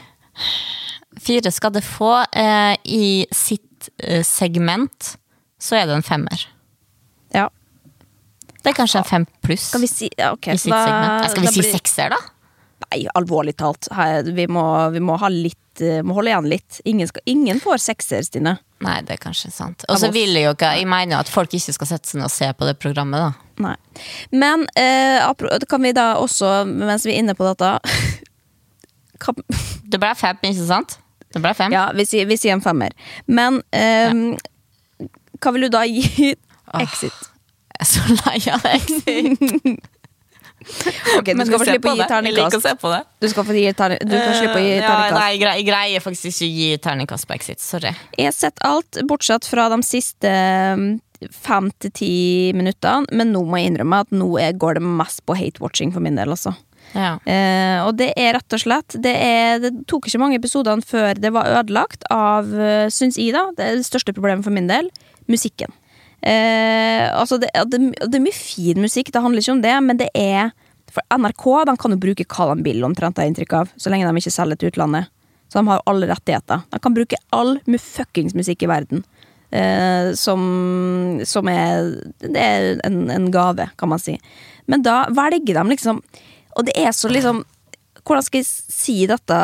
Fire 1.26 1.50
skal 1.54 1.72
det 1.74 1.82
få. 1.86 2.12
Eh, 2.36 2.76
I 2.84 3.26
sitt 3.34 3.88
eh, 3.98 4.22
segment 4.26 5.16
så 5.58 5.80
er 5.80 5.88
det 5.88 5.96
en 5.96 6.06
femmer. 6.06 6.46
Ja. 7.34 7.48
Det 8.62 8.70
er 8.72 8.76
kanskje 8.78 9.00
en 9.02 9.08
fem 9.08 9.26
pluss. 9.42 9.68
Skal 9.72 9.82
vi 9.82 9.90
si 9.90 10.08
ja, 10.18 10.32
okay, 10.36 10.54
I 10.54 10.62
sitt 10.62 10.72
da- 10.74 10.84
segment. 10.86 11.30
Skal 11.32 11.46
vi 11.46 11.52
si 11.54 11.62
blir- 11.64 11.76
sekser, 11.78 12.14
da? 12.14 12.20
Nei, 12.86 13.06
alvorlig 13.18 13.56
talt. 13.58 13.88
Her, 13.96 14.22
vi, 14.36 14.46
må, 14.52 14.62
vi 14.94 15.00
må 15.02 15.16
ha 15.18 15.30
litt 15.32 15.80
eh, 15.82 16.02
Må 16.06 16.14
holde 16.18 16.30
igjen 16.30 16.48
litt. 16.52 16.80
Ingen, 16.88 17.08
skal, 17.10 17.22
ingen 17.26 17.60
får 17.64 17.80
sekser, 17.82 18.22
Stine. 18.26 18.58
Nei, 18.84 18.98
det 19.08 19.14
er 19.16 19.20
kanskje 19.22 19.48
sant. 19.54 19.86
Og 19.88 19.96
så 20.00 20.10
vil 20.12 20.34
jeg 20.36 20.44
jo 20.44 20.52
ikke 20.52 20.74
Jeg 20.76 20.88
mener 20.90 21.16
jo 21.16 21.20
at 21.22 21.30
folk 21.32 21.54
ikke 21.56 21.72
skal 21.72 21.88
sette 21.94 22.10
seg 22.10 22.20
ned 22.20 22.28
og 22.28 22.34
se 22.34 22.48
på 22.52 22.68
det 22.68 22.74
programmet, 22.82 23.22
da. 23.22 23.30
Nei. 23.64 23.76
Men 24.36 24.66
eh, 24.76 25.24
kan 25.70 25.80
vi 25.82 25.94
da 25.96 26.10
også, 26.20 26.66
mens 26.68 27.06
vi 27.08 27.14
er 27.14 27.22
inne 27.22 27.36
på 27.38 27.46
dette 27.48 27.70
kan, 29.24 29.40
Det 29.88 30.00
ble 30.02 30.12
fem, 30.18 30.42
ikke 30.44 30.68
sant? 30.68 30.98
Det 31.32 31.40
ble 31.44 31.54
fem. 31.56 31.72
Ja, 31.72 31.88
vi 31.96 32.04
sier, 32.08 32.28
vi 32.28 32.36
sier 32.40 32.56
en 32.56 32.64
femmer. 32.64 32.92
Men 33.26 33.62
eh, 33.76 34.12
hva 35.40 35.52
vil 35.56 35.66
du 35.66 35.72
da 35.72 35.84
gi 35.88 36.34
Exit? 36.84 37.32
Jeg 37.76 37.84
er 37.84 37.88
så 37.88 38.14
lei 38.24 38.38
av 38.52 38.62
det. 38.64 39.76
Ok, 41.18 41.30
du 41.30 41.38
Men 41.38 41.46
skal 41.48 41.60
få 41.62 41.68
slippe 41.68 41.92
å 41.92 41.96
gi. 41.96 42.04
Terningkast. 42.10 42.56
Du 43.22 43.28
skal 43.30 43.46
få 43.46 43.56
gi 43.56 43.72
terning, 43.76 44.02
du 44.02 44.14
kan 44.14 44.34
slippe 44.34 44.58
å 44.58 44.64
gi 44.64 44.76
terningkast. 44.82 45.14
ja, 45.14 45.16
nei, 45.16 45.30
jeg 45.32 45.40
greier, 45.42 45.60
jeg 45.60 45.68
greier 45.70 46.04
faktisk 46.04 46.28
ikke 46.30 46.46
å 46.46 46.52
gi 46.60 46.68
terningkast 46.86 47.28
på 47.28 47.36
Exit. 47.38 47.62
Sorry. 47.62 47.92
Jeg 48.18 48.30
har 48.30 48.36
sett 48.36 48.62
alt, 48.66 49.00
bortsett 49.08 49.48
fra 49.48 49.68
de 49.72 49.80
siste 49.86 50.32
mm, 50.80 50.86
fem 51.32 51.70
til 51.82 51.94
ti 51.96 52.12
minuttene, 52.56 53.06
men 53.16 53.32
nå 53.34 53.44
må 53.46 53.60
jeg 53.60 53.72
innrømme 53.72 54.02
at 54.04 54.14
nå 54.14 54.30
går 54.60 54.80
det 54.80 54.86
mest 55.02 55.24
på 55.26 55.38
hate-watching 55.38 55.94
for 55.94 56.04
min 56.04 56.18
del, 56.18 56.34
altså. 56.34 56.54
Ja. 56.94 57.16
Eh, 57.26 57.80
og 57.82 57.96
det 57.98 58.12
er 58.16 58.36
rett 58.36 58.54
og 58.54 58.62
slett 58.62 58.94
det, 59.02 59.12
er, 59.18 59.58
det 59.60 59.72
tok 59.90 60.06
ikke 60.06 60.20
mange 60.22 60.38
episodene 60.38 60.84
før 60.86 61.18
det 61.18 61.32
var 61.34 61.50
ødelagt 61.58 62.06
av, 62.14 62.52
eh, 62.54 62.86
syns 62.94 63.18
jeg, 63.18 63.34
da, 63.34 63.48
det 63.58 63.72
det 63.80 63.88
største 63.88 64.14
problemet 64.16 64.46
for 64.46 64.54
min 64.54 64.70
del, 64.70 64.90
musikken. 65.30 65.72
Eh, 66.22 67.06
altså 67.12 67.38
det, 67.38 67.50
det, 67.70 67.80
det 68.00 68.18
er 68.18 68.24
mye 68.24 68.34
fin 68.34 68.80
musikk, 68.82 69.12
det 69.12 69.22
handler 69.22 69.44
ikke 69.44 69.56
om 69.58 69.60
det, 69.62 69.74
men 69.84 70.00
det 70.00 70.08
er 70.16 70.54
For 70.90 71.04
NRK 71.12 71.44
de 71.68 71.74
kan 71.76 71.92
jo 71.92 72.00
bruke 72.00 72.24
hva 72.30 72.54
de 72.54 72.64
vil, 72.64 72.84
omtrent, 72.86 73.18
har 73.20 73.28
inntrykk 73.28 73.52
av, 73.58 73.72
så 73.76 73.92
lenge 73.92 74.08
de 74.08 74.22
ikke 74.22 74.32
selger 74.32 74.58
til 74.60 74.70
utlandet. 74.72 75.10
Så 75.50 75.58
de 75.58 75.68
har 75.68 75.82
alle 75.86 76.08
rettigheter. 76.08 76.62
De 76.72 76.78
kan 76.82 76.94
bruke 76.94 77.18
all 77.36 77.58
fuckings 77.82 78.34
musikk 78.34 78.64
i 78.64 78.70
verden. 78.70 79.02
Eh, 79.50 80.12
som, 80.18 81.20
som 81.22 81.48
er 81.48 81.92
Det 82.18 82.40
er 82.40 82.80
en, 82.86 83.10
en 83.10 83.28
gave, 83.30 83.68
kan 83.78 83.88
man 83.88 84.02
si. 84.02 84.16
Men 84.66 84.82
da 84.82 85.04
velger 85.14 85.54
de 85.54 85.62
liksom 85.70 86.00
Og 86.56 86.66
det 86.66 86.74
er 86.74 86.90
så 86.90 87.08
liksom 87.08 87.44
Hvordan 88.02 88.26
skal 88.26 88.42
jeg 88.42 88.48
si 88.50 88.96
dette 89.06 89.36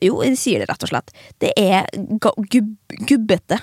Jo, 0.00 0.22
jeg 0.24 0.38
sier 0.40 0.62
det 0.62 0.70
rett 0.70 0.86
og 0.86 0.90
slett. 0.90 1.12
Det 1.40 1.52
er 1.56 1.86
gubbete. 3.08 3.56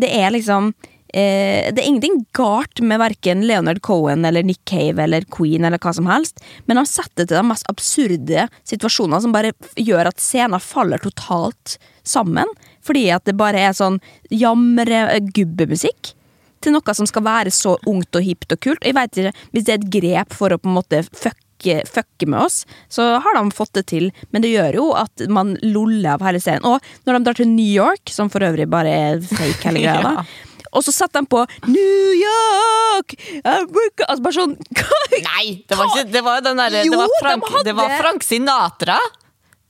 Det 0.00 0.08
er 0.10 0.32
liksom 0.34 0.72
eh, 1.14 1.70
Det 1.72 1.82
er 1.82 1.88
ingenting 1.88 2.24
galt 2.36 2.80
med 2.82 2.98
verken 3.02 3.42
Leonard 3.46 3.80
Cohen 3.82 4.24
eller 4.24 4.42
Nick 4.46 4.60
Cave 4.68 5.02
eller 5.04 5.24
Queen 5.30 5.64
eller 5.64 5.78
hva 5.78 5.92
som 5.94 6.06
helst, 6.10 6.40
men 6.66 6.76
han 6.80 6.86
setter 6.88 7.26
til 7.26 7.36
de 7.36 7.42
mest 7.50 7.66
absurde 7.70 8.48
situasjoner 8.68 9.20
som 9.24 9.32
bare 9.34 9.52
gjør 9.76 10.08
at 10.12 10.20
scenen 10.22 10.60
faller 10.60 10.98
totalt 11.02 11.78
sammen. 12.06 12.46
Fordi 12.86 13.10
at 13.12 13.24
det 13.28 13.36
bare 13.36 13.60
er 13.68 13.74
sånn 13.76 13.98
jamre-gubbemusikk 14.32 16.14
til 16.60 16.74
noe 16.76 16.94
som 16.96 17.06
skal 17.08 17.24
være 17.24 17.52
så 17.54 17.76
ungt 17.88 18.16
og 18.18 18.24
hipt 18.26 18.52
og 18.52 18.60
kult. 18.60 18.84
Jeg 18.84 18.96
vet 18.96 19.16
ikke, 19.16 19.32
Hvis 19.54 19.64
det 19.64 19.72
er 19.72 19.78
et 19.80 19.92
grep 19.94 20.34
for 20.36 20.52
å 20.52 20.58
på 20.60 20.68
en 20.68 20.76
måte 20.76 21.00
fucke, 21.08 21.78
fucke 21.88 22.26
med 22.28 22.40
oss, 22.40 22.66
så 22.92 23.18
har 23.24 23.36
de 23.38 23.50
fått 23.56 23.72
det 23.78 23.86
til. 23.92 24.10
Men 24.32 24.42
det 24.44 24.52
gjør 24.52 24.76
jo 24.80 24.86
at 24.96 25.24
man 25.28 25.54
loller 25.62 26.14
av 26.14 26.24
hele 26.24 26.40
serien. 26.40 26.64
Og 26.64 26.80
når 27.06 27.16
de 27.18 27.24
drar 27.24 27.34
til 27.40 27.48
New 27.48 27.64
York, 27.72 28.12
som 28.12 28.28
for 28.32 28.40
øvrig 28.44 28.68
bare 28.68 28.92
er 28.92 29.20
fake 29.24 29.64
hele 29.70 29.80
greia, 29.84 30.00
Ja. 30.00 30.14
da, 30.20 30.24
og 30.70 30.84
så 30.86 30.92
satte 30.94 31.18
de 31.20 31.26
på 31.30 31.40
New 31.66 32.12
York! 32.18 33.16
America! 33.44 34.06
Altså 34.06 34.22
bare 34.26 34.36
sånn 34.36 34.54
Nei, 35.30 35.46
det 35.66 35.78
var, 35.78 35.88
ikke, 35.90 36.04
det 36.14 36.22
var 36.26 36.38
jo 36.38 36.44
den 36.46 36.60
derre 36.62 36.84
det, 36.84 36.92
var 36.94 37.08
de 37.50 37.64
det 37.70 37.74
var 37.78 37.96
Frank 37.98 38.26
Sinatra 38.26 38.98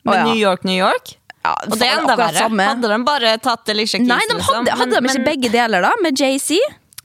med 0.05 0.13
Å, 0.13 0.19
ja. 0.19 0.25
New 0.29 0.37
York, 0.41 0.63
New 0.69 0.77
York. 0.77 1.15
Ja, 1.41 1.55
Og 1.69 1.77
det 1.81 1.87
er 1.89 1.99
enda 2.03 2.15
verre. 2.21 2.47
Hadde 2.53 2.89
de 2.93 2.99
bare 3.05 3.33
tatt 3.41 3.69
Alicia 3.73 4.01
Keys, 4.01 4.09
Nei, 4.11 4.21
de 4.29 4.37
liksom? 4.37 4.59
hadde, 4.61 4.77
hadde 4.77 4.93
de 4.97 5.01
ikke 5.09 5.19
men- 5.21 5.29
begge 5.29 5.51
deler, 5.53 5.85
da? 5.87 5.93
Med 6.05 6.21
JC? 6.21 6.59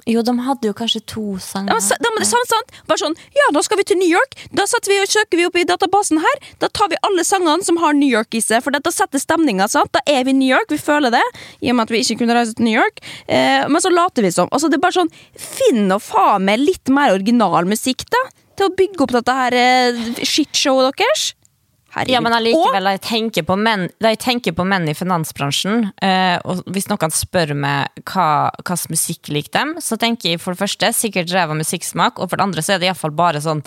Jo, 0.05 0.21
de 0.21 0.33
hadde 0.45 0.69
jo 0.69 0.73
kanskje 0.77 0.99
to 1.09 1.23
sanger. 1.41 1.73
Ja, 1.73 1.97
de, 1.97 2.09
de, 2.19 2.25
sant, 2.29 2.49
sant. 2.51 2.75
Bare 2.85 3.01
sånn, 3.01 3.15
ja, 3.33 3.47
da 3.55 3.63
skal 3.65 3.79
vi 3.79 3.85
til 3.89 3.97
New 3.97 4.09
York. 4.11 4.35
Da 4.53 4.67
vi 4.85 4.99
og 5.01 5.09
søker 5.09 5.39
vi 5.39 5.47
opp 5.47 5.57
i 5.57 5.65
databasen 5.65 6.19
her. 6.21 6.43
Da 6.61 6.69
tar 6.69 6.91
vi 6.91 6.99
alle 7.07 7.25
sangene 7.25 7.65
som 7.65 7.79
har 7.81 7.97
New 7.97 8.09
York 8.09 8.37
i 8.37 8.41
seg, 8.43 8.61
for 8.61 8.75
da 8.75 8.93
setter 8.93 9.21
stemninga. 9.21 9.67
sant? 9.71 9.89
Da 9.95 10.03
er 10.05 10.27
vi 10.27 10.35
i 10.35 10.37
New 10.37 10.51
York, 10.51 10.69
vi 10.69 10.77
føler 10.77 11.15
det, 11.15 11.23
i 11.61 11.71
og 11.71 11.79
med 11.79 11.87
at 11.87 11.95
vi 11.95 12.03
ikke 12.03 12.19
kunne 12.21 12.37
reise 12.37 12.53
til 12.53 12.67
New 12.69 12.77
York. 12.77 13.01
Eh, 13.25 13.65
men 13.65 13.81
så 13.81 13.89
later 13.89 14.21
vi 14.21 14.33
som. 14.35 14.51
Altså, 14.51 14.69
det 14.69 14.77
er 14.77 14.85
bare 14.85 14.99
sånn, 14.99 15.13
Finn 15.41 15.89
og 15.89 16.03
faen 16.05 16.45
meg 16.45 16.61
litt 16.61 16.91
mer 16.93 17.15
original 17.15 17.65
musikk, 17.65 18.05
da. 18.13 18.21
Til 18.55 18.69
å 18.69 18.75
bygge 18.77 19.03
opp 19.03 19.15
dette 19.17 19.39
her 19.41 19.57
eh, 19.57 20.05
shitshowet 20.21 20.93
deres. 21.01 21.31
Herregud. 21.95 22.11
Ja, 22.11 22.19
men 22.19 22.35
allikevel, 22.35 22.89
jeg 22.91 23.01
tenker 23.05 23.45
på 23.47 23.55
menn, 23.55 23.85
jeg 24.03 24.19
tenker 24.19 24.55
på 24.55 24.65
menn 24.67 24.89
i 24.91 24.95
finansbransjen, 24.97 25.93
eh, 26.03 26.35
og 26.43 26.65
hvis 26.75 26.89
noen 26.91 27.13
spør 27.15 27.53
meg 27.55 28.03
hva 28.03 28.51
slags 28.59 28.89
musikk 28.91 29.31
liker 29.31 29.53
dem, 29.55 29.75
så 29.79 29.95
tenker 29.99 30.33
jeg 30.33 30.41
for 30.43 30.51
det 30.51 30.59
første 30.65 30.91
sikkert 30.97 31.31
ræva 31.31 31.55
musikksmak, 31.55 32.19
og 32.19 32.27
for 32.27 32.35
det 32.35 32.47
andre 32.49 32.65
så 32.65 32.75
er 32.75 32.83
det 32.83 32.89
iallfall 32.89 33.15
bare 33.15 33.39
sånn 33.43 33.63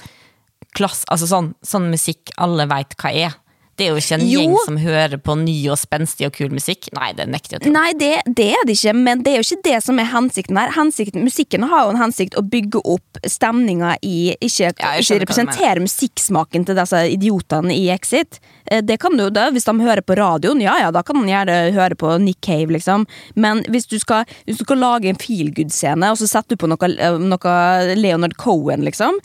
klass, 0.77 1.07
altså 1.09 1.31
sånn, 1.31 1.55
sånn 1.65 1.89
musikk 1.89 2.35
alle 2.37 2.69
veit 2.69 2.93
hva 3.01 3.15
er. 3.17 3.39
Det 3.79 3.87
er 3.87 3.93
jo 3.95 4.01
ikke 4.03 4.17
en 4.19 4.27
Jo. 4.29 4.41
gjeng 4.43 4.57
som 4.67 4.77
hører 4.83 5.17
på 5.23 5.37
ny 5.39 5.55
og 5.71 5.79
spenstig 5.79 6.27
og 6.27 6.35
kul 6.35 6.51
musikk. 6.51 6.89
Nei, 6.99 7.13
det 7.15 7.29
nekter 7.31 7.57
jeg 7.57 7.61
å 7.63 7.65
tro. 7.69 7.73
Nei, 7.77 7.93
det, 7.99 8.11
det 8.27 8.49
er 8.59 8.65
det 8.67 8.75
ikke, 8.77 8.95
men 8.99 9.23
det 9.23 9.33
er 9.33 9.41
jo 9.41 9.47
ikke 9.47 9.63
det 9.69 9.79
som 9.87 9.99
er 10.03 10.09
hensikten 10.13 10.59
her. 10.59 10.73
Hensikten, 10.75 11.23
musikken 11.27 11.67
har 11.71 11.85
jo 11.87 11.95
en 11.95 12.01
hensikt 12.03 12.35
å 12.39 12.43
bygge 12.43 12.83
opp 12.85 13.21
stemninga 13.25 13.95
i 14.03 14.35
Ikke, 14.43 14.73
Ja, 14.79 14.93
ikke 14.99 15.21
representere 15.23 15.81
musikksmaken 15.85 16.67
til 16.69 16.77
disse 16.79 17.05
idiotene 17.15 17.73
i 17.75 17.89
Exit. 17.95 18.41
Eh, 18.71 18.81
Det 18.83 18.99
kan 19.01 19.17
du 19.17 19.29
da, 19.31 19.49
Hvis 19.55 19.65
de 19.65 19.73
hører 19.81 20.03
på 20.03 20.17
radioen, 20.19 20.61
ja 20.61 20.75
ja, 20.83 20.91
da 20.91 21.03
kan 21.07 21.23
de 21.23 21.31
gjerne 21.31 21.59
høre 21.75 21.95
på 21.99 22.19
Nick 22.21 22.41
Cave, 22.43 22.73
liksom. 22.75 23.07
Men 23.37 23.63
hvis 23.71 23.87
du 23.89 23.99
skal, 23.99 24.25
hvis 24.47 24.59
du 24.59 24.65
skal 24.65 24.79
lage 24.83 25.09
en 25.09 25.17
feelgood-scene, 25.17 26.11
og 26.11 26.19
så 26.19 26.27
setter 26.29 26.57
du 26.57 26.63
på 26.65 26.69
noe, 26.69 26.91
eh, 26.99 27.19
noe 27.19 27.95
Leonard 27.97 28.37
Cohen, 28.37 28.83
liksom 28.85 29.19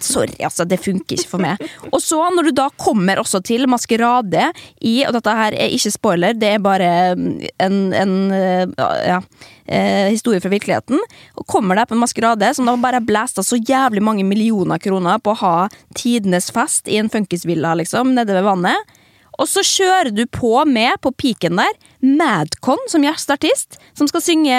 Sorry, 0.00 0.34
altså, 0.44 0.66
det 0.68 0.78
funker 0.84 1.16
ikke 1.16 1.28
for 1.30 1.42
meg. 1.42 1.62
Og 1.92 2.00
så, 2.04 2.18
når 2.34 2.50
du 2.50 2.52
da 2.58 2.68
kommer 2.76 3.16
også 3.22 3.40
til 3.46 3.66
maskerade 3.76 4.50
i 4.80 4.98
Og 5.06 5.14
dette 5.16 5.36
her 5.38 5.54
er 5.54 5.74
ikke 5.76 5.94
spoiler, 5.94 6.36
det 6.36 6.56
er 6.56 6.64
bare 6.64 6.90
mm, 7.16 7.28
en, 7.62 7.78
en 7.94 8.14
eh, 8.34 8.66
ja, 9.06 9.20
eh, 9.66 10.10
historie 10.10 10.42
fra 10.42 10.52
virkeligheten. 10.52 11.00
Og 11.36 11.46
kommer 11.48 11.78
der 11.78 11.88
på 11.88 11.96
en 11.96 12.02
maskerade 12.02 12.52
som 12.56 12.68
da 12.68 12.76
bare 12.80 13.00
har 13.00 13.06
blæsta 13.06 13.44
så 13.46 13.60
jævlig 13.60 14.02
mange 14.04 14.26
millioner 14.26 14.82
kroner 14.82 15.20
på 15.22 15.34
å 15.34 15.40
ha 15.44 15.56
tidenes 15.96 16.50
fest 16.54 16.90
i 16.90 16.98
en 17.00 17.12
funkisvilla, 17.12 17.76
liksom, 17.78 18.14
nede 18.16 18.36
ved 18.36 18.46
vannet. 18.48 18.96
Og 19.36 19.48
så 19.50 19.62
kjører 19.66 20.12
du 20.16 20.24
på 20.32 20.52
med, 20.68 20.96
på 21.04 21.12
piken 21.12 21.60
der, 21.60 21.76
Madcon 22.00 22.80
som 22.88 23.04
gjesteartist, 23.04 23.78
som 23.96 24.08
skal 24.08 24.24
synge 24.24 24.56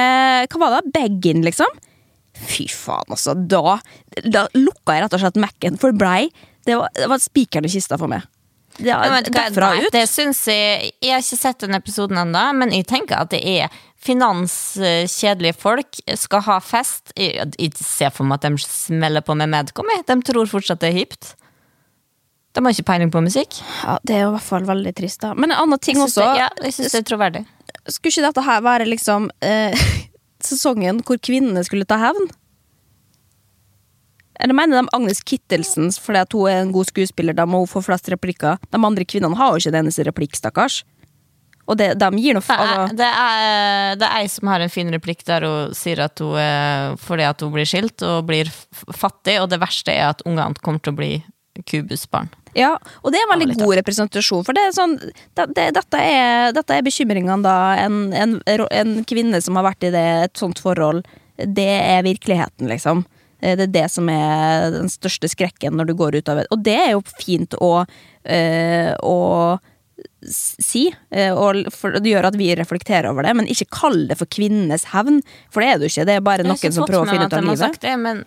Hva 0.51 0.61
var 0.61 0.77
det? 0.77 0.93
Beggin, 0.93 1.43
liksom. 1.45 1.69
Fy 2.37 2.67
faen, 2.69 3.09
altså. 3.09 3.33
Da, 3.49 3.79
da 4.21 4.45
lukka 4.53 4.95
jeg 4.95 5.05
rett 5.05 5.17
og 5.17 5.23
slett 5.23 5.39
Mac-en 5.41 5.79
for 5.81 5.95
blei. 5.97 6.27
Det 6.67 6.77
var, 6.77 6.91
det 6.93 7.09
var 7.09 7.23
spikeren 7.23 7.65
i 7.65 7.71
kista 7.71 7.97
for 7.97 8.11
meg. 8.11 8.25
Det 8.77 9.33
derfra 9.33 9.73
nei, 9.73 9.85
ut. 9.85 9.91
Det 9.93 10.03
syns 10.09 10.43
jeg 10.51 10.91
Jeg 11.01 11.13
har 11.13 11.23
ikke 11.23 11.39
sett 11.39 11.63
den 11.65 11.77
episoden 11.77 12.19
ennå, 12.21 12.43
men 12.57 12.73
jeg 12.75 12.85
tenker 12.89 13.23
at 13.23 13.31
det 13.33 13.41
er 13.41 13.73
finanskjedelige 14.07 15.57
folk 15.57 15.99
skal 16.19 16.43
ha 16.45 16.59
fest. 16.63 17.11
Jeg, 17.17 17.49
jeg 17.57 17.73
ser 17.81 18.13
for 18.13 18.29
meg 18.29 18.39
at 18.39 18.47
de 18.47 18.61
smeller 18.61 19.25
på 19.25 19.35
med 19.37 19.49
Medcom. 19.51 19.89
De 20.07 20.17
tror 20.27 20.49
fortsatt 20.49 20.83
det 20.83 20.93
er 20.93 20.99
hipt. 21.01 21.33
De 22.57 22.63
har 22.65 22.73
ikke 22.73 22.87
peiling 22.87 23.11
på 23.13 23.21
musikk. 23.21 23.59
Ja, 23.83 23.99
det 24.01 24.15
er 24.15 24.23
jo 24.25 24.31
i 24.31 24.35
hvert 24.37 24.47
fall 24.47 24.65
veldig 24.65 24.93
trist, 24.97 25.21
da. 25.21 25.35
Men 25.37 25.51
en 25.51 25.59
annen 25.61 25.81
ting 25.81 25.99
Jeg 25.99 26.07
også. 26.07 26.23
det, 26.23 26.39
ja, 26.41 26.47
jeg 26.65 26.73
synes 26.73 26.95
det 26.95 27.01
er 27.03 27.07
troverdig. 27.11 27.43
Skulle 27.87 28.13
ikke 28.15 28.25
dette 28.25 28.45
her 28.47 28.63
være 28.65 28.87
liksom 28.89 29.29
eh, 29.45 29.87
sesongen 30.47 31.03
hvor 31.05 31.19
kvinnene 31.21 31.61
skulle 31.67 31.85
ta 31.89 31.99
hevn? 32.01 32.29
Eller 34.39 34.53
mener 34.57 34.81
de 34.81 34.93
Agnes 34.93 35.23
Kittelsen 35.25 35.89
fordi 36.01 36.21
at 36.21 36.35
hun 36.37 36.51
er 36.51 36.61
en 36.61 36.75
god 36.75 36.89
skuespiller, 36.91 37.37
da 37.37 37.47
må 37.49 37.63
hun 37.63 37.71
få 37.71 37.81
flest 37.85 38.09
replikker? 38.13 38.61
De 38.69 38.79
andre 38.79 39.07
kvinnene 39.07 39.37
har 39.39 39.53
jo 39.53 39.61
ikke 39.61 39.73
en 39.73 39.81
eneste 39.83 40.05
replikk, 40.07 40.37
stakkars. 40.37 40.83
Og 41.67 41.75
det, 41.75 41.89
de 41.99 42.07
gir 42.21 42.37
noe 42.37 42.45
Det 42.45 42.55
er, 42.55 42.61
altså, 42.63 42.95
det, 42.95 43.07
er, 43.07 43.95
det 43.99 44.07
er 44.07 44.21
ei 44.21 44.27
som 44.31 44.51
har 44.53 44.63
en 44.63 44.71
fin 44.71 44.91
replikk 44.93 45.25
der 45.27 45.43
hun 45.43 45.73
sier 45.75 45.99
at 46.05 46.21
hun 46.23 46.37
er 46.39 46.95
fordi 47.03 47.25
at 47.27 47.43
hun 47.43 47.51
blir 47.55 47.67
skilt 47.67 48.03
og 48.07 48.27
blir 48.29 48.51
fattig, 48.95 49.35
og 49.41 49.49
det 49.51 49.59
verste 49.59 49.91
er 49.91 50.13
at 50.13 50.23
ungene 50.27 50.63
kommer 50.63 50.79
til 50.83 50.95
å 50.95 50.99
bli 51.01 51.11
kubusbarn. 51.67 52.29
Ja, 52.57 52.71
og 53.03 53.11
det 53.11 53.19
er 53.19 53.27
en 53.27 53.33
veldig 53.35 53.49
Ja, 53.51 53.65
god 53.65 53.75
representasjon, 53.81 54.45
for 54.47 54.55
det 54.55 54.63
er 54.63 54.73
sånn 54.73 54.95
det, 54.97 55.45
det, 55.57 55.67
dette, 55.75 55.99
er, 55.99 56.55
dette 56.55 56.77
er 56.77 56.85
bekymringene 56.85 57.43
da 57.45 57.57
en, 57.83 57.99
en, 58.15 58.39
en 58.47 58.95
kvinne 59.09 59.41
som 59.43 59.59
har 59.59 59.67
vært 59.67 59.89
i 59.89 59.93
det, 59.93 60.07
et 60.29 60.39
sånt 60.39 60.61
forhold, 60.63 61.03
det 61.37 61.67
er 61.67 62.05
virkeligheten, 62.07 62.69
liksom. 62.71 63.03
Eh, 63.41 63.55
Det 63.55 63.67
er 63.69 63.73
det 63.81 63.87
som 63.93 64.09
er 64.09 64.71
den 64.71 64.89
største 64.89 65.29
skrekken 65.29 65.75
når 65.77 65.87
du 65.91 65.93
går 65.99 66.15
ut 66.19 66.29
av 66.29 66.37
det. 66.41 66.47
Og 66.51 66.63
det 66.65 66.75
er 66.75 66.91
jo 66.95 67.01
fint 67.21 67.53
å, 67.61 67.85
eh, 68.25 68.93
å 69.03 69.59
si, 70.27 70.87
eh, 71.11 71.31
og 71.33 71.55
det 72.01 72.09
gjør 72.11 72.27
at 72.29 72.35
vi 72.37 72.49
reflekterer 72.55 73.09
over 73.09 73.23
det, 73.23 73.33
men 73.35 73.47
ikke 73.49 73.69
kall 73.71 74.07
det 74.09 74.17
for 74.19 74.25
kvinnenes 74.29 74.85
hevn, 74.93 75.21
for 75.49 75.61
det 75.61 75.69
er 75.69 75.77
det 75.79 75.87
jo 75.87 75.93
ikke. 75.93 76.05
Det 76.09 76.15
er 76.17 76.21
bare 76.25 76.43
noen 76.45 76.73
som 76.73 76.85
prøver 76.85 77.05
å 77.05 77.11
finne 77.11 77.25
ut 77.29 77.33
av 77.33 77.43
livet. 77.45 77.79
Det, 77.81 77.95
men, 77.99 78.23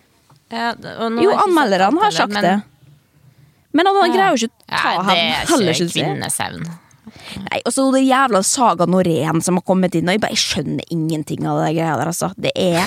ja, 0.51 0.73
Jo, 1.21 1.31
anmelderne 1.45 2.01
har 2.01 2.11
sagt 2.11 2.33
det. 2.41 2.61
Men 3.73 3.87
han 3.87 4.11
greier 4.11 4.35
jo 4.35 4.47
ikke 4.47 4.51
å 4.51 4.67
ta 4.67 4.93
Ja, 4.95 5.03
hevn 5.07 5.15
det 5.15 5.69
er 5.69 5.73
ikke 5.75 5.87
jeg. 5.87 6.05
kvinnesevn. 6.05 6.65
Nei, 7.49 7.61
og 7.65 7.71
så 7.73 7.85
det 7.93 8.01
jævla 8.05 8.41
Saga 8.43 8.85
Norén 8.85 9.41
som 9.43 9.55
har 9.55 9.63
kommet 9.63 9.95
inn, 9.95 10.07
og 10.09 10.13
jeg, 10.15 10.21
bare, 10.21 10.35
jeg 10.35 10.43
skjønner 10.43 10.83
ingenting 10.91 11.47
av 11.47 11.59
det 11.63 11.71
greia 11.75 11.95
der, 11.97 12.11
altså. 12.11 12.33
Det 12.37 12.51
er 12.55 12.83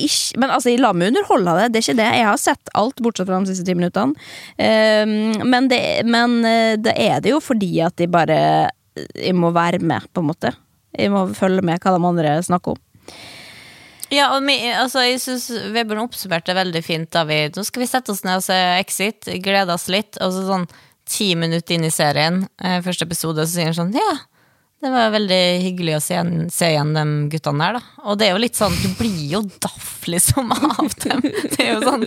ikke 0.00 0.40
Men 0.40 0.50
altså, 0.50 0.72
la 0.78 0.92
meg 0.96 1.12
underholde 1.12 1.56
det, 1.58 1.68
det 1.72 1.80
er 1.80 1.86
ikke 1.86 2.00
det. 2.00 2.08
Jeg 2.18 2.26
har 2.28 2.40
sett 2.40 2.72
alt, 2.74 3.02
bortsett 3.04 3.28
fra 3.28 3.40
de 3.42 3.52
siste 3.52 3.66
ti 3.66 3.76
minuttene. 3.78 4.26
Ehm, 4.58 5.44
men, 5.46 5.68
det, 5.70 5.80
men 6.08 6.40
eh, 6.48 6.74
det 6.80 6.96
er 6.98 7.22
det 7.22 7.34
jo 7.34 7.40
fordi 7.44 7.70
at 7.84 7.96
de 8.00 8.10
bare 8.10 8.38
Jeg 8.94 9.34
må 9.34 9.50
være 9.54 9.82
med, 9.82 10.06
på 10.12 10.22
en 10.22 10.30
måte. 10.32 10.54
Jeg 10.94 11.10
må 11.10 11.26
følge 11.34 11.62
med 11.66 11.82
hva 11.82 11.94
de 11.94 12.10
andre 12.10 12.34
snakker 12.46 12.74
om. 12.74 12.82
Ja, 14.12 14.28
og 14.36 14.44
mi, 14.44 14.54
altså, 14.70 15.02
jeg 15.06 15.20
synes 15.22 15.48
Vebjørn 15.74 16.04
oppsummerte 16.04 16.54
veldig 16.54 16.82
fint 16.84 17.10
da 17.14 17.24
vi 17.26 17.38
Nå 17.54 17.64
skal 17.66 17.82
vi 17.82 17.88
sette 17.90 18.12
oss 18.12 18.22
ned 18.26 18.38
og 18.38 18.44
se 18.46 18.58
Exit, 18.78 19.30
glede 19.42 19.74
oss 19.74 19.88
litt, 19.92 20.18
og 20.22 20.34
så 20.34 20.44
sånn 20.48 20.68
ti 21.08 21.34
minutter 21.36 21.76
inn 21.76 21.84
i 21.84 21.92
serien, 21.92 22.44
eh, 22.62 22.78
første 22.84 23.04
episode, 23.08 23.44
så 23.44 23.56
sier 23.56 23.70
han 23.70 23.76
sånn 23.76 23.96
Ja, 23.96 24.12
det 24.84 24.90
var 24.92 25.12
veldig 25.14 25.42
hyggelig 25.64 25.96
å 25.96 26.02
se 26.04 26.18
se 26.52 26.68
igjen 26.74 26.92
de 26.96 27.04
guttene 27.32 27.64
der, 27.64 27.78
da. 27.78 28.02
Og 28.10 28.18
det 28.20 28.26
er 28.28 28.34
jo 28.34 28.42
litt 28.42 28.58
sånn, 28.58 28.74
du 28.82 28.90
blir 28.98 29.22
jo 29.32 29.40
daff 29.64 30.04
liksom 30.10 30.52
av 30.52 30.90
dem. 31.04 31.22
Det 31.24 31.62
er 31.64 31.72
jo 31.74 31.80
sånn 31.84 32.04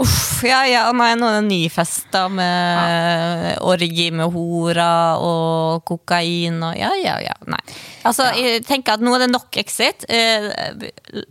Uff, 0.00 0.40
ja 0.46 0.62
ja, 0.64 0.82
nå 0.96 1.04
er 1.04 1.18
det 1.20 1.30
en 1.42 1.48
ny 1.50 1.64
fest 1.72 2.06
da 2.14 2.22
med 2.32 3.58
orgi 3.68 4.06
med 4.16 4.32
hora 4.32 5.16
og 5.20 5.82
kokain 5.88 6.56
og 6.64 6.78
ja 6.78 6.92
ja 6.96 7.18
ja. 7.20 7.34
Nei. 7.50 7.60
Altså, 8.08 8.30
jeg 8.38 8.62
tenker 8.68 8.96
at 8.96 9.04
nå 9.04 9.12
er 9.16 9.26
det 9.26 9.32
nok 9.34 9.60
Exit. 9.60 10.06
Eh, 10.08 10.48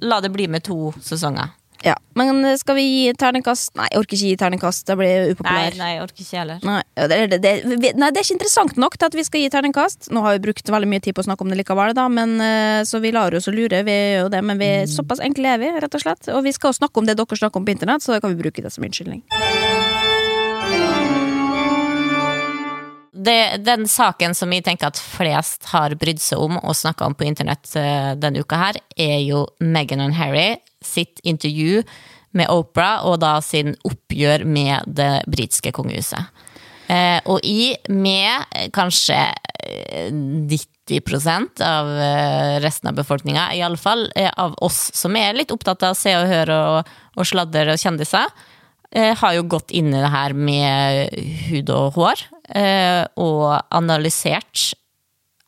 La 0.06 0.20
det 0.22 0.30
bli 0.34 0.46
med 0.52 0.66
to 0.68 0.92
sesonger. 1.02 1.50
Ja, 1.86 1.94
Men 2.20 2.44
skal 2.60 2.76
vi 2.76 2.82
gi 2.84 3.14
terningkast? 3.16 3.72
Nei, 3.80 3.86
jeg 3.94 4.02
orker 4.02 4.18
ikke 4.18 4.28
gi 4.34 4.38
terningkast. 4.42 4.82
Det 4.90 4.98
blir 5.00 5.14
Nei, 5.22 5.32
upopulær. 5.32 5.78
nei, 5.80 5.90
jeg 5.94 6.02
orker 6.04 6.24
ikke 6.26 6.40
heller. 6.42 6.60
Nei, 6.68 6.82
det, 7.08 7.20
det, 7.32 7.40
det, 7.46 7.54
vi- 7.80 7.94
nei, 7.96 8.10
det 8.12 8.20
er 8.20 8.26
ikke 8.28 8.36
interessant 8.36 8.76
nok 8.84 8.98
til 9.00 9.08
at 9.08 9.16
vi 9.16 9.24
skal 9.24 9.40
gi 9.46 9.50
terningkast. 9.54 10.10
Nå 10.12 10.24
har 10.26 10.36
vi 10.36 10.42
brukt 10.50 10.68
veldig 10.76 10.90
mye 10.92 11.00
tid 11.06 11.16
på 11.16 11.24
å 11.24 11.28
snakke 11.30 11.46
om 11.48 11.54
det 11.54 11.62
likevel, 11.62 11.94
da, 11.96 12.10
men, 12.12 12.36
eh, 12.44 12.82
så 12.84 13.00
vi 13.00 13.14
lar 13.16 13.32
oss 13.40 13.48
å 13.48 13.56
lure. 13.56 13.80
Vi 13.88 13.96
gjør 13.96 14.26
jo 14.26 14.30
det, 14.36 14.44
men 14.44 14.60
vi, 14.60 14.72
såpass 14.92 15.24
enkle 15.24 15.54
er 15.56 15.64
vi, 15.64 15.72
rett 15.80 15.96
og 15.96 16.04
slett. 16.04 16.28
Og 16.36 16.44
vi 16.44 16.52
skal 16.52 16.74
jo 16.74 16.80
snakke 16.82 17.00
om 17.00 17.08
det 17.08 17.16
dere 17.22 17.40
snakker 17.40 17.62
om 17.64 17.66
på 17.70 17.72
internett, 17.78 18.04
så 18.04 18.18
da 18.18 18.20
kan 18.26 18.36
vi 18.36 18.42
bruke 18.44 18.62
det 18.68 18.74
som 18.76 18.84
unnskyldning. 18.84 19.24
Det, 23.20 23.58
den 23.66 23.84
saken 23.90 24.36
som 24.38 24.52
jeg 24.56 24.64
tenker 24.64 24.88
at 24.94 25.00
flest 25.02 25.66
har 25.74 25.92
brydd 26.00 26.22
seg 26.24 26.40
om 26.40 26.56
og 26.62 26.76
snakka 26.78 27.08
om 27.10 27.16
på 27.20 27.26
internett 27.28 27.68
eh, 27.76 28.14
denne 28.16 28.44
uka 28.46 28.60
her, 28.62 28.80
er 28.96 29.18
jo 29.26 29.42
Meghan 29.60 30.04
og 30.06 30.14
Harry 30.16 30.54
sitt 30.86 31.20
intervju 31.24 31.84
med 32.38 32.50
Oprah, 32.54 33.06
og 33.10 33.20
da 33.24 33.40
sin 33.42 33.74
oppgjør 33.88 34.46
med 34.46 34.90
det 35.00 35.24
britiske 35.30 35.74
kongehuset. 35.76 36.46
Eh, 36.90 37.20
og 37.30 37.44
i, 37.46 37.76
med 37.94 38.50
eh, 38.58 38.70
kanskje 38.74 39.18
eh, 39.62 40.10
90% 40.10 41.62
av 41.62 41.90
eh, 41.94 42.56
resten 42.64 42.90
av 42.90 42.98
befolkninga, 42.98 43.52
iallfall 43.58 44.08
eh, 44.18 44.32
av 44.42 44.56
oss 44.66 44.88
som 44.98 45.18
er 45.18 45.38
litt 45.38 45.54
opptatt 45.54 45.86
av 45.86 45.94
å 45.94 46.00
se 46.00 46.16
og 46.18 46.30
høre 46.32 46.58
og, 46.72 46.90
og 47.14 47.30
sladder 47.30 47.70
og 47.76 47.82
kjendiser, 47.82 48.34
eh, 48.90 49.14
har 49.22 49.38
jo 49.38 49.46
gått 49.54 49.74
inn 49.78 49.94
i 49.94 50.02
det 50.02 50.14
her 50.14 50.34
med 50.34 51.14
hud 51.52 51.70
og 51.78 52.00
hår, 52.00 52.26
eh, 52.58 53.04
og 53.22 53.46
analysert 53.70 54.72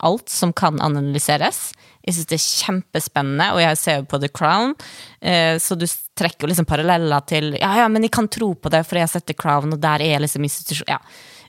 alt 0.02 0.30
som 0.30 0.54
kan 0.54 0.78
analyseres. 0.82 1.72
Jeg 2.02 2.16
syns 2.16 2.30
det 2.30 2.38
er 2.38 2.46
kjempespennende, 2.62 3.50
og 3.54 3.60
jeg 3.62 3.78
ser 3.80 4.00
jo 4.00 4.08
på 4.10 4.18
The 4.22 4.30
Crown, 4.32 4.74
eh, 5.20 5.54
så 5.62 5.78
du 5.78 5.86
trekker 6.18 6.46
jo 6.46 6.52
liksom 6.52 6.68
paralleller 6.68 7.28
til 7.30 7.52
Ja, 7.60 7.76
ja, 7.82 7.90
men 7.92 8.04
jeg 8.06 8.14
kan 8.14 8.30
tro 8.32 8.52
på 8.54 8.72
det, 8.72 8.82
for 8.86 8.98
jeg 8.98 9.06
har 9.06 9.12
sett 9.12 9.28
The 9.30 9.38
Crown, 9.38 9.72
og 9.74 9.82
der 9.82 10.04
er 10.04 10.24
liksom 10.24 10.44
institusjon... 10.48 10.90
Ja. 10.90 11.00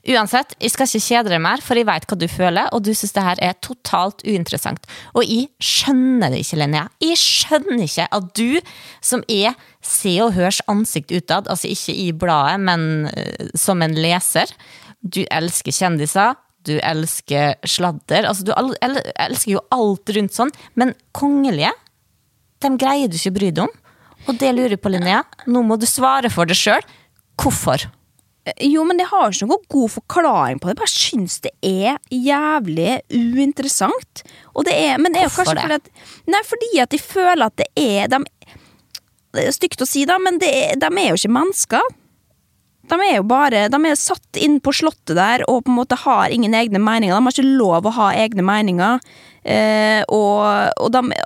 Uansett, 0.04 0.50
jeg 0.60 0.68
skal 0.68 0.84
ikke 0.84 1.00
kjede 1.00 1.30
deg 1.32 1.40
mer, 1.40 1.62
for 1.64 1.80
jeg 1.80 1.86
veit 1.88 2.04
hva 2.10 2.16
du 2.20 2.26
føler, 2.28 2.68
og 2.76 2.82
du 2.84 2.90
syns 2.92 3.14
det 3.16 3.24
her 3.24 3.40
er 3.46 3.54
totalt 3.64 4.20
uinteressant. 4.28 4.84
Og 5.16 5.24
jeg 5.24 5.48
skjønner 5.64 6.34
det 6.34 6.42
ikke, 6.44 6.58
Linnea. 6.60 6.90
Jeg 7.00 7.16
skjønner 7.22 7.86
ikke 7.86 8.08
at 8.12 8.26
du, 8.36 8.60
som 9.00 9.24
er 9.32 9.56
Se 9.84 10.12
og 10.20 10.34
Hørs 10.36 10.60
ansikt 10.68 11.12
utad, 11.14 11.48
altså 11.48 11.72
ikke 11.72 11.96
i 11.96 12.10
bladet, 12.12 12.60
men 12.68 13.08
eh, 13.16 13.48
som 13.56 13.80
en 13.84 13.96
leser, 13.96 14.52
du 15.00 15.22
elsker 15.32 15.72
kjendiser, 15.72 16.36
du 16.64 16.74
elsker 16.80 17.56
sladder. 17.68 18.28
Altså, 18.28 18.46
du 18.46 18.52
el 18.56 18.72
el 18.84 19.00
elsker 19.26 19.56
jo 19.56 19.64
alt 19.74 20.12
rundt 20.16 20.36
sånn, 20.36 20.52
men 20.80 20.94
kongelige, 21.16 21.72
dem 22.64 22.78
greier 22.80 23.10
du 23.10 23.18
ikke 23.18 23.34
å 23.34 23.38
bry 23.38 23.50
deg 23.52 23.66
om. 23.66 23.74
Og 24.24 24.38
det 24.40 24.54
lurer 24.56 24.80
på, 24.80 24.92
Linnea. 24.92 25.20
Nå 25.50 25.60
må 25.66 25.76
du 25.76 25.84
svare 25.88 26.30
for 26.32 26.48
det 26.48 26.56
sjøl. 26.56 26.84
Hvorfor? 27.40 27.84
Jo, 28.60 28.82
men 28.84 29.00
jeg 29.00 29.08
har 29.08 29.32
ikke 29.32 29.46
noen 29.48 29.68
god 29.72 29.92
forklaring 29.94 30.58
på 30.60 30.68
det. 30.68 30.74
Jeg 30.74 30.80
bare 30.80 30.92
syns 30.92 31.36
det 31.44 31.52
er 31.64 31.98
jævlig 32.12 32.98
uinteressant. 33.12 34.24
Og 34.52 34.66
det 34.68 34.74
er, 34.76 34.98
men 35.00 35.14
det 35.14 35.22
er 35.22 35.28
jo 35.30 35.34
kanskje 35.38 35.56
det? 35.56 35.64
fordi 35.64 35.78
at 35.80 36.32
Nei, 36.34 36.42
fordi 36.44 36.70
at 36.84 36.92
de 36.92 37.00
føler 37.00 37.44
at 37.46 37.56
det 37.60 37.68
er 37.80 38.10
de, 38.12 38.20
Det 39.34 39.46
er 39.48 39.56
stygt 39.56 39.82
å 39.82 39.88
si, 39.88 40.04
da, 40.08 40.18
men 40.22 40.38
det 40.38 40.50
er, 40.52 40.74
de 40.80 40.88
er 40.92 41.08
jo 41.08 41.16
ikke 41.18 41.32
mennesker. 41.36 41.94
De 42.90 42.98
er 43.00 43.16
jo 43.16 43.26
bare 43.28 43.66
De 43.72 43.78
er 43.88 43.98
satt 43.98 44.40
inn 44.40 44.58
på 44.62 44.74
slottet 44.76 45.16
der 45.16 45.44
og 45.48 45.64
på 45.64 45.72
en 45.72 45.78
måte 45.78 45.98
har 46.04 46.32
ingen 46.34 46.54
egne 46.56 46.80
meninger. 46.82 47.14
De 47.14 47.24
har 47.24 47.36
ikke 47.36 47.56
lov 47.60 47.88
å 47.88 47.94
ha 47.98 48.10
egne 48.18 48.44
meninger. 48.44 49.00
Eh, 49.44 50.00
og, 50.08 50.40
og, 50.80 50.88
de, 50.94 51.18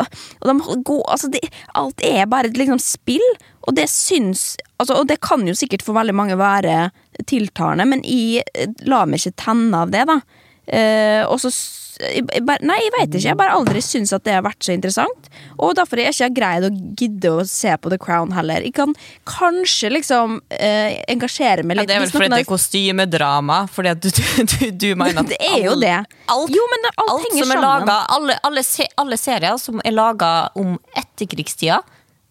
og 0.42 0.48
de 0.50 0.82
går 0.88 1.04
Altså, 1.14 1.28
det, 1.30 1.38
alt 1.78 2.02
er 2.02 2.26
bare 2.26 2.50
et 2.50 2.58
liksom 2.58 2.80
spill, 2.82 3.22
og 3.62 3.76
det 3.78 3.84
syns 3.92 4.56
altså, 4.82 4.96
Og 4.98 5.06
det 5.06 5.20
kan 5.22 5.44
jo 5.46 5.54
sikkert 5.54 5.84
for 5.86 5.94
veldig 5.94 6.16
mange 6.18 6.38
være 6.38 6.88
tiltalende, 7.30 7.86
men 7.86 8.02
jeg 8.02 8.42
lar 8.90 9.06
meg 9.06 9.22
ikke 9.22 9.42
tenne 9.44 9.84
av 9.84 9.94
det, 9.94 10.02
da. 10.10 10.18
Eh, 10.66 11.22
og 11.26 11.38
så 11.42 11.50
Nei, 11.98 12.76
jeg 12.84 12.92
veit 12.94 13.08
ikke. 13.16 13.24
Jeg 13.26 13.36
bare 13.38 13.54
aldri 13.56 13.80
syns 13.82 14.12
at 14.14 14.22
det 14.26 14.34
har 14.36 14.44
vært 14.46 14.62
så 14.62 14.72
interessant. 14.74 15.28
Og 15.58 15.72
derfor 15.78 15.98
har 15.98 16.08
jeg 16.12 16.14
ikke 16.16 16.36
greid 16.38 16.66
å 16.68 16.70
gidde 17.00 17.32
å 17.40 17.44
se 17.48 17.72
på 17.82 17.90
The 17.90 17.98
Crown 17.98 18.30
heller. 18.36 18.62
Jeg 18.62 18.74
kan 18.76 18.92
kanskje 19.28 19.90
liksom 19.96 20.36
eh, 20.54 21.00
engasjere 21.10 21.64
meg 21.66 21.76
Ja, 21.76 21.82
litt. 21.82 21.90
det 21.90 21.96
er 21.96 22.04
vel 22.04 22.12
fordi 22.14 22.30
det 22.34 22.40
er 22.44 22.48
kostymedrama, 22.52 23.58
fordi 23.74 23.92
at 23.94 24.02
du, 24.04 24.08
du, 24.14 24.22
du, 24.52 24.70
du 24.70 24.88
mener 25.00 25.24
at 25.24 25.32
Det 25.32 25.40
er 25.42 25.58
jo 25.64 25.74
all- 25.74 25.82
det. 25.82 25.96
Alt, 26.30 26.54
Jo, 26.54 26.68
men 26.74 26.86
alt 26.92 27.02
alt 27.08 27.26
henger 27.26 27.42
er 27.42 27.50
sammen. 27.50 27.64
laget, 27.66 28.14
alle, 28.18 28.38
alle, 28.50 28.64
se, 28.66 28.86
alle 29.02 29.18
serier 29.18 29.58
som 29.62 29.82
er 29.84 29.96
laga 29.96 30.32
om 30.58 30.76
etterkrigstida, 31.02 31.80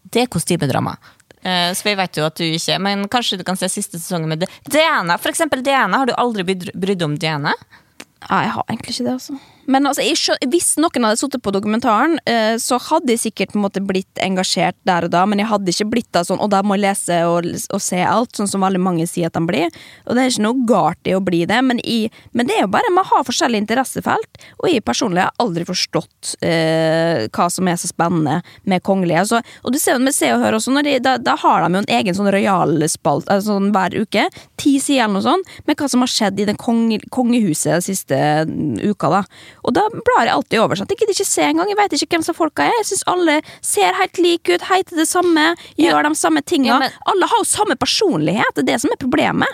det 0.08 0.24
er 0.24 0.30
kostymedrama. 0.32 0.96
Eh, 1.44 1.68
så 1.76 1.84
vi 1.86 1.94
vet 2.00 2.16
jo 2.18 2.24
at 2.26 2.34
du 2.40 2.42
ikke 2.48 2.78
Men 2.82 3.04
kanskje 3.12 3.36
du 3.38 3.44
kan 3.46 3.56
se 3.60 3.68
siste 3.70 4.00
sesongen 4.00 4.26
med 4.32 4.40
D- 4.42 4.48
Diana. 4.72 5.18
For 5.22 5.30
eksempel 5.30 5.60
Diana. 5.62 6.00
Har 6.00 6.08
du 6.10 6.14
aldri 6.18 6.42
brydd 6.48 6.72
deg 6.98 7.04
om 7.06 7.14
Diana? 7.20 7.52
Nei, 8.28 8.40
jeg 8.48 8.54
har 8.56 8.64
egentlig 8.72 8.96
ikke 8.96 9.04
det, 9.06 9.12
altså. 9.14 9.36
Men 9.68 9.86
altså, 9.88 10.04
hvis 10.48 10.70
noen 10.80 11.04
hadde 11.04 11.20
sittet 11.20 11.42
på 11.44 11.52
dokumentaren, 11.52 12.16
eh, 12.28 12.56
så 12.60 12.78
hadde 12.88 13.12
jeg 13.12 13.22
sikkert 13.26 13.52
på 13.52 13.58
en 13.60 13.66
måte 13.66 13.82
blitt 13.84 14.22
engasjert 14.24 14.78
der 14.88 15.04
og 15.06 15.12
da, 15.12 15.24
men 15.28 15.42
jeg 15.42 15.50
hadde 15.50 15.74
ikke 15.74 15.88
blitt 15.92 16.08
da 16.16 16.22
sånn 16.24 16.40
Og 16.40 16.48
da 16.52 16.62
må 16.64 16.78
jeg 16.78 16.86
lese 16.86 17.18
og, 17.28 17.46
og 17.74 17.82
se 17.82 18.00
alt, 18.00 18.32
sånn 18.36 18.48
som 18.48 18.64
veldig 18.64 18.80
mange 18.80 19.06
sier 19.10 19.28
at 19.28 19.36
de 19.36 19.42
blir. 19.44 19.68
Og 20.06 20.16
det 20.16 20.24
er 20.24 20.32
ikke 20.32 20.44
noe 20.46 20.64
galt 20.68 21.10
i 21.10 21.14
å 21.16 21.20
bli 21.24 21.42
det, 21.48 21.58
men, 21.66 21.82
jeg, 21.84 22.12
men 22.32 22.48
det 22.48 22.56
er 22.56 22.64
jo 22.64 22.70
bare 22.72 22.92
man 22.94 23.06
har 23.08 23.26
forskjellige 23.28 23.66
interessefelt. 23.66 24.40
Og 24.62 24.70
jeg 24.72 24.84
personlig 24.86 25.26
har 25.26 25.44
aldri 25.44 25.66
forstått 25.68 26.38
eh, 26.40 27.26
hva 27.28 27.50
som 27.52 27.68
er 27.68 27.76
så 27.80 27.90
spennende 27.90 28.40
med 28.68 28.84
kongelige. 28.86 29.26
Altså, 29.26 29.42
og 29.62 29.74
du 29.74 29.80
ser 29.82 29.98
jo 29.98 30.04
med 30.06 30.16
Se 30.16 30.32
og 30.32 30.40
Hør 30.42 30.56
også, 30.58 30.72
de, 30.86 30.96
da, 31.04 31.18
da 31.20 31.36
har 31.42 31.66
de 31.66 31.76
jo 31.76 31.84
en 31.84 31.92
egen 31.98 32.16
sånn 32.16 32.32
royalspalt 32.32 33.28
altså, 33.28 33.58
sånn 33.58 33.68
hver 33.76 33.98
uke. 34.00 34.28
Ti 34.56 34.74
sider 34.80 35.04
eller 35.04 35.18
noe 35.18 35.26
sånt, 35.28 35.54
med 35.68 35.76
hva 35.76 35.90
som 35.92 36.02
har 36.04 36.12
skjedd 36.12 36.40
i 36.40 36.48
det 36.48 36.56
konge, 36.60 37.02
kongehuset 37.12 37.76
de 37.76 37.84
siste 37.90 38.18
mm, 38.48 38.80
uka. 38.88 39.12
da 39.18 39.22
Og 39.64 39.74
da 39.74 39.86
blar 39.90 40.24
jeg 40.26 40.34
alltid 40.34 40.60
over. 40.60 40.76
sånn. 40.76 40.88
Jeg 40.88 40.98
gidder 41.02 41.14
ikke 41.16 41.26
se 41.26 41.42
engang. 41.42 41.68
Jeg 41.68 41.76
vet 41.76 41.92
ikke 41.98 42.16
hvem 42.16 42.24
som 42.24 42.34
folka 42.34 42.62
er. 42.68 42.76
Jeg 42.78 42.86
syns 42.92 43.04
alle 43.10 43.40
ser 43.60 43.92
helt 43.98 44.18
like 44.18 44.54
ut, 44.54 44.60
heter 44.70 44.96
det 44.96 45.08
samme, 45.08 45.48
gjør 45.78 46.02
de 46.08 46.14
samme 46.14 46.42
tinga. 46.44 46.66
Ja, 46.74 46.78
men- 46.78 46.92
Alle 47.06 47.26
har 47.26 47.38
jo 47.38 47.44
samme 47.44 47.76
personlighet, 47.76 48.54
det 48.54 48.62
er 48.68 48.72
det 48.74 48.80
som 48.80 48.90
er 48.92 48.96
problemet. 49.02 49.48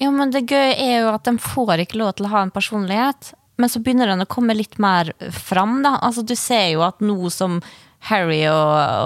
Ja, 0.00 0.10
men 0.10 0.30
det 0.30 0.46
gøye 0.46 0.74
er 0.78 1.00
jo 1.02 1.14
at 1.14 1.24
de 1.24 1.36
får 1.38 1.78
ikke 1.86 1.98
lov 2.00 2.16
til 2.16 2.26
å 2.26 2.30
ha 2.30 2.42
en 2.42 2.50
personlighet. 2.50 3.34
Men 3.58 3.68
så 3.68 3.82
begynner 3.84 4.06
den 4.06 4.20
å 4.24 4.26
komme 4.26 4.56
litt 4.56 4.78
mer 4.78 5.12
fram, 5.30 5.82
da. 5.82 5.98
Altså, 6.02 6.24
du 6.26 6.34
ser 6.34 6.72
jo 6.72 6.80
at 6.82 6.98
nå 7.00 7.30
som 7.30 7.60
Harry 8.08 8.46
og, 8.46 8.56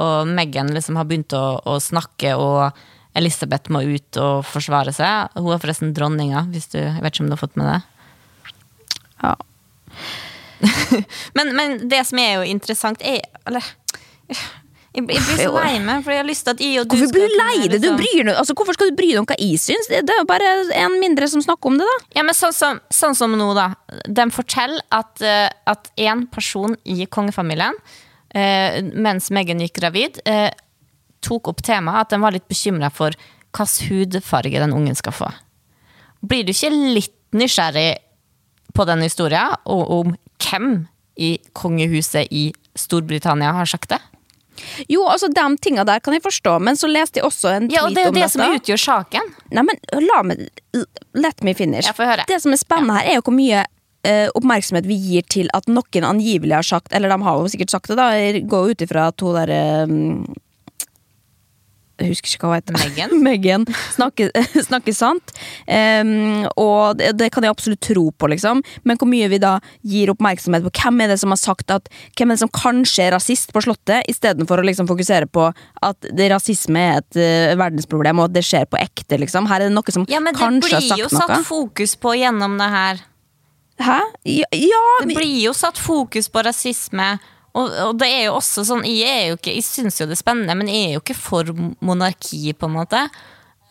og 0.01 0.27
Meghan 0.29 0.71
liksom 0.73 0.97
har 0.97 1.05
begynt 1.05 1.35
å, 1.37 1.61
å 1.67 1.77
snakke, 1.83 2.33
og 2.39 2.73
Elisabeth 3.15 3.69
må 3.69 3.83
ut 3.85 4.17
og 4.17 4.45
forsvare 4.45 4.95
seg. 4.95 5.29
Hun 5.37 5.53
er 5.53 5.59
forresten 5.59 5.93
dronninga, 5.93 6.47
hvis 6.53 6.71
du 6.73 6.79
jeg 6.79 7.03
vet 7.03 7.13
ikke 7.13 7.25
om 7.25 7.29
du 7.29 7.37
har 7.37 7.43
fått 7.49 7.57
med 7.57 7.67
det. 7.75 7.83
Ja. 9.23 9.35
Men, 11.37 11.51
men 11.57 11.75
det 11.91 12.01
som 12.09 12.19
er 12.19 12.39
jo 12.39 12.47
interessant, 12.49 13.03
er 13.05 13.21
Eller 13.47 13.65
jeg, 14.31 14.39
jeg 14.97 15.05
blir 15.05 15.21
så 15.21 15.51
lei 15.53 15.75
meg, 15.85 16.01
for 16.05 16.15
jeg 16.15 16.23
har 16.23 16.29
lyst 16.29 16.47
til 16.47 16.55
at 16.55 16.63
jeg 16.65 16.81
og 16.81 16.87
du 16.89 16.95
Hvorfor 16.97 17.13
blir 17.13 17.29
du 17.29 17.37
lei 17.37 17.57
deg? 17.67 17.75
Du 17.75 17.91
liksom- 17.91 17.99
bryr 18.01 18.31
altså, 18.33 18.57
hvorfor 18.57 18.79
skal 18.79 18.91
du 18.91 18.97
bry 18.97 19.11
deg 19.13 19.21
om 19.21 19.29
hva 19.29 19.37
jeg 19.37 19.61
syns? 19.61 19.91
Det, 19.91 20.01
er 20.01 20.23
jo 20.23 20.29
bare 20.29 20.53
en 20.81 20.97
mindre 21.03 21.29
som 21.29 21.43
snakker 21.45 21.69
om 21.71 21.77
det, 21.77 21.85
da. 21.91 21.97
Ja, 22.17 22.25
men 22.25 22.35
sånn 22.39 22.57
som, 22.57 22.81
sånn 22.89 23.15
som 23.19 23.37
nå, 23.37 23.51
da. 23.59 23.69
De 24.09 24.29
forteller 24.33 24.81
at, 24.97 25.21
eh, 25.21 25.51
at 25.69 25.91
en 26.09 26.25
person 26.33 26.77
i 26.89 27.05
kongefamilien, 27.05 27.77
eh, 28.33 28.81
mens 28.95 29.29
Meghan 29.31 29.61
gikk 29.61 29.77
gravid, 29.83 30.23
eh, 30.25 30.49
tok 31.21 31.53
opp 31.53 31.61
temaet 31.63 32.07
at 32.07 32.15
de 32.15 32.23
var 32.23 32.33
litt 32.33 32.49
bekymra 32.49 32.91
for 32.93 33.13
hvilken 33.57 33.89
hudfarge 33.91 34.61
den 34.61 34.73
ungen 34.73 34.97
skal 34.97 35.13
få. 35.13 35.29
Blir 36.25 36.45
du 36.45 36.53
ikke 36.53 36.73
litt 36.73 37.15
nysgjerrig 37.37 37.99
på 38.77 38.85
den 38.89 39.05
historien, 39.05 39.57
og 39.67 39.91
om 39.91 40.17
hvem 40.43 40.87
i 41.17 41.37
kongehuset 41.57 42.29
i 42.31 42.51
Storbritannia 42.77 43.55
har 43.57 43.69
sagt 43.69 43.95
det? 43.95 44.01
Jo, 44.89 45.05
altså 45.09 45.29
de 45.29 45.45
tinga 45.63 45.85
der 45.89 46.01
kan 46.01 46.17
jeg 46.17 46.25
forstå, 46.25 46.57
men 46.65 46.79
så 46.81 46.89
leste 46.89 47.21
jeg 47.21 47.29
også 47.29 47.53
en 47.53 47.69
tweet 47.69 47.69
om 47.69 47.71
dette. 47.71 47.77
Ja, 47.77 47.85
og 47.85 47.95
det 47.97 48.03
er 48.03 48.09
jo 48.09 48.15
det 48.15 48.23
dette. 48.23 48.35
som 48.37 48.57
utgjør 48.57 48.83
saken. 48.83 49.33
Nei, 49.53 49.65
men 49.69 50.05
la 50.07 50.23
meg 50.27 50.47
Let 51.17 51.43
me 51.45 51.55
finish. 51.57 51.89
Jeg 51.89 51.97
får 51.97 52.11
høre. 52.11 52.25
Det 52.29 52.41
som 52.43 52.53
er 52.53 52.61
spennende 52.61 52.99
her, 52.99 53.11
er 53.11 53.19
jo 53.19 53.25
hvor 53.25 53.37
mye 53.37 53.63
eh, 54.07 54.27
oppmerksomhet 54.37 54.89
vi 54.89 54.99
gir 55.01 55.29
til 55.33 55.49
at 55.57 55.69
noen 55.71 56.09
angivelig 56.09 56.59
har 56.59 56.67
sagt 56.67 56.93
Eller 56.93 57.13
de 57.13 57.17
har 57.25 57.39
jo 57.41 57.53
sikkert 57.53 57.73
sagt 57.73 57.93
det, 57.93 57.97
da. 58.01 58.11
Jeg 58.17 58.45
går 58.51 58.73
ut 58.73 58.85
ifra 58.85 59.09
at 59.13 59.25
hun 59.25 59.39
derre 59.39 59.63
jeg 61.97 62.13
husker 62.13 62.29
ikke 62.29 62.45
hva 62.45 62.51
hun 62.51 62.59
heter. 62.59 62.77
Meghan? 62.77 63.15
Meghan 63.27 63.65
snakker, 63.95 64.33
snakker 64.69 64.97
sant. 64.97 65.33
Um, 65.65 66.45
og 66.61 66.99
det, 67.01 67.15
det 67.21 67.31
kan 67.33 67.47
jeg 67.47 67.55
absolutt 67.55 67.83
tro 67.87 68.11
på, 68.13 68.29
liksom. 68.33 68.61
Men 68.85 69.01
hvor 69.01 69.09
mye 69.09 69.31
vi 69.33 69.41
da 69.43 69.57
gir 69.87 70.13
oppmerksomhet 70.13 70.67
på 70.67 70.75
hvem 70.77 71.05
er 71.05 71.15
det 71.15 71.19
som 71.23 71.33
har 71.33 71.41
sagt 71.41 71.73
at 71.73 71.89
Hvem 72.17 72.31
er 72.31 72.37
det 72.37 72.43
som 72.43 72.51
kanskje 72.53 73.07
er 73.07 73.15
rasist 73.15 73.53
på 73.55 73.63
Slottet, 73.65 74.07
istedenfor 74.11 74.61
å 74.61 74.65
liksom 74.67 74.89
fokusere 74.89 75.29
på 75.33 75.49
at 75.49 76.09
det, 76.11 76.29
rasisme 76.33 76.83
er 76.83 77.01
et 77.01 77.19
uh, 77.19 77.57
verdensproblem, 77.59 78.21
og 78.21 78.31
at 78.31 78.37
det 78.37 78.45
skjer 78.47 78.67
på 78.71 78.81
ekte, 78.81 79.21
liksom. 79.23 79.49
Her 79.51 79.65
er 79.65 79.71
det 79.71 79.77
noe 79.77 79.95
som 79.95 80.07
Ja, 80.11 80.21
men 80.21 80.37
det 80.37 80.51
blir 80.67 81.01
jo 81.01 81.09
satt 81.13 81.33
noe. 81.33 81.45
fokus 81.47 81.97
på 82.01 82.17
gjennom 82.19 82.59
det 82.61 82.69
her. 82.73 83.05
Hæ? 83.77 84.01
Ja, 84.25 84.49
ja 84.53 84.85
Det 85.03 85.17
blir 85.17 85.41
jo 85.45 85.53
satt 85.57 85.79
fokus 85.81 86.31
på 86.33 86.45
rasisme. 86.45 87.17
Og, 87.57 87.71
og 87.87 87.95
det 88.03 88.09
er 88.13 88.25
jo 88.27 88.35
også 88.37 88.67
sånn 88.69 88.83
Jeg, 88.85 89.07
er 89.09 89.29
jo 89.31 89.37
ikke, 89.39 89.55
jeg 89.57 89.65
syns 89.65 89.97
jo 90.01 90.07
det 90.11 90.17
er 90.19 90.21
spennende, 90.21 90.57
men 90.59 90.69
jeg 90.69 90.91
er 90.91 90.93
jo 90.99 91.03
ikke 91.05 91.17
for 91.17 91.49
monarki, 91.81 92.53
på 92.59 92.69
en 92.69 92.75
måte. 92.77 93.01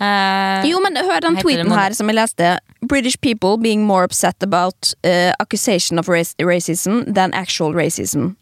Uh, 0.01 0.65
Jo, 0.67 0.81
men 0.83 0.97
hør 0.97 1.21
den 1.23 1.37
tweeten 1.39 1.69
her 1.71 1.93
som 1.95 2.09
jeg 2.11 2.17
leste. 2.17 2.49
British 2.83 3.15
people 3.23 3.55
being 3.61 3.85
more 3.87 4.03
upset 4.09 4.41
about 4.43 4.89
uh, 5.07 5.31
accusation 5.39 5.99
of 6.01 6.09
race 6.11 6.33
racism 6.41 7.03
than 7.13 7.33
actual 7.33 7.71
racism. 7.77 8.33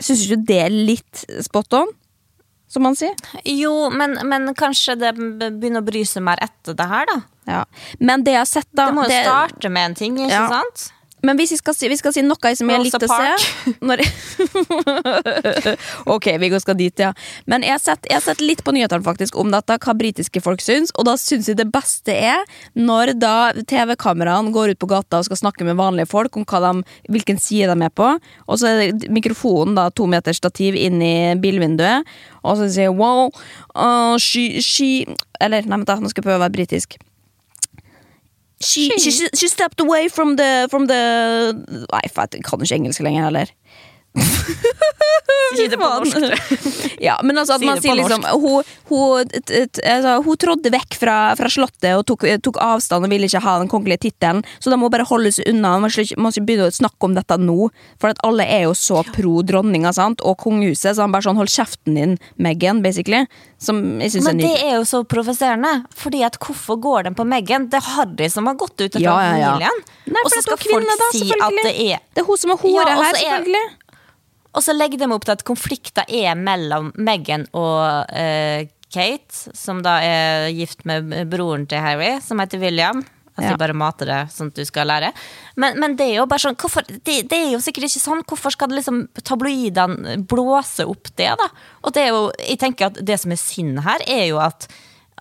Syns 0.00 0.22
ikke 0.26 0.36
du 0.38 0.46
det 0.52 0.60
er 0.68 0.70
litt 0.70 1.24
spot 1.44 1.74
on? 1.80 1.90
Som 2.70 2.84
man 2.86 2.94
sier. 2.94 3.16
jo, 3.42 3.88
men, 3.90 4.14
men 4.30 4.52
kanskje 4.54 4.94
det 5.00 5.10
begynner 5.18 5.82
å 5.82 5.86
bry 5.88 6.04
seg 6.06 6.22
mer 6.22 6.38
etter 6.44 6.76
det 6.78 6.86
her, 6.86 7.08
da. 7.10 7.16
Ja. 7.50 7.64
Men 7.98 8.22
det 8.22 8.36
jeg 8.36 8.44
har 8.44 8.46
sett, 8.46 8.68
da 8.78 8.86
Det 8.86 8.94
må 8.94 9.08
jo 9.08 9.10
det- 9.10 9.24
starte 9.26 9.72
med 9.74 9.88
en 9.90 9.96
ting, 9.98 10.14
ikke 10.22 10.30
Ja. 10.30 10.46
sant? 10.52 10.92
Men 11.26 11.38
hvis 11.40 11.52
vi 11.54 11.58
skal 11.60 11.76
si, 11.76 11.88
vi 11.90 11.98
skal 12.00 12.14
si 12.14 12.22
noe 12.24 12.52
som 12.56 12.70
jeg 12.72 12.82
likte 12.84 13.06
å 13.06 13.10
se 13.10 13.74
når 13.88 14.02
Ok, 16.14 16.30
vi 16.40 16.50
skal 16.62 16.78
dit, 16.78 17.02
ja. 17.02 17.12
Men 17.50 17.64
jeg 17.66 17.74
har 17.74 17.82
sett, 17.82 18.08
jeg 18.10 18.24
sett 18.24 18.42
litt 18.44 18.62
på 18.64 18.74
nyhetene 18.76 19.04
faktisk 19.06 19.36
om 19.40 19.52
dette, 19.52 19.76
hva 19.82 19.94
britiske 19.96 20.42
folk 20.44 20.62
syns, 20.64 20.92
og 20.96 21.06
da 21.08 21.16
syns 21.20 21.50
jeg 21.50 21.58
det 21.60 21.68
beste 21.72 22.14
er 22.14 22.44
når 22.78 23.14
da 23.20 23.34
TV-kameraene 23.68 24.54
går 24.54 24.74
ut 24.74 24.80
på 24.80 24.90
gata 24.90 25.20
og 25.20 25.28
skal 25.28 25.42
snakke 25.42 25.66
med 25.68 25.78
vanlige 25.80 26.10
folk 26.10 26.40
om 26.40 26.46
de, 26.48 26.72
hvilken 27.12 27.40
side 27.40 27.70
de 27.70 27.86
er 27.86 27.94
på, 27.94 28.08
og 28.46 28.60
så 28.60 28.70
er 28.70 28.80
det 28.80 29.12
mikrofonen 29.12 29.76
da 29.78 29.88
to 29.94 30.08
meters 30.10 30.40
stativ 30.40 30.78
inn 30.78 31.00
i 31.04 31.14
bilvinduet, 31.40 32.08
og 32.40 32.58
så 32.60 32.70
sier 32.72 32.94
wow, 32.96 33.28
uh, 33.76 34.16
she, 34.20 34.62
she 34.64 34.90
Eller, 35.40 35.64
nei, 35.64 35.80
vent 35.80 36.02
nå 36.02 36.10
skal 36.10 36.20
jeg 36.20 36.26
prøve 36.26 36.40
å 36.40 36.44
være 36.44 36.56
britisk. 36.58 36.98
She, 38.62 38.90
she, 38.98 39.10
she, 39.10 39.48
stepped 39.48 39.80
away 39.80 40.08
from 40.08 40.36
the, 40.36 40.68
from 40.70 40.86
the 40.86 41.00
Nei, 41.92 42.00
jeg 42.04 42.44
kan 42.44 42.60
ikke 42.60 42.74
engelsk 42.76 43.00
lenger 43.00 43.24
heller. 43.24 43.48
Si 45.56 45.66
det 45.66 45.78
på 45.78 45.86
norsk, 45.86 46.16
ja, 47.02 47.16
men 47.26 47.38
altså 47.38 47.56
at 47.56 47.62
Si 47.62 47.66
man 47.66 47.80
sier 47.82 47.96
liksom 47.98 48.22
hun, 48.42 48.66
hun, 48.90 49.30
altså, 49.82 50.12
hun 50.22 50.38
trådde 50.38 50.70
vekk 50.74 50.96
fra, 50.98 51.16
fra 51.38 51.50
slottet 51.50 51.90
og 51.98 52.04
tok, 52.06 52.26
tok 52.44 52.60
avstand 52.62 53.06
og 53.06 53.12
ville 53.12 53.26
ikke 53.26 53.42
ha 53.42 53.56
den 53.62 53.70
kongelige 53.70 54.04
tittelen, 54.06 54.44
så 54.62 54.70
da 54.70 54.78
må 54.78 54.88
hun 54.88 54.94
bare 54.94 55.08
holde 55.10 55.32
seg 55.34 55.50
unna. 55.50 55.76
Man 55.82 55.90
må 55.90 56.30
ikke, 56.32 56.44
begynne 56.46 56.70
å 56.70 56.74
snakke 56.74 57.08
om 57.08 57.16
dette 57.18 57.38
nå, 57.42 57.70
for 58.02 58.12
at 58.12 58.22
alle 58.26 58.46
er 58.46 58.66
jo 58.68 58.76
så 58.78 59.02
pro 59.10 59.40
dronninga 59.46 59.90
og 60.00 60.34
kongehuset, 60.38 60.94
så 60.94 61.02
han 61.04 61.14
bare 61.14 61.26
sånn 61.26 61.40
hold 61.40 61.50
kjeften 61.50 61.98
din, 61.98 62.18
Meghan, 62.38 62.82
basically. 62.84 63.24
Som 63.60 64.00
jeg 64.00 64.14
syns 64.14 64.24
er 64.24 64.32
Men 64.32 64.40
det 64.40 64.54
er 64.64 64.76
jo 64.78 64.84
så 64.88 65.02
provoserende. 65.04 65.72
Fordi 66.00 66.22
at 66.24 66.38
hvorfor 66.40 66.78
går 66.80 67.08
den 67.08 67.16
på 67.18 67.26
Meghan? 67.28 67.68
Det 67.72 67.76
er 67.80 67.88
Harry 67.96 68.30
som 68.32 68.48
har 68.48 68.56
gått 68.60 68.78
ut 68.80 68.86
etter 68.88 69.02
Ja, 69.04 69.18
ja, 69.20 69.34
ja. 69.36 69.50
familien. 69.52 69.82
Og 70.24 70.30
så 70.32 70.40
skal 70.40 70.56
er 70.56 70.62
kvinne, 70.62 70.94
folk 70.94 71.02
da, 71.02 71.10
si 71.12 71.28
at 71.36 71.58
det 71.60 71.74
er 71.90 72.00
Det 72.16 72.22
er 72.24 72.28
hun 72.30 72.40
som 72.40 72.54
er 72.54 72.62
hore 72.62 72.86
Ja, 72.86 72.96
her, 73.02 73.18
selvfølgelig. 73.18 73.66
er-. 73.68 73.79
Og 74.54 74.64
så 74.66 74.74
legger 74.74 74.98
de 75.04 75.08
opp 75.14 75.24
til 75.28 75.36
at 75.36 75.44
konflikter 75.46 76.08
er 76.10 76.34
mellom 76.38 76.90
Meghan 76.98 77.46
og 77.54 78.10
uh, 78.10 78.66
Kate, 78.90 79.54
som 79.54 79.84
da 79.86 80.00
er 80.02 80.48
gift 80.56 80.82
med 80.88 81.12
broren 81.30 81.68
til 81.70 81.78
Harry, 81.84 82.16
som 82.24 82.42
heter 82.42 82.58
William. 82.62 83.04
Altså 83.38 83.52
Ja. 83.54 83.56
bare 83.56 83.72
mater 83.78 84.04
det 84.10 84.16
sånn 84.34 84.50
at 84.50 84.58
du 84.58 84.64
skal 84.68 84.88
lære. 84.90 85.12
Men, 85.56 85.78
men 85.80 85.94
det 85.96 86.10
er 86.10 86.16
jo 86.18 86.26
bare 86.28 86.42
sånn 86.42 86.58
hvorfor, 86.60 86.84
det, 86.90 87.22
det 87.30 87.38
er 87.38 87.52
jo 87.54 87.60
sikkert 87.62 87.86
ikke 87.86 88.02
sånn. 88.02 88.24
Hvorfor 88.28 88.52
skal 88.52 88.74
liksom 88.74 88.98
tabloidene 89.24 90.18
blåse 90.28 90.84
opp 90.84 91.08
det, 91.16 91.30
da? 91.40 91.46
Og 91.86 91.94
det 91.96 92.02
er 92.02 92.10
jo, 92.12 92.26
jeg 92.42 92.58
tenker 92.60 92.90
at 92.90 92.98
det 93.06 93.16
som 93.22 93.32
er 93.32 93.40
synd 93.40 93.80
her, 93.86 94.02
er 94.10 94.26
jo 94.32 94.42
at 94.42 94.66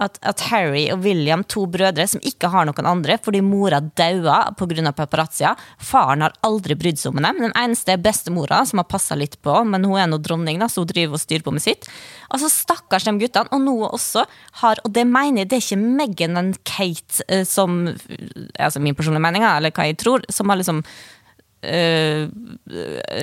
at, 0.04 0.20
at 0.26 0.44
Harry 0.50 0.86
og 0.94 1.04
William, 1.04 1.44
to 1.44 1.66
brødre 1.70 2.06
som 2.10 2.24
ikke 2.26 2.50
har 2.52 2.68
noen 2.68 2.88
andre 2.90 3.18
fordi 3.22 3.42
mora 3.46 3.82
daua 3.82 4.54
pga. 4.58 4.94
paparazzia 4.96 5.56
Faren 5.78 6.24
har 6.26 6.36
aldri 6.46 6.78
brydd 6.80 7.00
seg 7.02 7.14
om 7.14 7.22
dem. 7.24 7.42
Den 7.44 7.56
eneste 7.58 7.94
er 7.94 8.04
bestemora, 8.04 8.62
som 8.66 8.82
har 8.82 8.90
passa 8.90 9.18
litt 9.20 9.40
på, 9.44 9.54
men 9.66 9.88
hun 9.88 10.00
er 10.00 10.10
nå 10.10 10.20
dronning, 10.24 10.60
da, 10.62 10.70
så 10.72 10.84
hun 10.84 10.92
driver 10.92 11.20
og 11.20 11.24
styrer 11.24 11.46
på 11.46 11.54
med 11.56 11.66
sitt. 11.66 11.90
Altså 12.30 12.50
Stakkars 12.54 13.08
de 13.08 13.16
guttene, 13.20 13.52
og 13.56 13.64
nå 13.64 13.78
også 13.90 14.26
har 14.62 14.80
Og 14.86 14.92
det 14.94 15.06
mener 15.08 15.42
jeg, 15.42 15.50
det 15.50 15.58
er 15.58 15.64
ikke 15.66 15.96
Meghan 16.00 16.40
og 16.40 16.58
Kate 16.68 17.24
eh, 17.28 17.46
som 17.48 17.82
Altså 18.60 18.80
min 18.80 18.96
personlige 18.96 19.24
mening, 19.24 19.44
eller 19.44 19.74
hva 19.74 19.88
jeg 19.90 19.98
tror, 20.00 20.24
som 20.32 20.50
har 20.52 20.60
liksom 20.60 20.84
øh, 21.64 22.30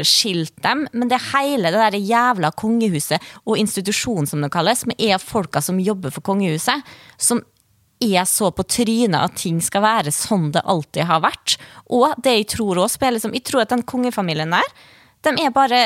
skilt 0.02 0.54
dem, 0.64 0.86
men 0.92 1.10
det 1.10 1.20
hele 1.32 1.72
det 1.72 1.82
der 1.82 1.98
jævla 1.98 2.50
kongehuset 2.56 3.22
og 3.44 3.58
institusjonen 3.58 4.26
som 4.26 4.42
det 4.44 4.52
kalles, 4.54 4.84
som 4.84 4.96
er 4.98 5.22
folka 5.22 5.62
som 5.64 5.80
jobber 5.80 6.14
for 6.14 6.24
kongehuset, 6.26 6.84
som 7.18 7.42
er 8.02 8.26
så 8.28 8.50
på 8.52 8.66
trynet 8.68 9.16
at 9.16 9.38
ting 9.40 9.60
skal 9.64 9.84
være 9.84 10.12
sånn 10.12 10.50
det 10.52 10.64
alltid 10.68 11.08
har 11.08 11.22
vært. 11.24 11.56
Og 11.88 12.12
det 12.22 12.34
jeg 12.34 12.50
tror 12.56 12.82
også, 12.82 12.98
spiller 12.98 13.16
liksom, 13.16 13.36
jeg 13.36 13.46
tror 13.48 13.64
at 13.64 13.72
den 13.72 13.86
kongefamilien 13.88 14.52
der, 14.52 14.76
de 15.24 15.32
er 15.42 15.52
bare 15.54 15.80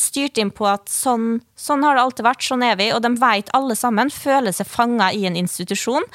styrt 0.00 0.38
inn 0.40 0.50
på 0.54 0.66
at 0.66 0.88
sånn, 0.90 1.40
sånn 1.58 1.84
har 1.86 1.96
det 1.96 2.04
alltid 2.04 2.26
vært, 2.26 2.44
sånn 2.46 2.64
er 2.66 2.78
vi, 2.80 2.88
og 2.94 3.02
de 3.04 3.12
vet 3.20 3.52
alle 3.56 3.76
sammen, 3.78 4.10
føler 4.10 4.54
seg 4.56 4.68
fanga 4.70 5.10
i 5.14 5.26
en 5.28 5.38
institusjon. 5.38 6.06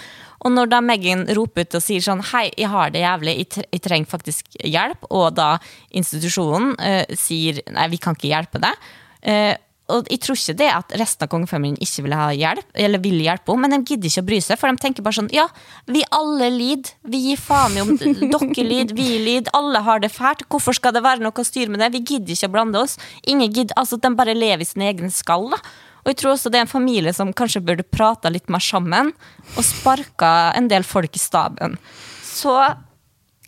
Og 0.45 0.53
når 0.53 0.69
da 0.73 0.81
Megan 0.83 1.23
roper 1.37 1.65
ut 1.65 1.77
og 1.79 1.81
sier 1.81 2.03
sånn 2.03 2.21
Hei, 2.33 2.49
jeg 2.59 2.69
har 2.69 2.91
det 2.93 3.01
jævlig, 3.01 3.37
jeg, 3.45 3.81
trenger 3.81 4.11
faktisk 4.11 4.51
hjelp, 4.59 5.07
og 5.09 5.31
da 5.39 5.55
institusjonen 5.95 6.75
uh, 6.77 7.15
sier 7.17 7.63
nei, 7.73 7.87
vi 7.93 8.01
kan 8.01 8.17
ikke 8.17 8.33
hjelpe 8.33 8.61
deg. 8.61 8.85
Eh, 9.25 9.55
og 9.85 10.07
jeg 10.09 10.21
tror 10.23 10.37
ikke 10.39 10.55
det 10.57 10.67
at 10.73 10.93
resten 10.97 11.27
av 11.27 11.29
kongefamilien 11.29 11.77
ikke 11.83 12.05
vil 12.07 12.15
ha 12.17 12.29
hjelp, 12.33 12.69
eller 12.73 13.01
vil 13.03 13.19
hjelpe 13.21 13.53
henne, 13.53 13.67
men 13.67 13.75
de 13.75 13.93
gidder 13.93 14.09
ikke 14.09 14.23
å 14.23 14.27
bry 14.31 14.39
seg, 14.41 14.57
for 14.57 14.73
de 14.73 14.81
tenker 14.81 15.05
bare 15.05 15.19
sånn 15.19 15.29
Ja, 15.35 15.45
vi 15.85 16.01
alle 16.15 16.49
lider. 16.53 16.95
Vi 17.05 17.21
gir 17.27 17.41
faen 17.41 17.77
i 17.77 17.83
om 17.83 17.93
dere 18.01 18.65
lider, 18.65 18.95
vi 18.97 19.09
lider, 19.21 19.53
alle 19.57 19.83
har 19.85 20.01
det 20.01 20.09
fælt. 20.15 20.41
Hvorfor 20.49 20.77
skal 20.77 20.95
det 20.95 21.05
være 21.05 21.21
noe 21.21 21.37
å 21.37 21.45
styre 21.45 21.69
med 21.69 21.83
det? 21.83 21.91
Vi 21.93 22.01
gidder 22.01 22.33
ikke 22.33 22.49
å 22.49 22.55
blande 22.57 22.81
oss. 22.81 22.97
Ingen 23.29 23.51
gidder, 23.51 23.77
altså 23.77 24.01
De 24.01 24.13
bare 24.17 24.33
lever 24.37 24.65
i 24.65 24.69
sin 24.69 24.85
egen 24.85 25.13
skall. 25.13 25.51
da. 25.53 25.61
Og 26.05 26.11
jeg 26.11 26.19
tror 26.21 26.35
også 26.35 26.51
det 26.53 26.59
er 26.59 26.65
en 26.67 26.69
familie 26.69 27.13
som 27.17 27.33
kanskje 27.33 27.63
burde 27.65 27.85
prata 27.85 28.29
litt 28.29 28.49
mer 28.53 28.61
sammen, 28.61 29.13
og 29.55 29.65
sparka 29.65 30.51
en 30.57 30.69
del 30.69 30.85
folk 30.85 31.17
i 31.17 31.21
staben. 31.21 31.77
Så 32.25 32.53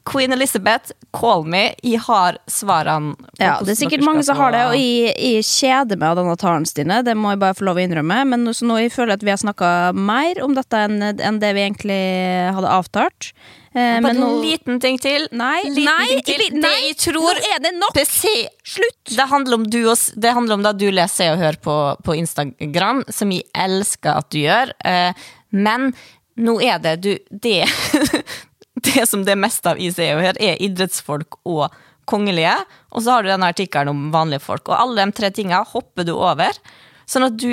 Queen 0.08 0.32
Elizabeth, 0.32 0.94
call 1.12 1.44
me. 1.44 1.74
Jeg 1.84 2.00
har 2.06 2.38
svarene. 2.48 3.16
Ja, 3.42 3.58
det 3.60 3.74
er 3.74 3.80
sikkert 3.82 4.06
mange 4.08 4.24
som 4.24 4.38
har 4.40 4.54
det, 4.56 4.62
og 4.70 4.76
jeg, 4.80 5.12
jeg 5.20 5.44
kjeder 5.48 6.00
meg 6.00 6.14
av 6.14 6.20
denne 6.22 6.38
talen, 6.40 6.66
Stine. 6.70 7.02
Det 7.04 7.16
må 7.20 7.34
jeg 7.34 7.42
bare 7.44 7.58
få 7.58 7.68
lov 7.68 7.80
å 7.80 7.84
innrømme. 7.84 8.22
Men 8.32 8.46
nå- 8.48 8.54
så 8.56 8.68
nå 8.70 8.78
jeg 8.80 8.94
føler 8.96 9.14
jeg 9.16 9.20
at 9.22 9.26
vi 9.28 9.34
har 9.36 9.42
snakka 9.44 9.72
mer 9.98 10.40
om 10.46 10.56
dette 10.56 10.80
enn 10.88 10.98
enn 11.20 11.40
det 11.44 11.54
vi 11.58 11.66
egentlig 11.66 12.00
hadde 12.56 12.72
avtalt. 12.78 13.32
Eh, 13.78 14.00
Bare 14.02 14.14
en 14.16 14.22
nå 14.24 14.30
liten 14.42 14.80
ting 14.82 14.96
til. 14.98 15.28
Nei, 15.38 15.60
Liten 15.68 15.86
nei, 15.86 16.08
ting 16.10 16.24
til. 16.26 16.38
vil- 16.42 16.56
Det 16.56 16.64
nei, 16.64 16.88
jeg 16.88 16.98
tror 17.04 17.20
nå 17.20 17.34
er 17.54 17.60
det 17.68 17.74
nok! 17.78 17.94
Det, 17.94 18.08
Slutt! 18.66 19.12
det 19.16 19.28
handler 19.30 19.60
om 19.60 19.64
du 19.70 19.82
og, 19.92 19.98
Det 20.16 20.34
handler 20.34 20.54
om 20.58 20.64
da 20.64 20.72
du 20.74 20.88
leser 20.90 21.34
og 21.36 21.44
hører 21.44 21.60
på, 21.62 21.76
på 22.04 22.16
Instagram, 22.18 23.04
som 23.12 23.30
jeg 23.36 23.44
elsker 23.54 24.18
at 24.24 24.30
du 24.32 24.40
gjør. 24.40 24.72
Eh, 24.86 25.12
men 25.52 25.92
nå 26.38 26.58
er 26.62 26.80
det 26.80 26.96
du 27.02 27.12
Det, 27.30 27.66
det 28.86 29.08
som 29.10 29.24
det 29.26 29.34
er 29.34 29.42
mest 29.42 29.66
av 29.70 29.80
i 29.82 29.92
CEO 29.94 30.20
her, 30.22 30.38
er 30.42 30.62
idrettsfolk 30.64 31.40
og 31.48 31.74
kongelige. 32.08 32.54
Og 32.94 33.04
så 33.04 33.16
har 33.16 33.24
du 33.24 33.32
denne 33.32 33.50
artikkelen 33.52 33.92
om 33.92 34.10
vanlige 34.14 34.44
folk. 34.44 34.68
Og 34.70 34.78
alle 34.78 35.04
de 35.04 35.18
tre 35.18 35.32
tinga 35.34 35.64
hopper 35.74 36.08
du 36.08 36.14
over. 36.16 36.60
Sånn 37.08 37.24
at 37.28 37.38
du 37.40 37.50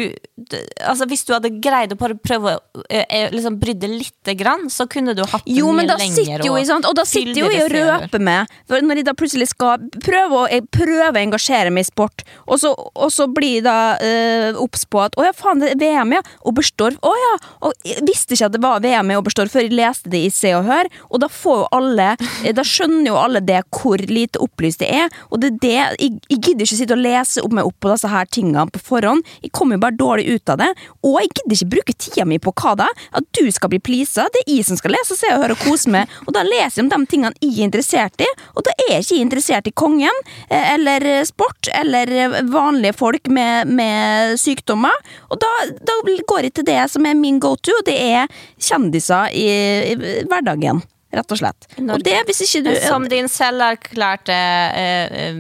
Altså 0.83 1.07
Hvis 1.07 1.23
du 1.29 1.33
hadde 1.35 1.53
greid 1.63 1.93
å 1.95 1.99
bare 1.99 2.17
prøve 2.19 2.57
å 2.57 2.83
eh, 2.89 3.05
eh, 3.07 3.29
liksom 3.33 3.61
brydde 3.63 3.89
lite 3.91 4.35
grann, 4.39 4.67
så 4.73 4.87
kunne 4.91 5.15
du 5.15 5.23
hatt 5.23 5.45
det 5.47 5.55
Jo, 5.55 5.71
men 5.71 5.87
mye 5.87 5.95
da 5.95 5.99
sitter 6.03 6.43
jo 6.47 6.57
i 6.59 6.65
sant? 6.67 6.89
Og 6.89 6.97
da 6.99 7.05
sitter 7.07 7.39
jo 7.39 7.51
i 7.53 7.61
å 7.63 7.69
og 7.69 7.75
røper 7.75 8.23
med. 8.23 8.51
Når 8.71 9.01
jeg 9.01 9.07
da 9.07 9.15
plutselig 9.17 9.49
skal 9.53 9.85
prøve 10.03 10.41
å, 10.41 10.49
jeg 10.51 10.67
prøver 10.75 11.15
å 11.15 11.23
engasjere 11.23 11.73
meg 11.75 11.87
i 11.87 11.89
sport, 11.89 12.25
og 12.49 12.59
så, 12.61 12.73
og 12.75 13.13
så 13.15 13.29
blir 13.31 13.63
da 13.65 13.95
eh, 14.03 14.59
obs 14.61 14.85
på 14.91 15.05
at 15.05 15.17
å 15.19 15.27
ja, 15.27 15.33
faen, 15.37 15.63
det 15.63 15.75
er 15.75 15.81
VM, 15.81 16.17
ja. 16.17 16.23
Oberstdorf. 16.51 16.99
Å 17.05 17.13
ja. 17.21 17.33
Og 17.69 17.87
jeg 17.87 18.05
visste 18.09 18.37
ikke 18.37 18.51
at 18.51 18.57
det 18.57 18.63
var 18.65 18.83
VM 18.85 19.13
i 19.15 19.19
Oberstdorf 19.21 19.55
før 19.55 19.67
jeg 19.67 19.77
leste 19.77 20.11
det 20.13 20.25
i 20.27 20.33
Se 20.35 20.51
og 20.59 20.67
Hør, 20.69 20.91
og 21.11 21.23
da 21.23 21.31
får 21.31 21.63
jo 21.63 21.69
alle 21.79 22.11
eh, 22.43 22.53
Da 22.57 22.65
skjønner 22.67 23.13
jo 23.13 23.21
alle 23.21 23.43
det 23.45 23.63
hvor 23.75 24.03
lite 24.11 24.43
opplyst 24.43 24.83
det 24.83 24.91
er, 24.91 25.15
og 25.31 25.43
det 25.43 25.55
er 25.55 25.61
det 25.63 25.75
Jeg, 25.75 26.11
jeg 26.33 26.41
gidder 26.41 26.67
ikke 26.67 26.81
sitte 26.81 26.97
og 26.97 27.05
lese 27.05 27.45
opp 27.45 27.55
meg 27.55 27.69
opp 27.69 27.79
på 27.85 27.93
disse 27.93 28.11
her 28.11 28.29
tingene 28.35 28.67
på 28.75 28.83
forhånd. 28.91 29.25
Jeg 29.45 29.53
kommer 29.57 29.81
bare 29.81 29.97
dårlig 29.99 30.27
ut 30.35 30.53
av 30.53 30.61
det, 30.63 30.71
og 31.05 31.19
jeg 31.21 31.33
gidder 31.35 31.57
ikke 31.57 31.71
bruke 31.75 31.97
tida 32.07 32.27
mi 32.29 32.41
på 32.43 32.53
hva 32.57 32.75
da? 32.81 32.89
At 33.17 33.27
du 33.37 33.45
skal 33.53 33.73
bli 33.73 33.81
pleasa. 33.85 34.27
Det 34.33 34.45
er 34.45 34.57
jeg 34.57 34.69
som 34.69 34.81
skal 34.81 34.95
lese 34.97 35.19
se 35.19 35.31
og 35.35 35.43
høre 35.45 35.57
og 35.57 35.65
kose 35.65 35.93
meg, 35.93 36.11
og 36.25 36.33
da 36.37 36.45
leser 36.47 36.81
jeg 36.81 36.87
om 36.87 36.93
de 36.93 37.11
tingene 37.11 37.35
jeg 37.45 37.53
er 37.53 37.69
interessert 37.69 38.25
i, 38.25 38.31
og 38.55 38.65
da 38.67 38.75
er 38.87 38.95
jeg 38.97 39.07
ikke 39.07 39.21
interessert 39.25 39.69
i 39.69 39.75
kongen, 39.77 40.23
eh, 40.49 40.73
eller 40.75 41.07
sport, 41.29 41.69
eller 41.75 42.41
vanlige 42.51 42.97
folk 42.97 43.29
med, 43.29 43.69
med 43.69 44.39
sykdommer, 44.41 44.97
og 45.29 45.41
da, 45.43 45.53
da 45.85 46.01
går 46.05 46.49
jeg 46.49 46.57
til 46.59 46.69
det 46.69 46.81
som 46.93 47.07
er 47.07 47.19
min 47.19 47.41
go 47.43 47.55
to, 47.57 47.77
og 47.81 47.87
det 47.89 47.99
er 48.01 48.43
kjendiser 48.63 49.33
i, 49.35 49.47
i 49.93 50.25
hverdagen. 50.31 50.83
Rett 51.15 51.31
og 51.35 51.39
slett. 51.39 51.67
Norge. 51.79 51.95
Og 52.01 52.05
det, 52.07 52.15
hvis 52.29 52.41
ikke 52.47 52.63
du 52.67 52.71
Som 52.89 53.05
din 53.09 53.29
selverklærte 53.31 54.35
eh, 54.35 55.37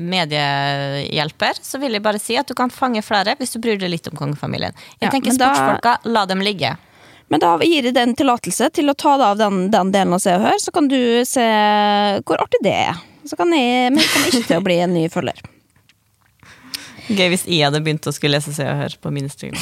mediehjelper, 0.00 1.58
så 1.62 1.80
vil 1.82 1.96
jeg 1.98 2.04
bare 2.04 2.20
si 2.22 2.36
at 2.38 2.46
du 2.50 2.54
kan 2.58 2.70
fange 2.70 3.02
flere 3.02 3.34
hvis 3.40 3.54
du 3.56 3.58
bryr 3.62 3.78
deg 3.80 3.90
litt 3.92 4.06
om 4.10 4.16
kongefamilien. 4.18 4.76
Jeg 5.00 5.08
Ja, 5.08 5.10
tenker 5.14 5.34
sportsfolka, 5.34 5.96
da- 6.02 6.10
la 6.14 6.24
dem 6.30 6.40
ligge. 6.46 6.76
Men 7.30 7.40
da 7.40 7.52
gir 7.62 7.84
jeg 7.86 7.94
den 7.94 8.14
tillatelse 8.18 8.70
til 8.74 8.90
å 8.90 8.94
ta 8.98 9.12
av 9.22 9.36
den, 9.38 9.70
den 9.70 9.92
delen 9.94 10.12
av 10.16 10.18
Se 10.22 10.34
og 10.34 10.42
Hør, 10.42 10.58
så 10.58 10.72
kan 10.74 10.88
du 10.90 10.98
se 11.24 11.44
hvor 12.26 12.40
artig 12.42 12.58
det 12.66 12.74
er. 12.74 12.94
Så 13.24 13.36
kan 13.38 13.52
jeg, 13.54 13.92
men 13.92 14.00
jeg 14.02 14.10
kommer 14.10 14.28
ikke 14.34 14.46
til 14.48 14.58
å 14.58 14.64
bli 14.66 14.78
en 14.82 14.94
ny 14.96 15.04
følger. 15.12 15.38
Gøy 17.10 17.28
hvis 17.32 17.44
jeg 17.46 17.62
hadde 17.66 17.80
begynt 17.82 18.06
å 18.06 18.12
skulle 18.14 18.38
lese 18.38 18.52
Se 18.54 18.66
og 18.66 18.76
Hør 18.82 18.96
på 19.02 19.12
min 19.14 19.26
Instagram. 19.30 19.58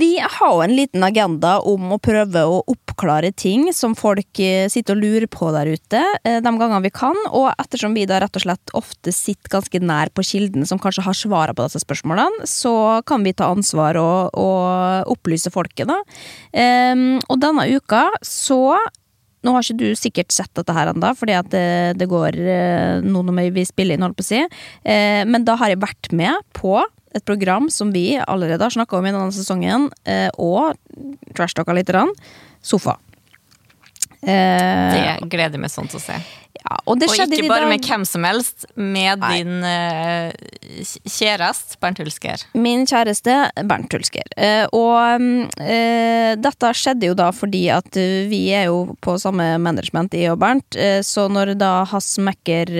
Vi 0.00 0.16
har 0.22 0.52
jo 0.54 0.60
en 0.64 0.72
liten 0.72 1.02
agenda 1.04 1.58
om 1.68 1.90
å 1.92 1.98
prøve 2.00 2.40
å 2.48 2.60
oppklare 2.72 3.32
ting 3.36 3.66
som 3.76 3.92
folk 3.98 4.38
eh, 4.40 4.68
sitter 4.72 4.96
og 4.96 5.02
lurer 5.02 5.26
på 5.28 5.50
der 5.52 5.68
ute, 5.74 6.00
eh, 6.24 6.38
de 6.40 6.52
gangene 6.56 6.80
vi 6.86 6.92
kan. 6.94 7.18
Og 7.28 7.50
ettersom 7.60 7.92
vi 7.98 8.06
da 8.08 8.20
rett 8.22 8.38
og 8.38 8.44
slett 8.46 8.72
ofte 8.78 9.12
sitter 9.12 9.52
ganske 9.52 9.80
nær 9.84 10.12
på 10.14 10.24
kilden 10.24 10.64
som 10.68 10.80
kanskje 10.80 11.04
har 11.04 11.18
svaret 11.18 11.58
på 11.58 11.66
disse 11.66 11.82
spørsmålene, 11.84 12.48
så 12.48 12.72
kan 13.04 13.26
vi 13.26 13.34
ta 13.36 13.50
ansvar 13.52 13.98
og, 14.00 14.38
og 14.40 15.10
opplyse 15.12 15.52
folket, 15.52 15.90
da. 15.90 15.98
Ehm, 16.56 17.18
og 17.28 17.42
denne 17.42 17.66
uka 17.68 18.06
så 18.24 18.78
nå 19.44 19.52
har 19.52 19.64
ikke 19.64 19.80
du 19.80 19.98
sikkert 19.98 20.32
sett 20.32 20.52
dette 20.56 20.72
her 20.76 20.92
ennå, 20.94 21.10
fordi 21.16 21.36
at 21.36 21.50
det, 21.52 21.98
det 22.00 22.08
går 22.08 22.40
eh, 22.40 23.04
nå 23.04 23.26
når 23.26 23.52
vi 23.52 23.66
spiller 23.68 23.98
inn, 23.98 24.06
holdt 24.06 24.16
på 24.20 24.24
å 24.24 24.30
si. 24.30 24.40
Men 25.28 25.44
da 25.48 25.58
har 25.60 25.72
jeg 25.72 25.80
vært 25.84 26.10
med 26.16 26.40
på 26.56 26.78
et 27.14 27.24
program 27.26 27.70
som 27.70 27.90
vi 27.92 28.18
allerede 28.22 28.62
har 28.62 28.70
snakka 28.70 28.98
om 28.98 29.06
i 29.06 29.12
denne 29.12 29.32
sesongen, 29.34 29.88
eh, 30.04 30.28
og 30.38 30.76
trashtalka 31.34 31.74
litt. 31.74 31.88
Grann. 31.90 32.12
Sofa. 32.62 32.98
Eh, 34.22 34.92
Det 34.92 35.30
gleder 35.30 35.56
jeg 35.56 35.60
meg 35.60 35.72
sånn 35.72 35.88
til 35.90 35.98
å 35.98 36.02
se. 36.04 36.18
Og 36.86 37.00
det 37.00 37.08
Og 37.10 37.16
ikke 37.18 37.48
bare 37.50 37.68
med 37.70 37.82
hvem 37.82 38.04
som 38.06 38.24
helst, 38.26 38.66
med 38.76 39.22
Nei. 39.22 39.30
din 39.40 39.64
uh, 39.64 40.30
kjæreste 41.08 41.78
Bernt 41.82 41.98
Hulsker. 41.98 42.44
Min 42.54 42.86
kjæreste 42.86 43.36
Bernt 43.66 43.94
Hulsker. 43.94 44.26
Uh, 44.38 44.66
og 44.76 45.24
eh, 45.64 46.36
dette 46.38 46.70
skjedde 46.76 47.10
jo 47.10 47.16
da 47.18 47.30
fordi 47.34 47.64
at 47.74 47.96
vi 48.30 48.42
er 48.54 48.68
jo 48.70 48.94
på 49.02 49.16
samme 49.20 49.46
management, 49.62 50.14
jeg 50.14 50.30
og 50.32 50.38
Bernt. 50.42 50.78
Så 51.06 51.26
når 51.32 51.54
da 51.58 51.84
Hass 51.90 52.14
Mekker 52.22 52.70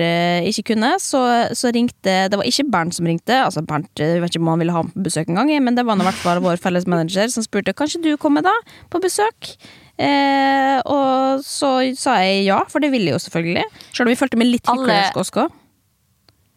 ikke 0.47 0.71
kunne, 0.71 0.93
så, 1.03 1.21
så 1.57 1.71
ringte 1.73 2.13
Det 2.31 2.39
var 2.39 2.47
ikke 2.47 2.67
Bernt 2.71 2.95
som 2.95 3.07
ringte. 3.09 3.35
Altså 3.43 3.63
Bernt, 3.65 3.91
Jeg 3.99 4.21
vet 4.23 4.33
ikke 4.33 4.43
om 4.43 4.53
han 4.53 4.63
ville 4.63 4.75
ha 4.75 4.83
ham 4.83 4.91
på 4.93 5.05
besøk 5.07 5.29
en 5.29 5.41
gang, 5.41 5.51
men 5.63 5.77
det 5.77 5.85
var 5.87 5.99
i 5.99 6.07
hvert 6.07 6.23
fall 6.23 6.41
vår 6.43 6.61
felles 6.61 6.87
manager 6.89 7.31
som 7.33 7.45
spurte 7.45 7.75
kanskje 7.77 8.03
du 8.05 8.11
kommer 8.21 8.45
da 8.45 8.55
på 8.93 9.01
besøk. 9.03 9.55
Eh, 10.01 10.77
og 10.89 11.43
så 11.45 11.71
sa 11.99 12.17
jeg 12.23 12.45
ja, 12.47 12.61
for 12.71 12.83
det 12.83 12.91
ville 12.93 13.11
jeg 13.11 13.19
jo 13.19 13.23
selvfølgelig. 13.27 13.65
Selv 13.91 14.07
om 14.07 14.13
vi 14.13 14.19
følte 14.19 14.39
med 14.41 14.49
litt 14.49 14.69
hyklersk 14.69 15.19
også. 15.21 15.47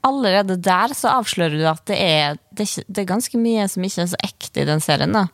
Allerede 0.05 0.59
der 0.61 0.93
så 0.97 1.15
avslører 1.21 1.57
du 1.57 1.65
at 1.69 1.81
det 1.89 1.97
er, 1.97 2.37
det 2.53 2.67
er, 2.69 2.85
det 2.93 3.05
er 3.05 3.09
ganske 3.09 3.41
mye 3.41 3.65
som 3.73 3.85
ikke 3.87 4.05
er 4.05 4.13
så 4.13 4.21
ekte 4.25 4.65
i 4.65 4.69
den 4.69 4.83
serien. 4.85 5.17
da. 5.17 5.27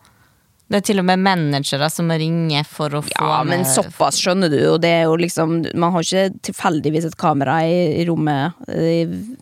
Det 0.70 0.78
er 0.78 0.84
til 0.86 1.00
og 1.02 1.06
med 1.08 1.18
managere 1.18 1.88
som 1.90 2.10
ringer 2.14 2.66
for 2.68 2.94
å 2.94 3.00
få 3.02 3.10
Ja, 3.10 3.40
men 3.42 3.64
såpass 3.66 4.20
skjønner 4.22 4.52
du, 4.52 4.58
og 4.70 4.76
det 4.84 4.92
er 5.00 5.08
jo 5.08 5.16
liksom 5.18 5.56
Man 5.74 5.90
har 5.96 6.06
ikke 6.06 6.44
tilfeldigvis 6.46 7.08
et 7.08 7.16
kamera 7.18 7.56
i, 7.66 7.80
i 7.98 8.04
rommet 8.06 8.54
i, 8.70 9.00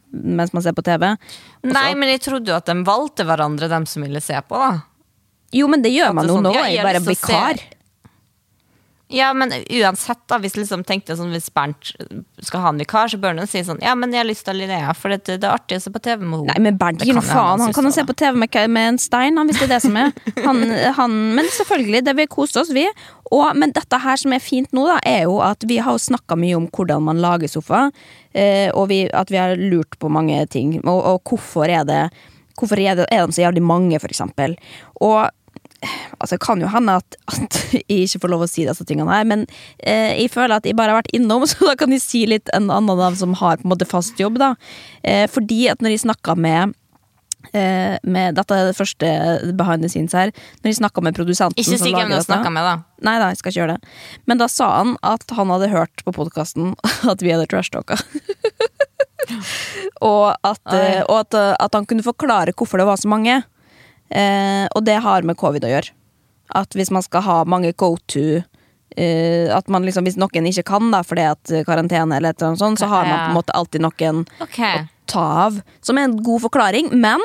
mens 0.08 0.54
man 0.56 0.64
ser 0.64 0.72
på 0.72 0.84
TV. 0.86 1.04
Også. 1.12 1.74
Nei, 1.74 1.90
men 2.00 2.14
jeg 2.14 2.22
trodde 2.24 2.48
jo 2.48 2.56
at 2.56 2.70
de 2.70 2.78
valgte 2.88 3.28
hverandre, 3.28 3.68
dem 3.68 3.84
som 3.90 4.06
ville 4.08 4.24
se 4.24 4.40
på. 4.40 4.56
da. 4.56 4.78
Jo, 5.52 5.68
men 5.68 5.84
det 5.84 5.92
gjør 5.92 6.16
man 6.16 6.28
jo 6.28 6.38
sånn, 6.38 6.48
nå, 6.48 6.54
jeg 6.56 6.80
er 6.80 6.88
bare 6.88 7.04
vikar. 7.04 7.60
se-. 7.60 7.77
Ja, 9.10 9.30
men 9.34 9.52
uansett, 9.70 10.20
da, 10.28 10.36
hvis 10.36 10.52
liksom 10.58 10.82
tenkte 10.84 11.14
sånn, 11.16 11.30
hvis 11.32 11.48
Bernt 11.56 11.94
skal 12.44 12.60
ha 12.60 12.72
en 12.74 12.80
vikar, 12.80 13.08
så 13.08 13.16
bør 13.20 13.38
han 13.38 13.48
si 13.48 13.62
sånn 13.64 13.80
Ja, 13.80 13.94
men 13.96 14.12
jeg 14.12 14.20
har 14.20 14.28
lyst 14.28 14.44
til 14.44 14.58
Linnea, 14.60 14.90
for 14.92 15.14
det, 15.14 15.22
det 15.30 15.48
er 15.48 15.54
artig 15.54 15.78
å 15.80 15.84
se 15.86 15.92
på 15.94 16.02
TV 16.04 16.26
med 16.26 16.42
henne. 16.42 16.52
Nei, 16.52 16.64
men 16.66 16.76
Bernt 16.80 17.00
Det 17.00 17.08
gir 17.08 17.16
noe 17.16 17.24
kan 17.24 17.38
faen. 17.38 17.64
Han 17.64 17.72
kan 17.76 17.88
jo 17.88 17.94
se 17.96 18.04
på 18.04 18.16
TV 18.20 18.36
med, 18.36 18.58
med 18.74 18.90
en 18.92 19.00
stein, 19.00 19.40
han, 19.40 19.48
hvis 19.48 19.62
det 19.62 19.68
er 19.70 19.72
det 19.72 19.80
som 19.86 19.96
er. 19.96 20.12
Han, 20.44 20.60
han, 21.00 21.16
men 21.38 21.48
selvfølgelig, 21.56 22.04
det 22.04 22.16
vi 22.20 22.28
koser 22.36 22.60
oss, 22.66 22.74
vi. 22.76 22.84
Og, 23.32 23.46
men 23.56 23.72
dette 23.76 24.02
her 24.04 24.20
som 24.20 24.36
er 24.36 24.44
fint 24.44 24.76
nå, 24.76 24.84
da, 24.90 24.98
er 25.08 25.24
jo 25.24 25.40
at 25.44 25.64
vi 25.68 25.80
har 25.80 25.96
jo 25.96 26.04
snakka 26.04 26.36
mye 26.36 26.60
om 26.60 26.68
hvordan 26.68 27.08
man 27.08 27.24
lager 27.24 27.48
sofa, 27.48 27.86
eh, 28.36 28.68
og 28.74 28.90
vi, 28.92 29.06
at 29.08 29.32
vi 29.32 29.40
har 29.40 29.56
lurt 29.56 29.96
på 29.96 30.12
mange 30.12 30.44
ting. 30.52 30.76
Og, 30.84 31.00
og 31.14 31.32
hvorfor 31.32 31.70
er 31.72 31.88
det 31.88 32.02
Hvorfor 32.58 32.80
er, 32.82 32.96
det, 32.98 33.04
er 33.14 33.22
de 33.22 33.30
så 33.36 33.44
jævlig 33.44 33.60
mange, 33.62 34.00
for 34.02 34.10
eksempel. 34.10 34.56
Og 34.98 35.28
Altså, 36.18 36.34
det 36.34 36.42
kan 36.42 36.62
jo 36.62 36.70
hende 36.72 36.96
at, 36.98 37.18
at 37.30 37.58
jeg 37.76 38.08
ikke 38.08 38.24
får 38.24 38.32
lov 38.32 38.44
å 38.46 38.50
si 38.50 38.66
disse 38.66 38.86
tingene 38.88 39.14
her, 39.14 39.28
men 39.28 39.46
eh, 39.78 40.16
jeg 40.18 40.32
føler 40.34 40.58
at 40.58 40.66
jeg 40.66 40.76
bare 40.78 40.94
har 40.94 41.02
vært 41.02 41.14
innom, 41.14 41.46
så 41.50 41.70
da 41.70 41.76
kan 41.78 41.94
jeg 41.94 42.04
si 42.04 42.24
litt 42.30 42.50
en 42.56 42.66
annen 42.66 42.90
av 42.96 43.04
dem 43.06 43.18
som 43.20 43.36
har 43.38 43.60
på 43.60 43.68
en 43.68 43.74
måte 43.74 43.88
fast 43.88 44.18
jobb, 44.20 44.40
da. 44.42 44.54
Eh, 45.06 45.26
fordi 45.30 45.66
at 45.70 45.84
når 45.84 45.94
jeg 45.94 46.06
snakka 46.08 46.34
med 46.38 46.74
eh, 47.54 47.94
med, 48.02 48.34
dette 48.34 48.56
er 48.56 48.70
det 48.70 48.76
første 48.76 49.12
behind 49.58 49.86
the 49.86 49.90
scenes 49.92 50.16
her. 50.16 50.32
Når 50.62 50.72
jeg 50.72 50.80
snakka 50.80 51.04
med 51.06 51.16
produsenten 51.16 51.60
Ikke 51.60 51.78
si 51.78 51.92
hvem 51.94 52.10
du 52.10 52.18
snakka 52.24 52.50
med, 52.52 52.66
da. 52.66 53.04
Nei 53.06 53.14
da, 53.22 53.30
jeg 53.30 53.38
skal 53.40 53.52
ikke 53.52 53.62
gjøre 53.62 53.76
det. 53.76 53.92
Men 54.30 54.42
da 54.42 54.48
sa 54.50 54.72
han 54.80 54.96
at 55.06 55.36
han 55.38 55.54
hadde 55.54 55.70
hørt 55.72 56.02
på 56.02 56.14
podkasten 56.16 56.74
at 57.12 57.22
vi 57.22 57.30
hadde 57.34 57.46
trashtalka. 57.50 58.00
og 60.02 60.34
at, 60.42 60.64
og 61.06 61.16
at, 61.20 61.38
at 61.38 61.76
han 61.76 61.86
kunne 61.86 62.06
forklare 62.06 62.56
hvorfor 62.56 62.80
det 62.80 62.88
var 62.88 62.98
så 62.98 63.10
mange. 63.12 63.38
Eh, 64.10 64.66
og 64.74 64.84
det 64.86 65.00
har 65.04 65.26
med 65.26 65.36
covid 65.40 65.66
å 65.66 65.72
gjøre. 65.72 65.92
At 66.56 66.72
hvis 66.76 66.90
man 66.94 67.04
skal 67.04 67.26
ha 67.26 67.38
mange 67.44 67.74
go 67.76 67.90
to 68.08 68.40
eh, 68.96 69.50
At 69.52 69.66
man 69.68 69.84
liksom, 69.84 70.06
Hvis 70.08 70.16
noen 70.16 70.46
ikke 70.48 70.64
kan 70.70 70.86
da 70.94 71.02
fordi 71.04 71.26
at 71.28 71.52
karantene, 71.66 72.16
eller 72.16 72.32
et 72.32 72.40
eller 72.40 72.54
annet 72.54 72.62
sånt, 72.62 72.80
så 72.80 72.88
har 72.88 73.04
man 73.04 73.18
på 73.18 73.26
en 73.26 73.36
måte 73.36 73.56
alltid 73.58 73.84
noen 73.84 74.22
Å 74.40 74.48
ta 75.08 75.26
av. 75.48 75.60
Som 75.84 76.00
er 76.00 76.08
en 76.08 76.16
god 76.24 76.46
forklaring, 76.46 76.88
men 76.96 77.20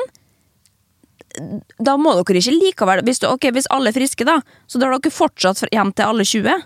da 1.82 1.96
må 1.98 2.12
dere 2.20 2.38
ikke 2.38 2.54
likevel 2.54 3.02
Hvis, 3.06 3.20
du, 3.22 3.28
okay, 3.32 3.50
hvis 3.54 3.66
alle 3.74 3.90
er 3.90 3.96
friske, 3.96 4.26
da, 4.26 4.38
så 4.70 4.80
drar 4.80 4.94
dere 4.94 5.12
fortsatt 5.12 5.64
hjem 5.72 5.90
til 5.96 6.06
alle 6.06 6.26
20. 6.28 6.62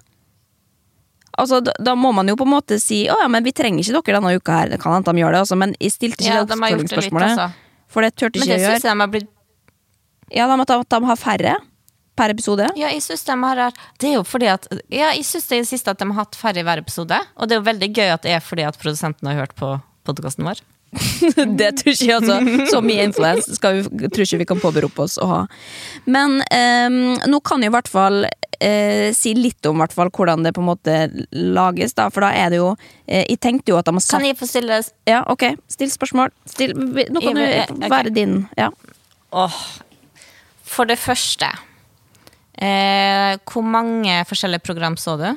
Altså, 1.39 1.61
da, 1.65 1.73
da 1.79 1.95
må 1.95 2.11
man 2.13 2.29
jo 2.29 2.35
på 2.39 2.47
en 2.49 2.53
måte 2.57 2.81
si 2.83 3.05
Å 3.09 3.17
ja, 3.23 3.31
men 3.31 3.47
vi 3.47 3.55
trenger 3.57 3.85
ikke 3.85 4.03
dere 4.03 4.19
denne 4.19 4.35
uka 4.37 4.61
her. 4.61 4.73
Det 4.75 4.81
kan 4.83 4.97
hende 4.97 5.15
de 5.15 5.23
gjør 5.23 5.37
det, 5.37 5.43
altså, 5.47 5.59
men 5.61 5.75
jeg 5.79 5.95
stilte 5.95 6.25
ikke 6.25 6.35
Ja, 6.35 6.45
det 6.45 6.55
de 6.55 6.63
har 6.65 6.75
gjort 6.75 6.85
det 6.93 7.01
litt, 7.01 7.11
ikke 7.13 7.33
jeg 7.33 7.51
For 7.89 8.05
det 8.05 8.15
turte 8.17 8.43
Men 8.43 8.49
det 8.51 8.57
syns 8.59 8.67
gjøre. 8.67 8.79
jeg 8.81 8.87
de 8.89 9.05
har 9.05 9.13
blitt 9.15 9.35
Ja, 10.35 10.47
de, 10.51 10.61
at 10.63 10.89
de, 10.91 11.05
har 11.11 11.21
færre. 11.21 11.57
per 12.19 12.33
episode. 12.35 12.67
Ja, 12.75 12.89
jeg 12.91 13.03
synes 13.03 13.23
de 13.25 13.37
har 13.45 13.73
Det 14.01 14.09
er 14.09 14.15
jo 14.17 14.25
fordi 14.27 14.47
at 14.51 14.67
Ja, 14.91 15.13
jeg 15.15 15.25
synes 15.25 15.47
det 15.47 15.57
er 15.57 15.63
det 15.63 15.69
siste 15.69 15.91
at 15.91 15.99
de 15.99 16.07
har 16.07 16.25
hatt 16.25 16.35
færre 16.35 16.59
i 16.59 16.67
hver 16.67 16.79
episode. 16.79 17.19
Og 17.37 17.49
det 17.49 17.55
er 17.55 17.61
jo 17.61 17.71
veldig 17.71 17.93
gøy 17.95 18.11
at 18.15 18.23
det 18.23 18.33
er 18.35 18.41
fordi 18.41 18.63
at 18.67 18.79
produsenten 18.79 19.29
har 19.29 19.39
hørt 19.39 19.55
på 19.55 19.79
podkasten 20.05 20.45
vår. 20.45 20.59
det 21.61 21.73
tror 21.79 21.93
ikke 21.93 22.07
jeg 22.07 22.17
altså. 22.17 22.39
Så 22.73 22.81
mye 22.85 23.05
influens 23.05 23.49
vi, 23.49 24.09
tror 24.09 24.25
ikke 24.25 24.41
vi 24.41 24.49
kan 24.49 24.61
påberope 24.63 25.05
oss 25.05 25.19
å 25.21 25.29
ha. 25.29 25.41
Men 26.09 26.41
um, 26.43 27.01
nå 27.29 27.41
kan 27.45 27.63
jeg 27.63 27.73
i 27.73 27.75
hvert 27.77 27.91
fall 27.93 28.25
uh, 28.25 29.09
si 29.17 29.35
litt 29.37 29.69
om 29.69 29.83
hvert 29.83 29.97
fall, 29.97 30.13
hvordan 30.15 30.47
det 30.47 30.55
på 30.57 30.65
en 30.65 30.71
måte 30.71 31.01
lages, 31.33 31.97
da. 31.99 32.09
For 32.15 32.25
da 32.25 32.33
er 32.37 32.55
det 32.55 32.63
jo 32.63 32.71
uh, 32.73 32.79
Jeg 33.07 33.41
tenkte 33.45 33.75
jo 33.75 33.81
at 33.81 33.89
de 33.89 33.97
har 33.99 34.05
satt 34.05 34.17
Kan 34.17 34.29
jeg 34.29 34.39
få 34.41 34.49
stille 34.49 34.81
Ja, 35.09 35.25
ok. 35.29 35.51
Still 35.71 35.93
spørsmål. 35.93 36.33
Still, 36.49 36.75
nå 36.79 37.23
kan 37.25 37.37
du 37.37 37.85
være 37.89 38.15
din. 38.15 38.41
Ja. 38.59 38.73
Åh. 39.37 39.61
For 40.69 40.85
det 40.89 40.99
første 41.01 41.49
eh, 42.61 43.37
Hvor 43.49 43.65
mange 43.65 44.21
forskjellige 44.29 44.65
program 44.67 44.97
så 45.01 45.17
du? 45.21 45.29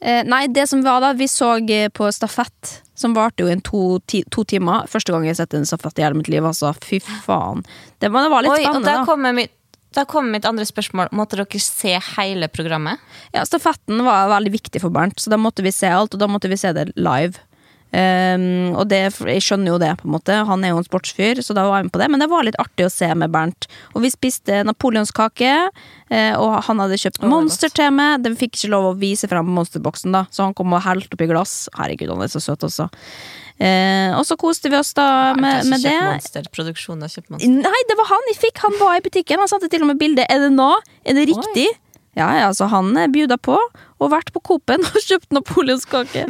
Eh, 0.00 0.22
nei, 0.30 0.44
det 0.54 0.68
som 0.70 0.82
var 0.86 1.00
da, 1.02 1.12
vi 1.18 1.26
så 1.30 1.56
eh, 1.66 1.88
på 1.90 2.06
stafett, 2.14 2.76
som 2.94 3.16
varte 3.16 3.42
jo 3.42 3.48
i 3.50 3.56
to, 3.66 3.80
ti, 4.06 4.20
to 4.30 4.44
timer. 4.46 4.86
Første 4.90 5.10
gang 5.10 5.24
jeg 5.26 5.34
har 5.34 5.40
sett 5.40 5.56
en 5.58 5.66
stafett 5.66 5.98
i 5.98 6.04
hele 6.06 6.14
mitt 6.20 6.30
liv, 6.30 6.44
altså. 6.46 6.70
Fy 6.86 7.00
faen. 7.02 7.64
Det, 7.98 8.12
var- 8.14 8.28
det 8.28 8.30
var 8.30 8.46
litt 8.46 8.52
Oi, 8.54 8.60
spennende, 8.62 8.94
da. 9.00 9.06
kommer 9.08 9.34
mitt 9.34 9.54
da 9.96 10.02
kommer 10.04 10.34
mitt 10.36 10.44
andre 10.44 10.66
spørsmål. 10.68 11.08
Måtte 11.16 11.38
dere 11.40 11.58
se 11.64 11.94
hele 12.18 12.46
programmet? 12.52 13.00
Ja, 13.32 13.40
stafetten 13.48 14.02
var 14.04 14.28
veldig 14.34 14.50
viktig 14.52 14.82
for 14.82 14.92
Bernt, 14.92 15.16
så 15.18 15.32
da 15.32 15.38
måtte 15.40 15.64
vi 15.64 15.72
se 15.72 15.88
alt, 15.88 16.12
og 16.14 16.20
da 16.20 16.28
måtte 16.28 16.50
vi 16.52 16.58
se 16.60 16.74
det 16.76 16.90
live. 17.00 17.40
Ehm, 17.96 18.74
og 18.76 18.88
det, 18.90 19.00
jeg 19.16 19.44
skjønner 19.44 19.72
jo 19.72 19.78
det, 19.80 19.94
på 20.00 20.08
en 20.08 20.14
måte. 20.16 20.36
Han 20.48 20.64
er 20.64 20.74
jo 20.74 20.82
en 20.82 20.86
sportsfyr, 20.86 21.40
så 21.44 21.56
da 21.56 21.64
var 21.68 21.80
jeg 21.80 21.88
med 21.88 21.94
på 21.94 22.02
det. 22.02 22.10
Men 22.12 22.22
det 22.24 22.30
var 22.32 22.46
litt 22.46 22.58
artig 22.60 22.86
å 22.88 22.92
se 22.92 23.08
med 23.16 23.32
Bernt. 23.34 23.68
Og 23.94 24.04
vi 24.04 24.12
spiste 24.12 24.60
napoleonskake, 24.68 25.54
eh, 26.10 26.34
og 26.36 26.60
han 26.68 26.84
hadde 26.84 27.00
kjøpt 27.00 27.24
er 27.24 27.32
Monster 27.32 27.72
til 27.72 27.92
meg. 27.96 28.22
Den 28.26 28.38
fikk 28.38 28.58
ikke 28.58 28.72
lov 28.74 28.92
å 28.92 28.96
vise 29.00 29.30
frem 29.30 29.48
monsterboksen, 29.56 30.14
da, 30.14 30.26
så 30.34 30.48
han 30.48 30.56
kom 30.58 30.76
og 30.76 30.84
helte 30.84 31.16
oppi 31.16 31.30
glass. 31.30 31.66
Herregud, 31.78 32.12
han 32.12 32.26
er 32.26 32.32
så 32.32 32.44
søt 32.44 32.66
også. 32.68 32.90
Eh, 33.58 34.12
og 34.14 34.22
så 34.22 34.36
koste 34.38 34.70
vi 34.70 34.78
oss 34.78 34.92
da 34.94 35.34
med, 35.34 35.66
med 35.66 35.82
det. 35.82 35.96
Monster, 35.98 36.46
produksjonen 36.54 37.02
har 37.06 37.10
kjøpt 37.10 37.32
Monster. 37.32 37.56
Nei, 37.66 37.82
det 37.90 37.98
var 37.98 38.12
han 38.12 38.30
jeg 38.30 38.38
fikk! 38.44 38.62
Han 38.62 38.76
var 38.78 39.00
i 39.00 39.04
butikken. 39.08 39.40
Han 39.42 39.50
satte 39.50 39.70
til 39.72 39.82
og 39.82 39.90
med 39.90 39.98
bilde. 39.98 40.26
Er 40.30 40.44
det 40.44 40.52
nå? 40.54 40.70
Er 41.08 41.18
det 41.18 41.26
riktig? 41.32 41.66
Ja, 42.18 42.28
ja, 42.34 42.46
altså 42.50 42.66
han 42.72 42.96
bjuda 43.14 43.38
på, 43.38 43.54
og 43.98 44.10
vært 44.10 44.32
på 44.34 44.42
Coop-en 44.42 44.82
og 44.82 44.96
kjøpt 45.08 45.34
napoleonskake. 45.36 46.24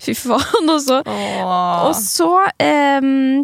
Fy 0.00 0.14
faen, 0.16 0.70
og 0.72 0.80
så 0.80 1.02
Og 1.04 1.92
så 1.98 2.28
ehm, 2.62 3.42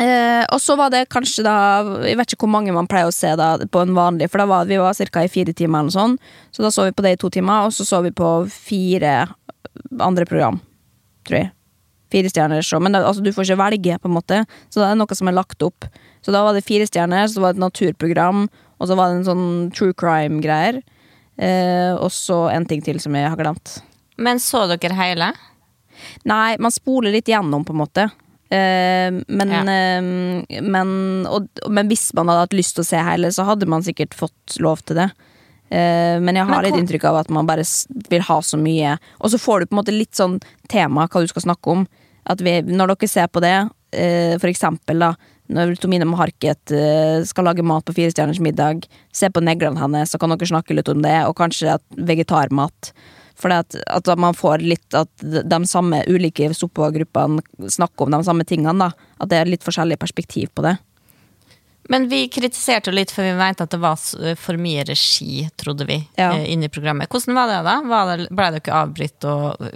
eh, 0.00 0.44
Og 0.48 0.60
så 0.62 0.76
var 0.80 0.92
det 0.92 1.04
kanskje 1.12 1.44
da 1.46 1.56
Jeg 2.04 2.18
vet 2.18 2.34
ikke 2.34 2.46
hvor 2.46 2.54
mange 2.54 2.74
man 2.76 2.88
pleier 2.90 3.10
å 3.10 3.14
se 3.14 3.34
da 3.38 3.54
på 3.60 3.82
en 3.84 3.92
vanlig, 3.96 4.30
for 4.32 4.40
da 4.40 4.48
var 4.48 4.70
vi 4.70 4.80
var 4.80 4.96
ca. 4.96 5.24
i 5.24 5.32
fire 5.32 5.52
timer, 5.52 5.84
eller 5.84 5.94
sånn. 5.94 6.16
Så 6.54 6.64
da 6.64 6.72
så 6.72 6.88
vi 6.88 6.96
på 6.96 7.04
det 7.04 7.16
i 7.16 7.20
to 7.20 7.32
timer, 7.34 7.68
og 7.68 7.76
så 7.76 7.84
så 7.88 8.00
vi 8.04 8.14
på 8.14 8.30
fire 8.48 9.26
andre 10.00 10.24
program, 10.28 10.62
tror 11.28 11.42
jeg. 11.42 11.52
Fire 12.14 12.30
stjerner 12.30 12.62
så. 12.62 12.78
Men 12.80 12.94
da, 12.94 13.02
altså, 13.04 13.24
du 13.24 13.32
får 13.34 13.48
ikke 13.48 13.60
velge, 13.60 14.00
på 14.00 14.08
en 14.08 14.16
måte. 14.16 14.42
Så 14.70 14.80
det 14.80 14.88
er 14.88 14.98
noe 14.98 15.16
som 15.18 15.28
er 15.28 15.36
lagt 15.36 15.64
opp. 15.66 15.88
Så 16.24 16.32
da 16.32 16.44
var 16.46 16.54
det 16.56 16.64
fire 16.64 16.86
stjerner, 16.88 17.26
så 17.28 17.42
var 17.42 17.52
det 17.52 17.58
et 17.58 17.64
naturprogram, 17.66 18.46
og 18.78 18.88
så 18.88 18.96
var 18.96 19.10
det 19.10 19.20
en 19.20 19.26
sånn 19.28 19.48
true 19.74 19.96
crime-greier. 19.98 20.78
Eh, 21.38 21.92
og 21.96 22.10
så 22.14 22.48
en 22.52 22.66
ting 22.66 22.82
til 22.84 23.00
som 23.02 23.14
jeg 23.18 23.28
har 23.30 23.38
glemt. 23.40 23.78
Men 24.16 24.38
så 24.42 24.64
dere 24.70 24.94
hele? 24.94 25.32
Nei, 26.28 26.56
man 26.62 26.70
spoler 26.74 27.14
litt 27.14 27.30
gjennom, 27.30 27.64
på 27.66 27.74
en 27.74 27.80
måte. 27.82 28.04
Eh, 28.54 29.10
men, 29.26 29.50
Ja. 29.50 29.62
eh, 29.66 30.60
men, 30.62 31.26
og, 31.26 31.48
men 31.68 31.88
hvis 31.90 32.12
man 32.14 32.28
hadde 32.30 32.46
hatt 32.46 32.56
lyst 32.58 32.76
til 32.76 32.84
å 32.84 32.90
se 32.90 33.02
hele, 33.02 33.32
så 33.34 33.46
hadde 33.48 33.66
man 33.66 33.82
sikkert 33.82 34.14
fått 34.14 34.58
lov 34.62 34.82
til 34.86 34.96
det. 35.02 35.10
Eh, 35.74 36.20
men 36.20 36.36
jeg 36.36 36.46
har 36.46 36.62
Men 36.62 36.64
litt 36.68 36.78
inntrykk 36.82 37.04
av 37.10 37.16
at 37.24 37.30
man 37.34 37.46
bare 37.46 37.64
vil 38.10 38.22
ha 38.22 38.38
så 38.42 38.58
mye. 38.60 38.98
Og 39.20 39.30
så 39.32 39.40
får 39.40 39.60
du 39.60 39.66
på 39.66 39.74
en 39.74 39.82
måte 39.82 39.96
litt 39.98 40.14
sånn 40.14 40.38
tema 40.68 41.08
hva 41.08 41.20
du 41.24 41.26
skal 41.26 41.42
snakke 41.48 41.72
om. 41.72 41.86
At 42.26 42.40
vi, 42.40 42.60
når 42.62 42.94
dere 42.94 43.08
ser 43.10 43.26
på 43.28 43.40
det, 43.42 43.56
eh, 43.92 44.38
for 44.38 44.48
eksempel 44.48 44.98
da 45.02 45.14
når 45.54 45.76
Tomine 45.78 46.06
Harket 46.18 46.72
eh, 46.74 47.22
skal 47.26 47.46
lage 47.48 47.64
mat 47.66 47.84
på 47.86 47.94
Fire 47.96 48.12
stjerners 48.12 48.42
middag, 48.42 48.88
se 49.14 49.30
på 49.30 49.42
neglene 49.44 49.80
hennes, 49.80 50.10
så 50.10 50.18
kan 50.20 50.34
dere 50.34 50.50
snakke 50.50 50.76
litt 50.76 50.90
om 50.90 51.04
det, 51.04 51.16
og 51.28 51.36
kanskje 51.38 51.76
at 51.76 51.84
vegetarmat. 51.94 52.94
For 53.38 53.50
at, 53.50 53.74
at 53.90 54.08
man 54.20 54.36
får 54.38 54.62
litt 54.62 54.94
at 54.94 55.10
de 55.22 55.58
samme 55.66 56.04
ulike 56.06 56.52
soppegruppene 56.54 57.42
snakker 57.70 58.06
om 58.06 58.14
de 58.14 58.20
samme 58.26 58.46
tingene. 58.46 58.76
da 58.78 58.92
At 59.18 59.32
det 59.32 59.40
er 59.40 59.50
litt 59.50 59.66
forskjellig 59.66 59.98
perspektiv 59.98 60.52
på 60.54 60.62
det. 60.66 60.76
Men 61.90 62.06
vi 62.08 62.28
kritiserte 62.32 62.94
litt, 62.94 63.10
for 63.12 63.26
vi 63.26 63.34
mente 63.36 63.66
at 63.66 63.74
det 63.74 63.80
var 63.82 63.98
for 64.40 64.60
mye 64.60 64.86
regi, 64.88 65.44
trodde 65.60 65.84
vi, 65.88 65.98
Ja. 66.16 66.30
Inni 66.40 66.70
programmet. 66.72 67.10
Hvordan 67.12 67.36
var 67.36 67.50
det 67.50 67.58
da? 67.66 67.74
Var 67.90 68.12
det, 68.12 68.28
ble 68.30 68.46
dere 68.54 68.78
avbrutt? 68.78 69.26
Og, 69.28 69.66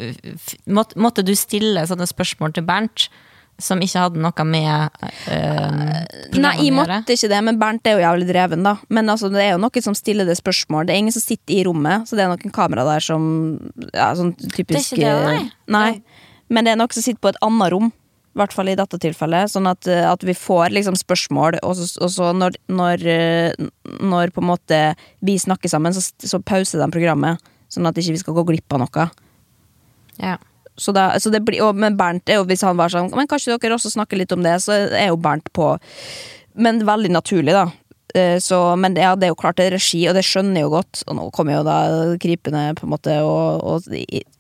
måtte, 0.64 0.97
måtte 0.97 1.26
du 1.26 1.35
stille 1.37 1.85
sånne 1.87 2.09
spørsmål 2.09 2.57
til 2.57 2.64
Bernt, 2.64 3.11
som 3.59 3.81
ikke 3.83 4.05
hadde 4.05 4.23
noe 4.23 4.45
med 4.47 5.03
øh, 5.35 6.39
Nei, 6.39 6.53
jeg 6.63 6.75
måtte 6.77 7.15
ikke 7.17 7.31
det, 7.33 7.41
men 7.43 7.59
Bernt 7.59 7.89
er 7.91 7.97
jo 7.97 8.05
jævlig 8.05 8.29
dreven, 8.31 8.63
da. 8.67 8.77
Men 8.95 9.11
altså, 9.11 9.31
det 9.33 9.43
er 9.43 9.57
jo 9.57 9.63
noen 9.63 9.85
som 9.85 9.97
stiller 9.99 10.29
det 10.29 10.39
spørsmål. 10.39 10.87
Det 10.87 10.95
er 10.95 11.03
ingen 11.03 11.15
som 11.15 11.25
sitter 11.25 11.57
i 11.57 11.65
rommet, 11.67 12.07
så 12.07 12.19
det 12.19 12.25
er 12.25 12.31
noen 12.31 12.55
kamera 12.55 12.87
der 12.87 13.03
som 13.05 13.25
ja, 13.91 14.13
sånn 14.19 14.35
typisk 14.55 14.95
Det 14.95 15.03
er 15.03 15.17
ikke 15.17 15.17
det, 15.17 15.25
nei. 15.27 15.41
nei. 15.75 16.29
Men 16.55 16.65
det 16.65 16.75
er 16.75 16.81
noen 16.81 16.95
som 16.95 17.05
sitter 17.05 17.23
på 17.25 17.33
et 17.33 17.41
annet 17.45 17.75
rom. 17.75 17.91
I 17.91 18.39
hvert 18.39 18.55
fall 18.55 18.71
i 18.71 18.77
dette 18.79 19.01
tilfellet. 19.03 19.51
Sånn 19.51 19.67
at, 19.67 19.89
eh, 19.91 20.05
at 20.07 20.23
vi 20.23 20.37
får 20.37 20.71
liksom 20.77 20.95
spørsmål, 21.01 21.59
og 21.67 21.75
så, 21.81 21.89
og 22.05 22.13
så 22.15 22.29
når, 22.37 22.61
når, 22.71 23.07
eh, 23.11 23.69
når 23.99 24.31
på 24.37 24.45
en 24.45 24.51
måte 24.53 24.83
vi 25.27 25.35
snakker 25.43 25.73
sammen, 25.73 25.97
så, 25.97 26.05
så 26.23 26.39
pauser 26.39 26.79
de 26.79 26.87
programmet. 26.95 27.43
Sånn 27.73 27.89
at 27.91 27.99
ikke 27.99 28.15
vi 28.15 28.23
skal 28.23 28.37
gå 28.39 28.47
glipp 28.53 28.77
av 28.77 28.85
noe. 28.85 29.09
Ja. 30.23 30.37
Så 30.79 30.93
da, 30.95 31.09
så 31.18 31.31
det 31.35 31.43
blir, 31.45 31.61
og, 31.66 31.74
men 31.76 31.97
Bernt 31.99 32.29
er 32.31 32.39
jo, 32.41 32.45
hvis 32.47 32.62
han 32.62 32.76
var 32.79 32.89
sånn 32.95 33.11
Men 33.16 33.26
kanskje 33.26 33.59
dere 33.59 33.74
også 33.74 33.91
snakker 33.91 34.16
litt 34.20 34.33
om 34.33 34.43
det, 34.47 34.57
så 34.62 34.72
er 34.89 35.09
jo 35.11 35.16
Bernt 35.18 35.51
på 35.53 35.72
Men 36.55 36.81
veldig 36.87 37.11
naturlig, 37.11 37.53
da. 37.55 37.66
Eh, 38.14 38.39
Så, 38.41 38.57
men 38.81 38.95
ja, 38.97 39.11
det 39.14 39.26
er 39.26 39.33
jo 39.35 39.37
klart 39.39 39.57
det 39.61 39.66
er 39.68 39.74
regi, 39.76 40.01
og 40.09 40.14
det 40.16 40.22
skjønner 40.24 40.57
jeg 40.62 40.64
jo 40.64 40.70
godt. 40.72 41.03
Og 41.07 41.16
nå 41.18 41.26
kommer 41.37 41.59
jo 41.59 41.62
da 41.66 41.76
krypende 42.22 42.62
på 42.79 42.87
en 42.87 42.93
måte 42.95 43.16
og, 43.20 43.61
og 43.68 43.83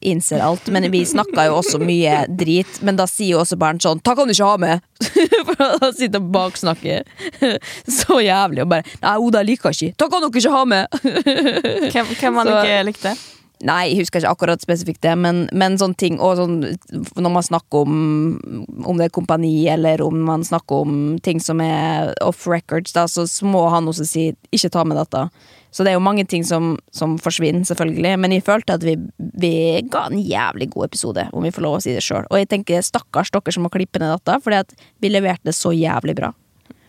innser 0.00 0.40
alt. 0.40 0.70
Men 0.72 0.86
vi 0.90 1.02
snakka 1.06 1.44
jo 1.50 1.58
også 1.60 1.78
mye 1.82 2.22
drit. 2.30 2.80
Men 2.82 2.96
da 2.96 3.04
sier 3.10 3.34
jo 3.36 3.42
også 3.42 3.58
Bernt 3.60 3.84
sånn 3.84 4.00
'Ta 4.00 4.14
kan 4.16 4.26
du 4.26 4.32
ikke 4.32 4.48
ha 4.48 4.56
med!' 4.56 4.80
For 5.46 5.78
han 5.84 5.92
sitter 5.92 6.18
og 6.22 6.30
baksnakker 6.32 7.04
så 7.86 8.18
jævlig 8.24 8.62
og 8.64 8.70
bare 8.72 8.84
'Nei, 9.02 9.16
Oda 9.18 9.42
liker 9.44 9.70
ikke. 9.76 9.92
Ta 10.00 10.08
kan 10.08 10.24
dere 10.24 10.40
ikke 10.40 10.54
ha 10.56 10.64
med!' 10.64 10.86
Hvem, 11.92 12.14
hvem 12.18 12.34
han 12.40 12.46
Så- 12.46 12.62
ikke 12.62 12.84
likte? 12.88 13.16
Nei, 13.66 13.88
jeg 13.90 14.04
husker 14.04 14.20
ikke 14.20 14.30
akkurat 14.36 14.62
spesifikt 14.62 15.02
det, 15.02 15.16
men, 15.18 15.46
men 15.50 15.74
sånne 15.80 15.98
ting 15.98 16.20
Og 16.22 16.36
sånn, 16.38 16.60
når 17.18 17.32
man 17.34 17.46
snakker 17.46 17.82
om 17.82 17.96
Om 18.86 19.00
det 19.00 19.08
er 19.08 19.14
kompani, 19.14 19.52
eller 19.72 20.02
om 20.04 20.20
man 20.28 20.44
snakker 20.46 20.84
om 20.84 20.92
ting 21.24 21.42
som 21.42 21.58
er 21.64 22.12
off 22.22 22.46
records, 22.46 22.94
da, 22.94 23.08
så 23.10 23.26
må 23.46 23.64
han 23.72 23.88
også 23.90 24.06
si 24.06 24.24
'ikke 24.54 24.70
ta 24.70 24.84
med 24.86 24.96
dette'. 25.00 25.28
Så 25.70 25.84
det 25.84 25.90
er 25.90 25.98
jo 25.98 26.04
mange 26.04 26.24
ting 26.24 26.44
som, 26.44 26.78
som 26.94 27.18
forsvinner, 27.18 27.66
selvfølgelig. 27.68 28.14
Men 28.18 28.32
jeg 28.32 28.44
følte 28.46 28.78
at 28.78 28.84
vi, 28.86 28.96
vi 29.18 29.52
ga 29.90 30.06
en 30.06 30.18
jævlig 30.18 30.70
god 30.72 30.88
episode, 30.88 31.28
om 31.32 31.44
vi 31.44 31.52
får 31.52 31.64
lov 31.64 31.76
å 31.76 31.82
si 31.84 31.92
det 31.92 32.04
sjøl. 32.04 32.24
Og 32.30 32.38
jeg 32.40 32.48
tenker 32.48 32.84
stakkars 32.84 33.30
dere 33.34 33.52
som 33.52 33.66
må 33.66 33.72
klippe 33.74 34.00
ned 34.00 34.14
dette, 34.14 34.38
fordi 34.44 34.62
at 34.62 34.74
vi 35.02 35.12
leverte 35.12 35.50
det 35.50 35.56
så 35.58 35.74
jævlig 35.76 36.16
bra. 36.18 36.32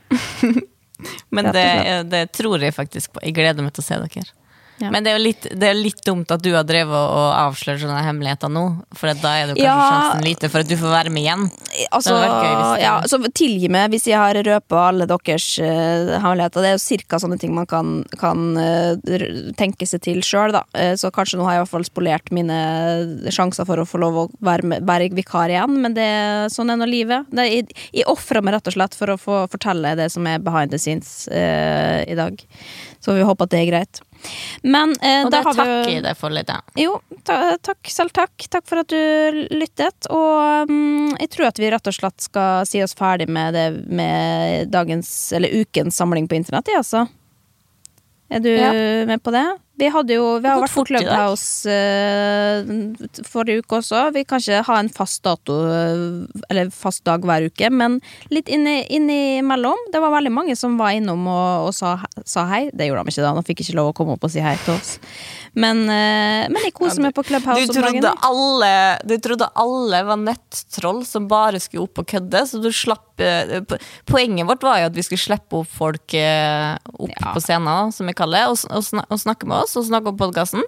Men 1.35 1.51
det, 1.55 1.69
det 2.11 2.25
tror 2.35 2.61
jeg 2.61 2.75
faktisk 2.75 3.13
på. 3.15 3.23
Jeg 3.25 3.35
gleder 3.35 3.65
meg 3.65 3.75
til 3.75 3.83
å 3.83 3.89
se 3.89 3.99
dere. 4.05 4.38
Ja. 4.79 4.89
Men 4.93 5.03
det 5.03 5.11
er 5.11 5.17
jo 5.17 5.23
litt, 5.25 5.47
det 5.59 5.69
er 5.69 5.77
litt 5.77 6.01
dumt 6.05 6.31
at 6.31 6.43
du 6.43 6.53
har 6.55 6.63
drevet 6.67 6.95
og 6.95 7.29
avslørt 7.35 7.81
sånne 7.81 7.99
hemmeligheter 8.05 8.51
nå. 8.51 8.63
For 8.95 9.11
da 9.11 9.33
er 9.35 9.51
det 9.51 9.57
kanskje 9.57 9.65
Ja. 9.65 9.77
sjansen 9.91 10.23
lite 10.23 10.49
for 10.49 10.63
at 10.63 10.69
du 10.69 10.75
får 10.79 10.93
være 10.93 11.13
med 11.13 11.23
igjen. 11.23 11.45
Altså, 11.91 12.15
gøy 12.15 12.81
ja, 12.81 12.93
så 13.09 13.19
tilgi 13.35 13.69
meg 13.71 13.91
hvis 13.91 14.07
jeg 14.07 14.17
har 14.19 14.39
røpa 14.45 14.85
alle 14.89 15.07
deres 15.09 15.47
uh, 15.59 16.15
hemmeligheter. 16.23 16.63
Det 16.63 16.71
er 16.71 16.77
jo 16.77 16.83
cirka 16.83 17.19
sånne 17.19 17.39
ting 17.41 17.53
man 17.55 17.67
kan, 17.69 18.03
kan 18.19 18.55
uh, 18.55 18.95
tenke 19.59 19.87
seg 19.89 20.03
til 20.05 20.21
sjøl, 20.25 20.53
da. 20.55 20.63
Eh, 20.73 20.95
så 20.99 21.11
kanskje 21.13 21.39
nå 21.39 21.47
har 21.47 21.57
jeg 21.57 21.61
i 21.61 21.63
hvert 21.65 21.75
fall 21.75 21.87
spolert 21.87 22.31
mine 22.35 22.59
sjanser 23.33 23.67
for 23.67 23.81
å 23.81 23.87
få 23.87 24.01
lov 24.01 24.17
å 24.23 24.27
være, 24.45 24.67
med, 24.71 24.87
være 24.87 25.11
vikar 25.17 25.51
igjen, 25.51 25.79
men 25.83 25.97
det, 25.97 26.09
sånn 26.53 26.71
er 26.71 26.79
nå 26.79 26.87
livet. 26.89 27.27
Det, 27.31 27.47
jeg 27.49 27.67
jeg 27.93 28.05
ofrer 28.09 28.43
meg 28.45 28.55
rett 28.55 28.69
og 28.69 28.75
slett 28.75 28.95
for 28.95 29.11
å 29.11 29.17
få 29.19 29.39
fortelle 29.51 29.95
det 29.99 30.09
som 30.13 30.27
er 30.29 30.41
behind 30.43 30.71
the 30.71 30.79
scenes 30.79 31.27
i 31.29 32.15
dag. 32.17 32.39
Så 33.03 33.15
vi 33.17 33.25
håper 33.25 33.47
at 33.47 33.53
det 33.53 33.61
er 33.63 33.69
greit. 33.69 34.01
Men 34.63 34.91
eh, 35.01 35.23
Og 35.25 35.31
da 35.31 35.39
det 35.41 35.55
har 35.59 35.85
vi 35.87 35.99
deg 36.03 36.17
for 36.19 36.33
litt. 36.35 36.49
Ja. 36.51 36.59
jo, 36.75 36.97
ta, 37.23 37.57
takk. 37.63 37.87
Selv 37.91 38.11
takk. 38.15 38.47
Takk 38.51 38.65
for 38.67 38.81
at 38.83 38.91
du 38.91 39.45
lyttet. 39.55 40.09
Og 40.11 40.69
um, 40.69 41.13
jeg 41.19 41.29
tror 41.35 41.47
at 41.51 41.61
vi 41.61 41.69
rett 41.71 41.87
og 41.91 41.95
slett 41.95 42.25
skal 42.27 42.65
si 42.69 42.81
oss 42.83 42.95
ferdig 42.99 43.29
med 43.31 43.53
det 43.55 43.67
med 43.87 44.69
dagens, 44.73 45.11
eller 45.37 45.53
ukens 45.61 45.95
samling 45.99 46.27
på 46.27 46.35
internett, 46.39 46.67
jeg, 46.71 46.81
altså. 46.83 47.05
Er 48.29 48.43
du 48.43 48.51
Ja. 48.51 48.71
med 49.09 49.23
på 49.23 49.31
det? 49.33 49.45
Vi 49.79 49.87
jo 50.17 50.25
Vi 50.43 50.49
har 50.49 50.59
vært 50.61 50.73
på 50.73 50.81
fort 50.81 50.91
i. 50.91 50.99
Clubhouse 50.99 51.71
eh, 51.71 53.23
forrige 53.29 53.63
uke 53.63 53.79
også. 53.79 54.01
Vi 54.15 54.23
kan 54.27 54.41
ikke 54.43 54.61
ha 54.67 54.77
en 54.83 54.91
fast 54.93 55.23
dato 55.25 55.55
eh, 55.69 56.03
eller 56.51 56.71
fast 56.75 57.03
dag 57.07 57.23
hver 57.25 57.47
uke, 57.49 57.69
men 57.71 57.99
litt 58.33 58.51
inni- 58.51 58.85
innimellom. 58.99 59.79
Det 59.93 60.01
var 60.03 60.13
veldig 60.17 60.33
mange 60.35 60.57
som 60.59 60.77
var 60.79 60.95
innom 60.97 61.25
og, 61.31 61.69
og 61.69 61.73
sa, 61.77 61.95
sa 62.27 62.45
hei. 62.51 62.65
Det 62.73 62.89
gjorde 62.89 63.05
de 63.07 63.15
ikke 63.15 63.25
da, 63.27 63.33
de 63.39 63.45
fikk 63.49 63.63
ikke 63.65 63.77
lov 63.79 63.91
å 63.93 63.97
komme 64.01 64.17
opp 64.17 64.27
og 64.27 64.33
si 64.35 64.43
hei 64.43 64.55
til 64.65 64.75
oss. 64.75 64.97
Men, 65.57 65.81
eh, 65.89 66.45
men 66.51 66.61
jeg 66.63 66.73
koser 66.77 67.01
meg 67.01 67.15
på 67.17 67.23
Clubhouse 67.25 67.65
Du 67.71 67.79
dagen. 67.81 68.01
trodde, 68.01 68.11
alle, 68.27 68.71
du 69.09 69.15
trodde 69.17 69.47
alle 69.57 70.03
var 70.05 70.17
nettroll 70.21 71.01
som 71.05 71.27
bare 71.31 71.59
skulle 71.59 71.87
opp 71.87 72.03
og 72.03 72.07
kødde, 72.11 72.43
så 72.47 72.61
du 72.61 72.69
slapp 72.71 73.19
eh, 73.23 73.59
Poenget 74.05 74.47
vårt 74.47 74.63
var 74.63 74.79
jo 74.83 74.89
at 74.91 74.95
vi 74.95 75.01
skulle 75.07 75.23
slippe 75.25 75.59
opp 75.63 75.67
folk 75.73 76.13
eh, 76.13 76.75
opp 76.93 77.09
Ja. 77.15 77.33
på 77.33 77.41
scenen, 77.41 77.91
som 77.95 78.07
vi 78.07 78.13
kaller 78.13 78.45
det, 78.45 78.69
og, 78.69 79.03
og 79.09 79.19
snakke 79.19 79.47
med 79.49 79.57
oss 79.63 79.75
og 79.79 79.87
snakke 79.89 80.13
om 80.13 80.17
podkasten. 80.21 80.63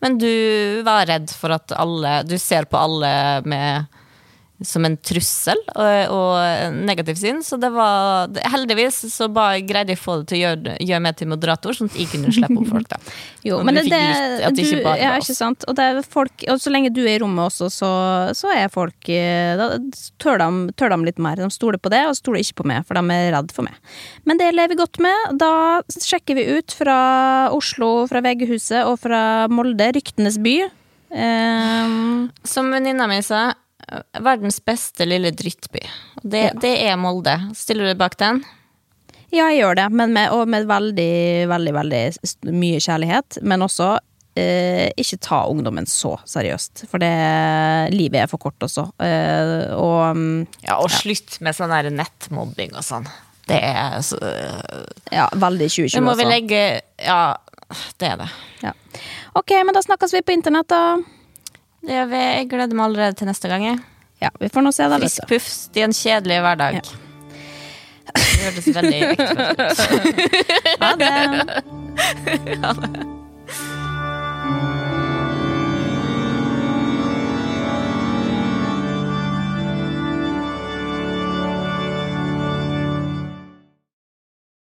Men 0.00 0.16
du 0.16 0.80
var 0.86 1.04
redd 1.10 1.28
for 1.36 1.52
at 1.52 1.72
alle 1.76 2.22
Du 2.24 2.38
ser 2.40 2.64
på 2.70 2.78
alle 2.80 3.42
med 3.44 3.84
som 4.66 4.84
en 4.84 4.96
trussel 5.00 5.58
og, 5.74 6.14
og 6.14 6.80
negativt 6.80 7.00
negativ 7.00 7.14
syn. 7.14 7.42
Så 7.42 7.56
det 7.56 7.70
var 7.70 8.28
Heldigvis 8.50 9.14
så 9.14 9.28
bare 9.28 9.60
greide 9.60 9.94
jeg 9.94 10.00
å 10.00 10.02
få 10.02 10.16
det 10.20 10.28
til 10.30 10.38
å 10.38 10.40
gjøre, 10.42 10.76
gjøre 10.80 11.02
meg 11.04 11.16
til 11.16 11.30
moderator, 11.30 11.76
sånn 11.76 11.90
at 11.90 11.98
jeg 11.98 12.08
kunne 12.12 12.32
slippe 12.32 12.58
opp 12.60 12.70
folk. 12.70 12.88
da 12.88 12.98
Jo, 13.46 13.58
Og 13.58 13.64
men 13.64 13.78
det, 13.78 13.86
det, 13.88 14.00
det 14.44 14.50
du, 14.56 14.62
ikke 14.62 14.96
ja, 15.00 15.14
ikke 15.16 15.34
sant? 15.36 15.64
Og, 15.68 15.76
det 15.78 16.04
folk, 16.10 16.44
og 16.50 16.60
så 16.60 16.72
lenge 16.72 16.92
du 16.92 17.02
er 17.04 17.16
i 17.16 17.20
rommet 17.22 17.46
også, 17.48 17.70
så, 17.72 17.92
så 18.36 18.52
er 18.52 18.72
folk 18.72 19.08
eh, 19.08 19.56
Da 19.56 19.70
tør 20.20 20.40
de, 20.42 20.74
tør 20.76 20.94
de 20.94 21.00
litt 21.08 21.20
mer. 21.22 21.40
De 21.40 21.48
stoler 21.52 21.80
på 21.80 21.92
det, 21.92 22.02
og 22.08 22.18
stoler 22.18 22.44
ikke 22.44 22.60
på 22.62 22.68
meg, 22.70 22.84
for 22.88 22.98
de 22.98 23.16
er 23.16 23.32
redd 23.34 23.54
for 23.56 23.66
meg. 23.66 23.78
Men 24.28 24.40
det 24.40 24.52
lever 24.52 24.74
vi 24.74 24.80
godt 24.80 25.00
med. 25.02 25.38
Da 25.40 25.80
sjekker 25.96 26.36
vi 26.38 26.44
ut 26.58 26.74
fra 26.76 26.98
Oslo, 27.56 28.06
fra 28.10 28.22
VG-huset 28.24 28.84
og 28.84 29.00
fra 29.06 29.22
Molde, 29.50 29.88
ryktenes 29.96 30.38
by. 30.42 30.58
Um, 31.10 32.28
Som 32.46 32.68
venninna 32.70 33.08
mi 33.10 33.18
sa, 33.26 33.48
verdens 34.22 34.60
beste 34.64 35.06
lille 35.08 35.30
drittby. 35.34 35.82
Det, 36.22 36.44
Ja. 36.50 36.54
det 36.62 36.74
er 36.88 36.96
Molde. 37.00 37.36
Stiller 37.56 37.84
du 37.88 37.92
deg 37.94 37.98
bak 38.00 38.16
den? 38.20 38.42
ja, 39.30 39.44
jeg 39.52 39.60
gjør 39.60 39.76
det, 39.78 39.88
men 39.94 40.12
med, 40.12 40.32
og 40.34 40.48
med 40.50 40.64
veldig, 40.66 41.46
veldig, 41.50 41.72
veldig 41.76 42.00
mye 42.50 42.80
kjærlighet. 42.82 43.38
Men 43.46 43.62
også 43.62 43.92
eh, 44.34 44.88
ikke 44.98 45.20
ta 45.22 45.44
ungdommen 45.46 45.86
så 45.86 46.16
seriøst, 46.26 46.84
for 46.90 46.98
det, 46.98 47.12
livet 47.94 48.24
er 48.24 48.30
for 48.30 48.42
kort 48.42 48.58
også. 48.66 48.88
Eh, 48.98 49.70
og 49.76 50.16
mm, 50.18 50.46
Ja, 50.66 50.80
og 50.82 50.90
slutt 50.90 51.38
med 51.46 51.54
sånn 51.54 51.70
der 51.70 51.90
nettmobbing 51.94 52.74
og 52.74 52.82
sånn. 52.86 53.06
Det 53.50 53.58
er 53.66 53.96
så 54.06 54.18
ja, 55.10 55.24
veldig 55.34 55.66
Det 55.66 55.72
2020 55.74 56.04
må 56.06 56.12
vi 56.18 56.26
legge 56.28 56.58
Ja, 57.02 57.34
det 57.98 58.10
er 58.12 58.20
det. 58.20 58.28
Ja. 58.62 58.74
Ok, 59.38 59.54
men 59.64 59.74
da 59.74 59.82
snakkes 59.82 60.14
vi 60.14 60.22
på 60.26 60.34
internett, 60.34 60.68
da. 60.70 60.98
Det 61.86 62.00
vi. 62.10 62.16
Jeg 62.20 62.48
gleder 62.50 62.74
meg 62.76 62.84
allerede 62.90 63.14
til 63.20 63.26
neste 63.30 63.48
gang. 63.48 63.62
jeg. 63.64 63.78
Ja, 64.20 64.28
vi 64.40 64.48
får 64.52 64.62
nå 64.66 64.70
se, 64.76 64.84
da. 64.92 64.96
Fiskpuffs 65.00 65.56
i 65.74 65.80
en 65.86 65.92
kjedelig 65.96 66.38
hverdag. 66.44 66.72
Ja. 66.80 66.84
Det 68.10 68.42
hørtes 68.42 68.66
veldig 68.74 69.00
ekte 69.06 69.30
ut. 69.30 69.38
Ha 70.80 70.90
det. 70.98 71.10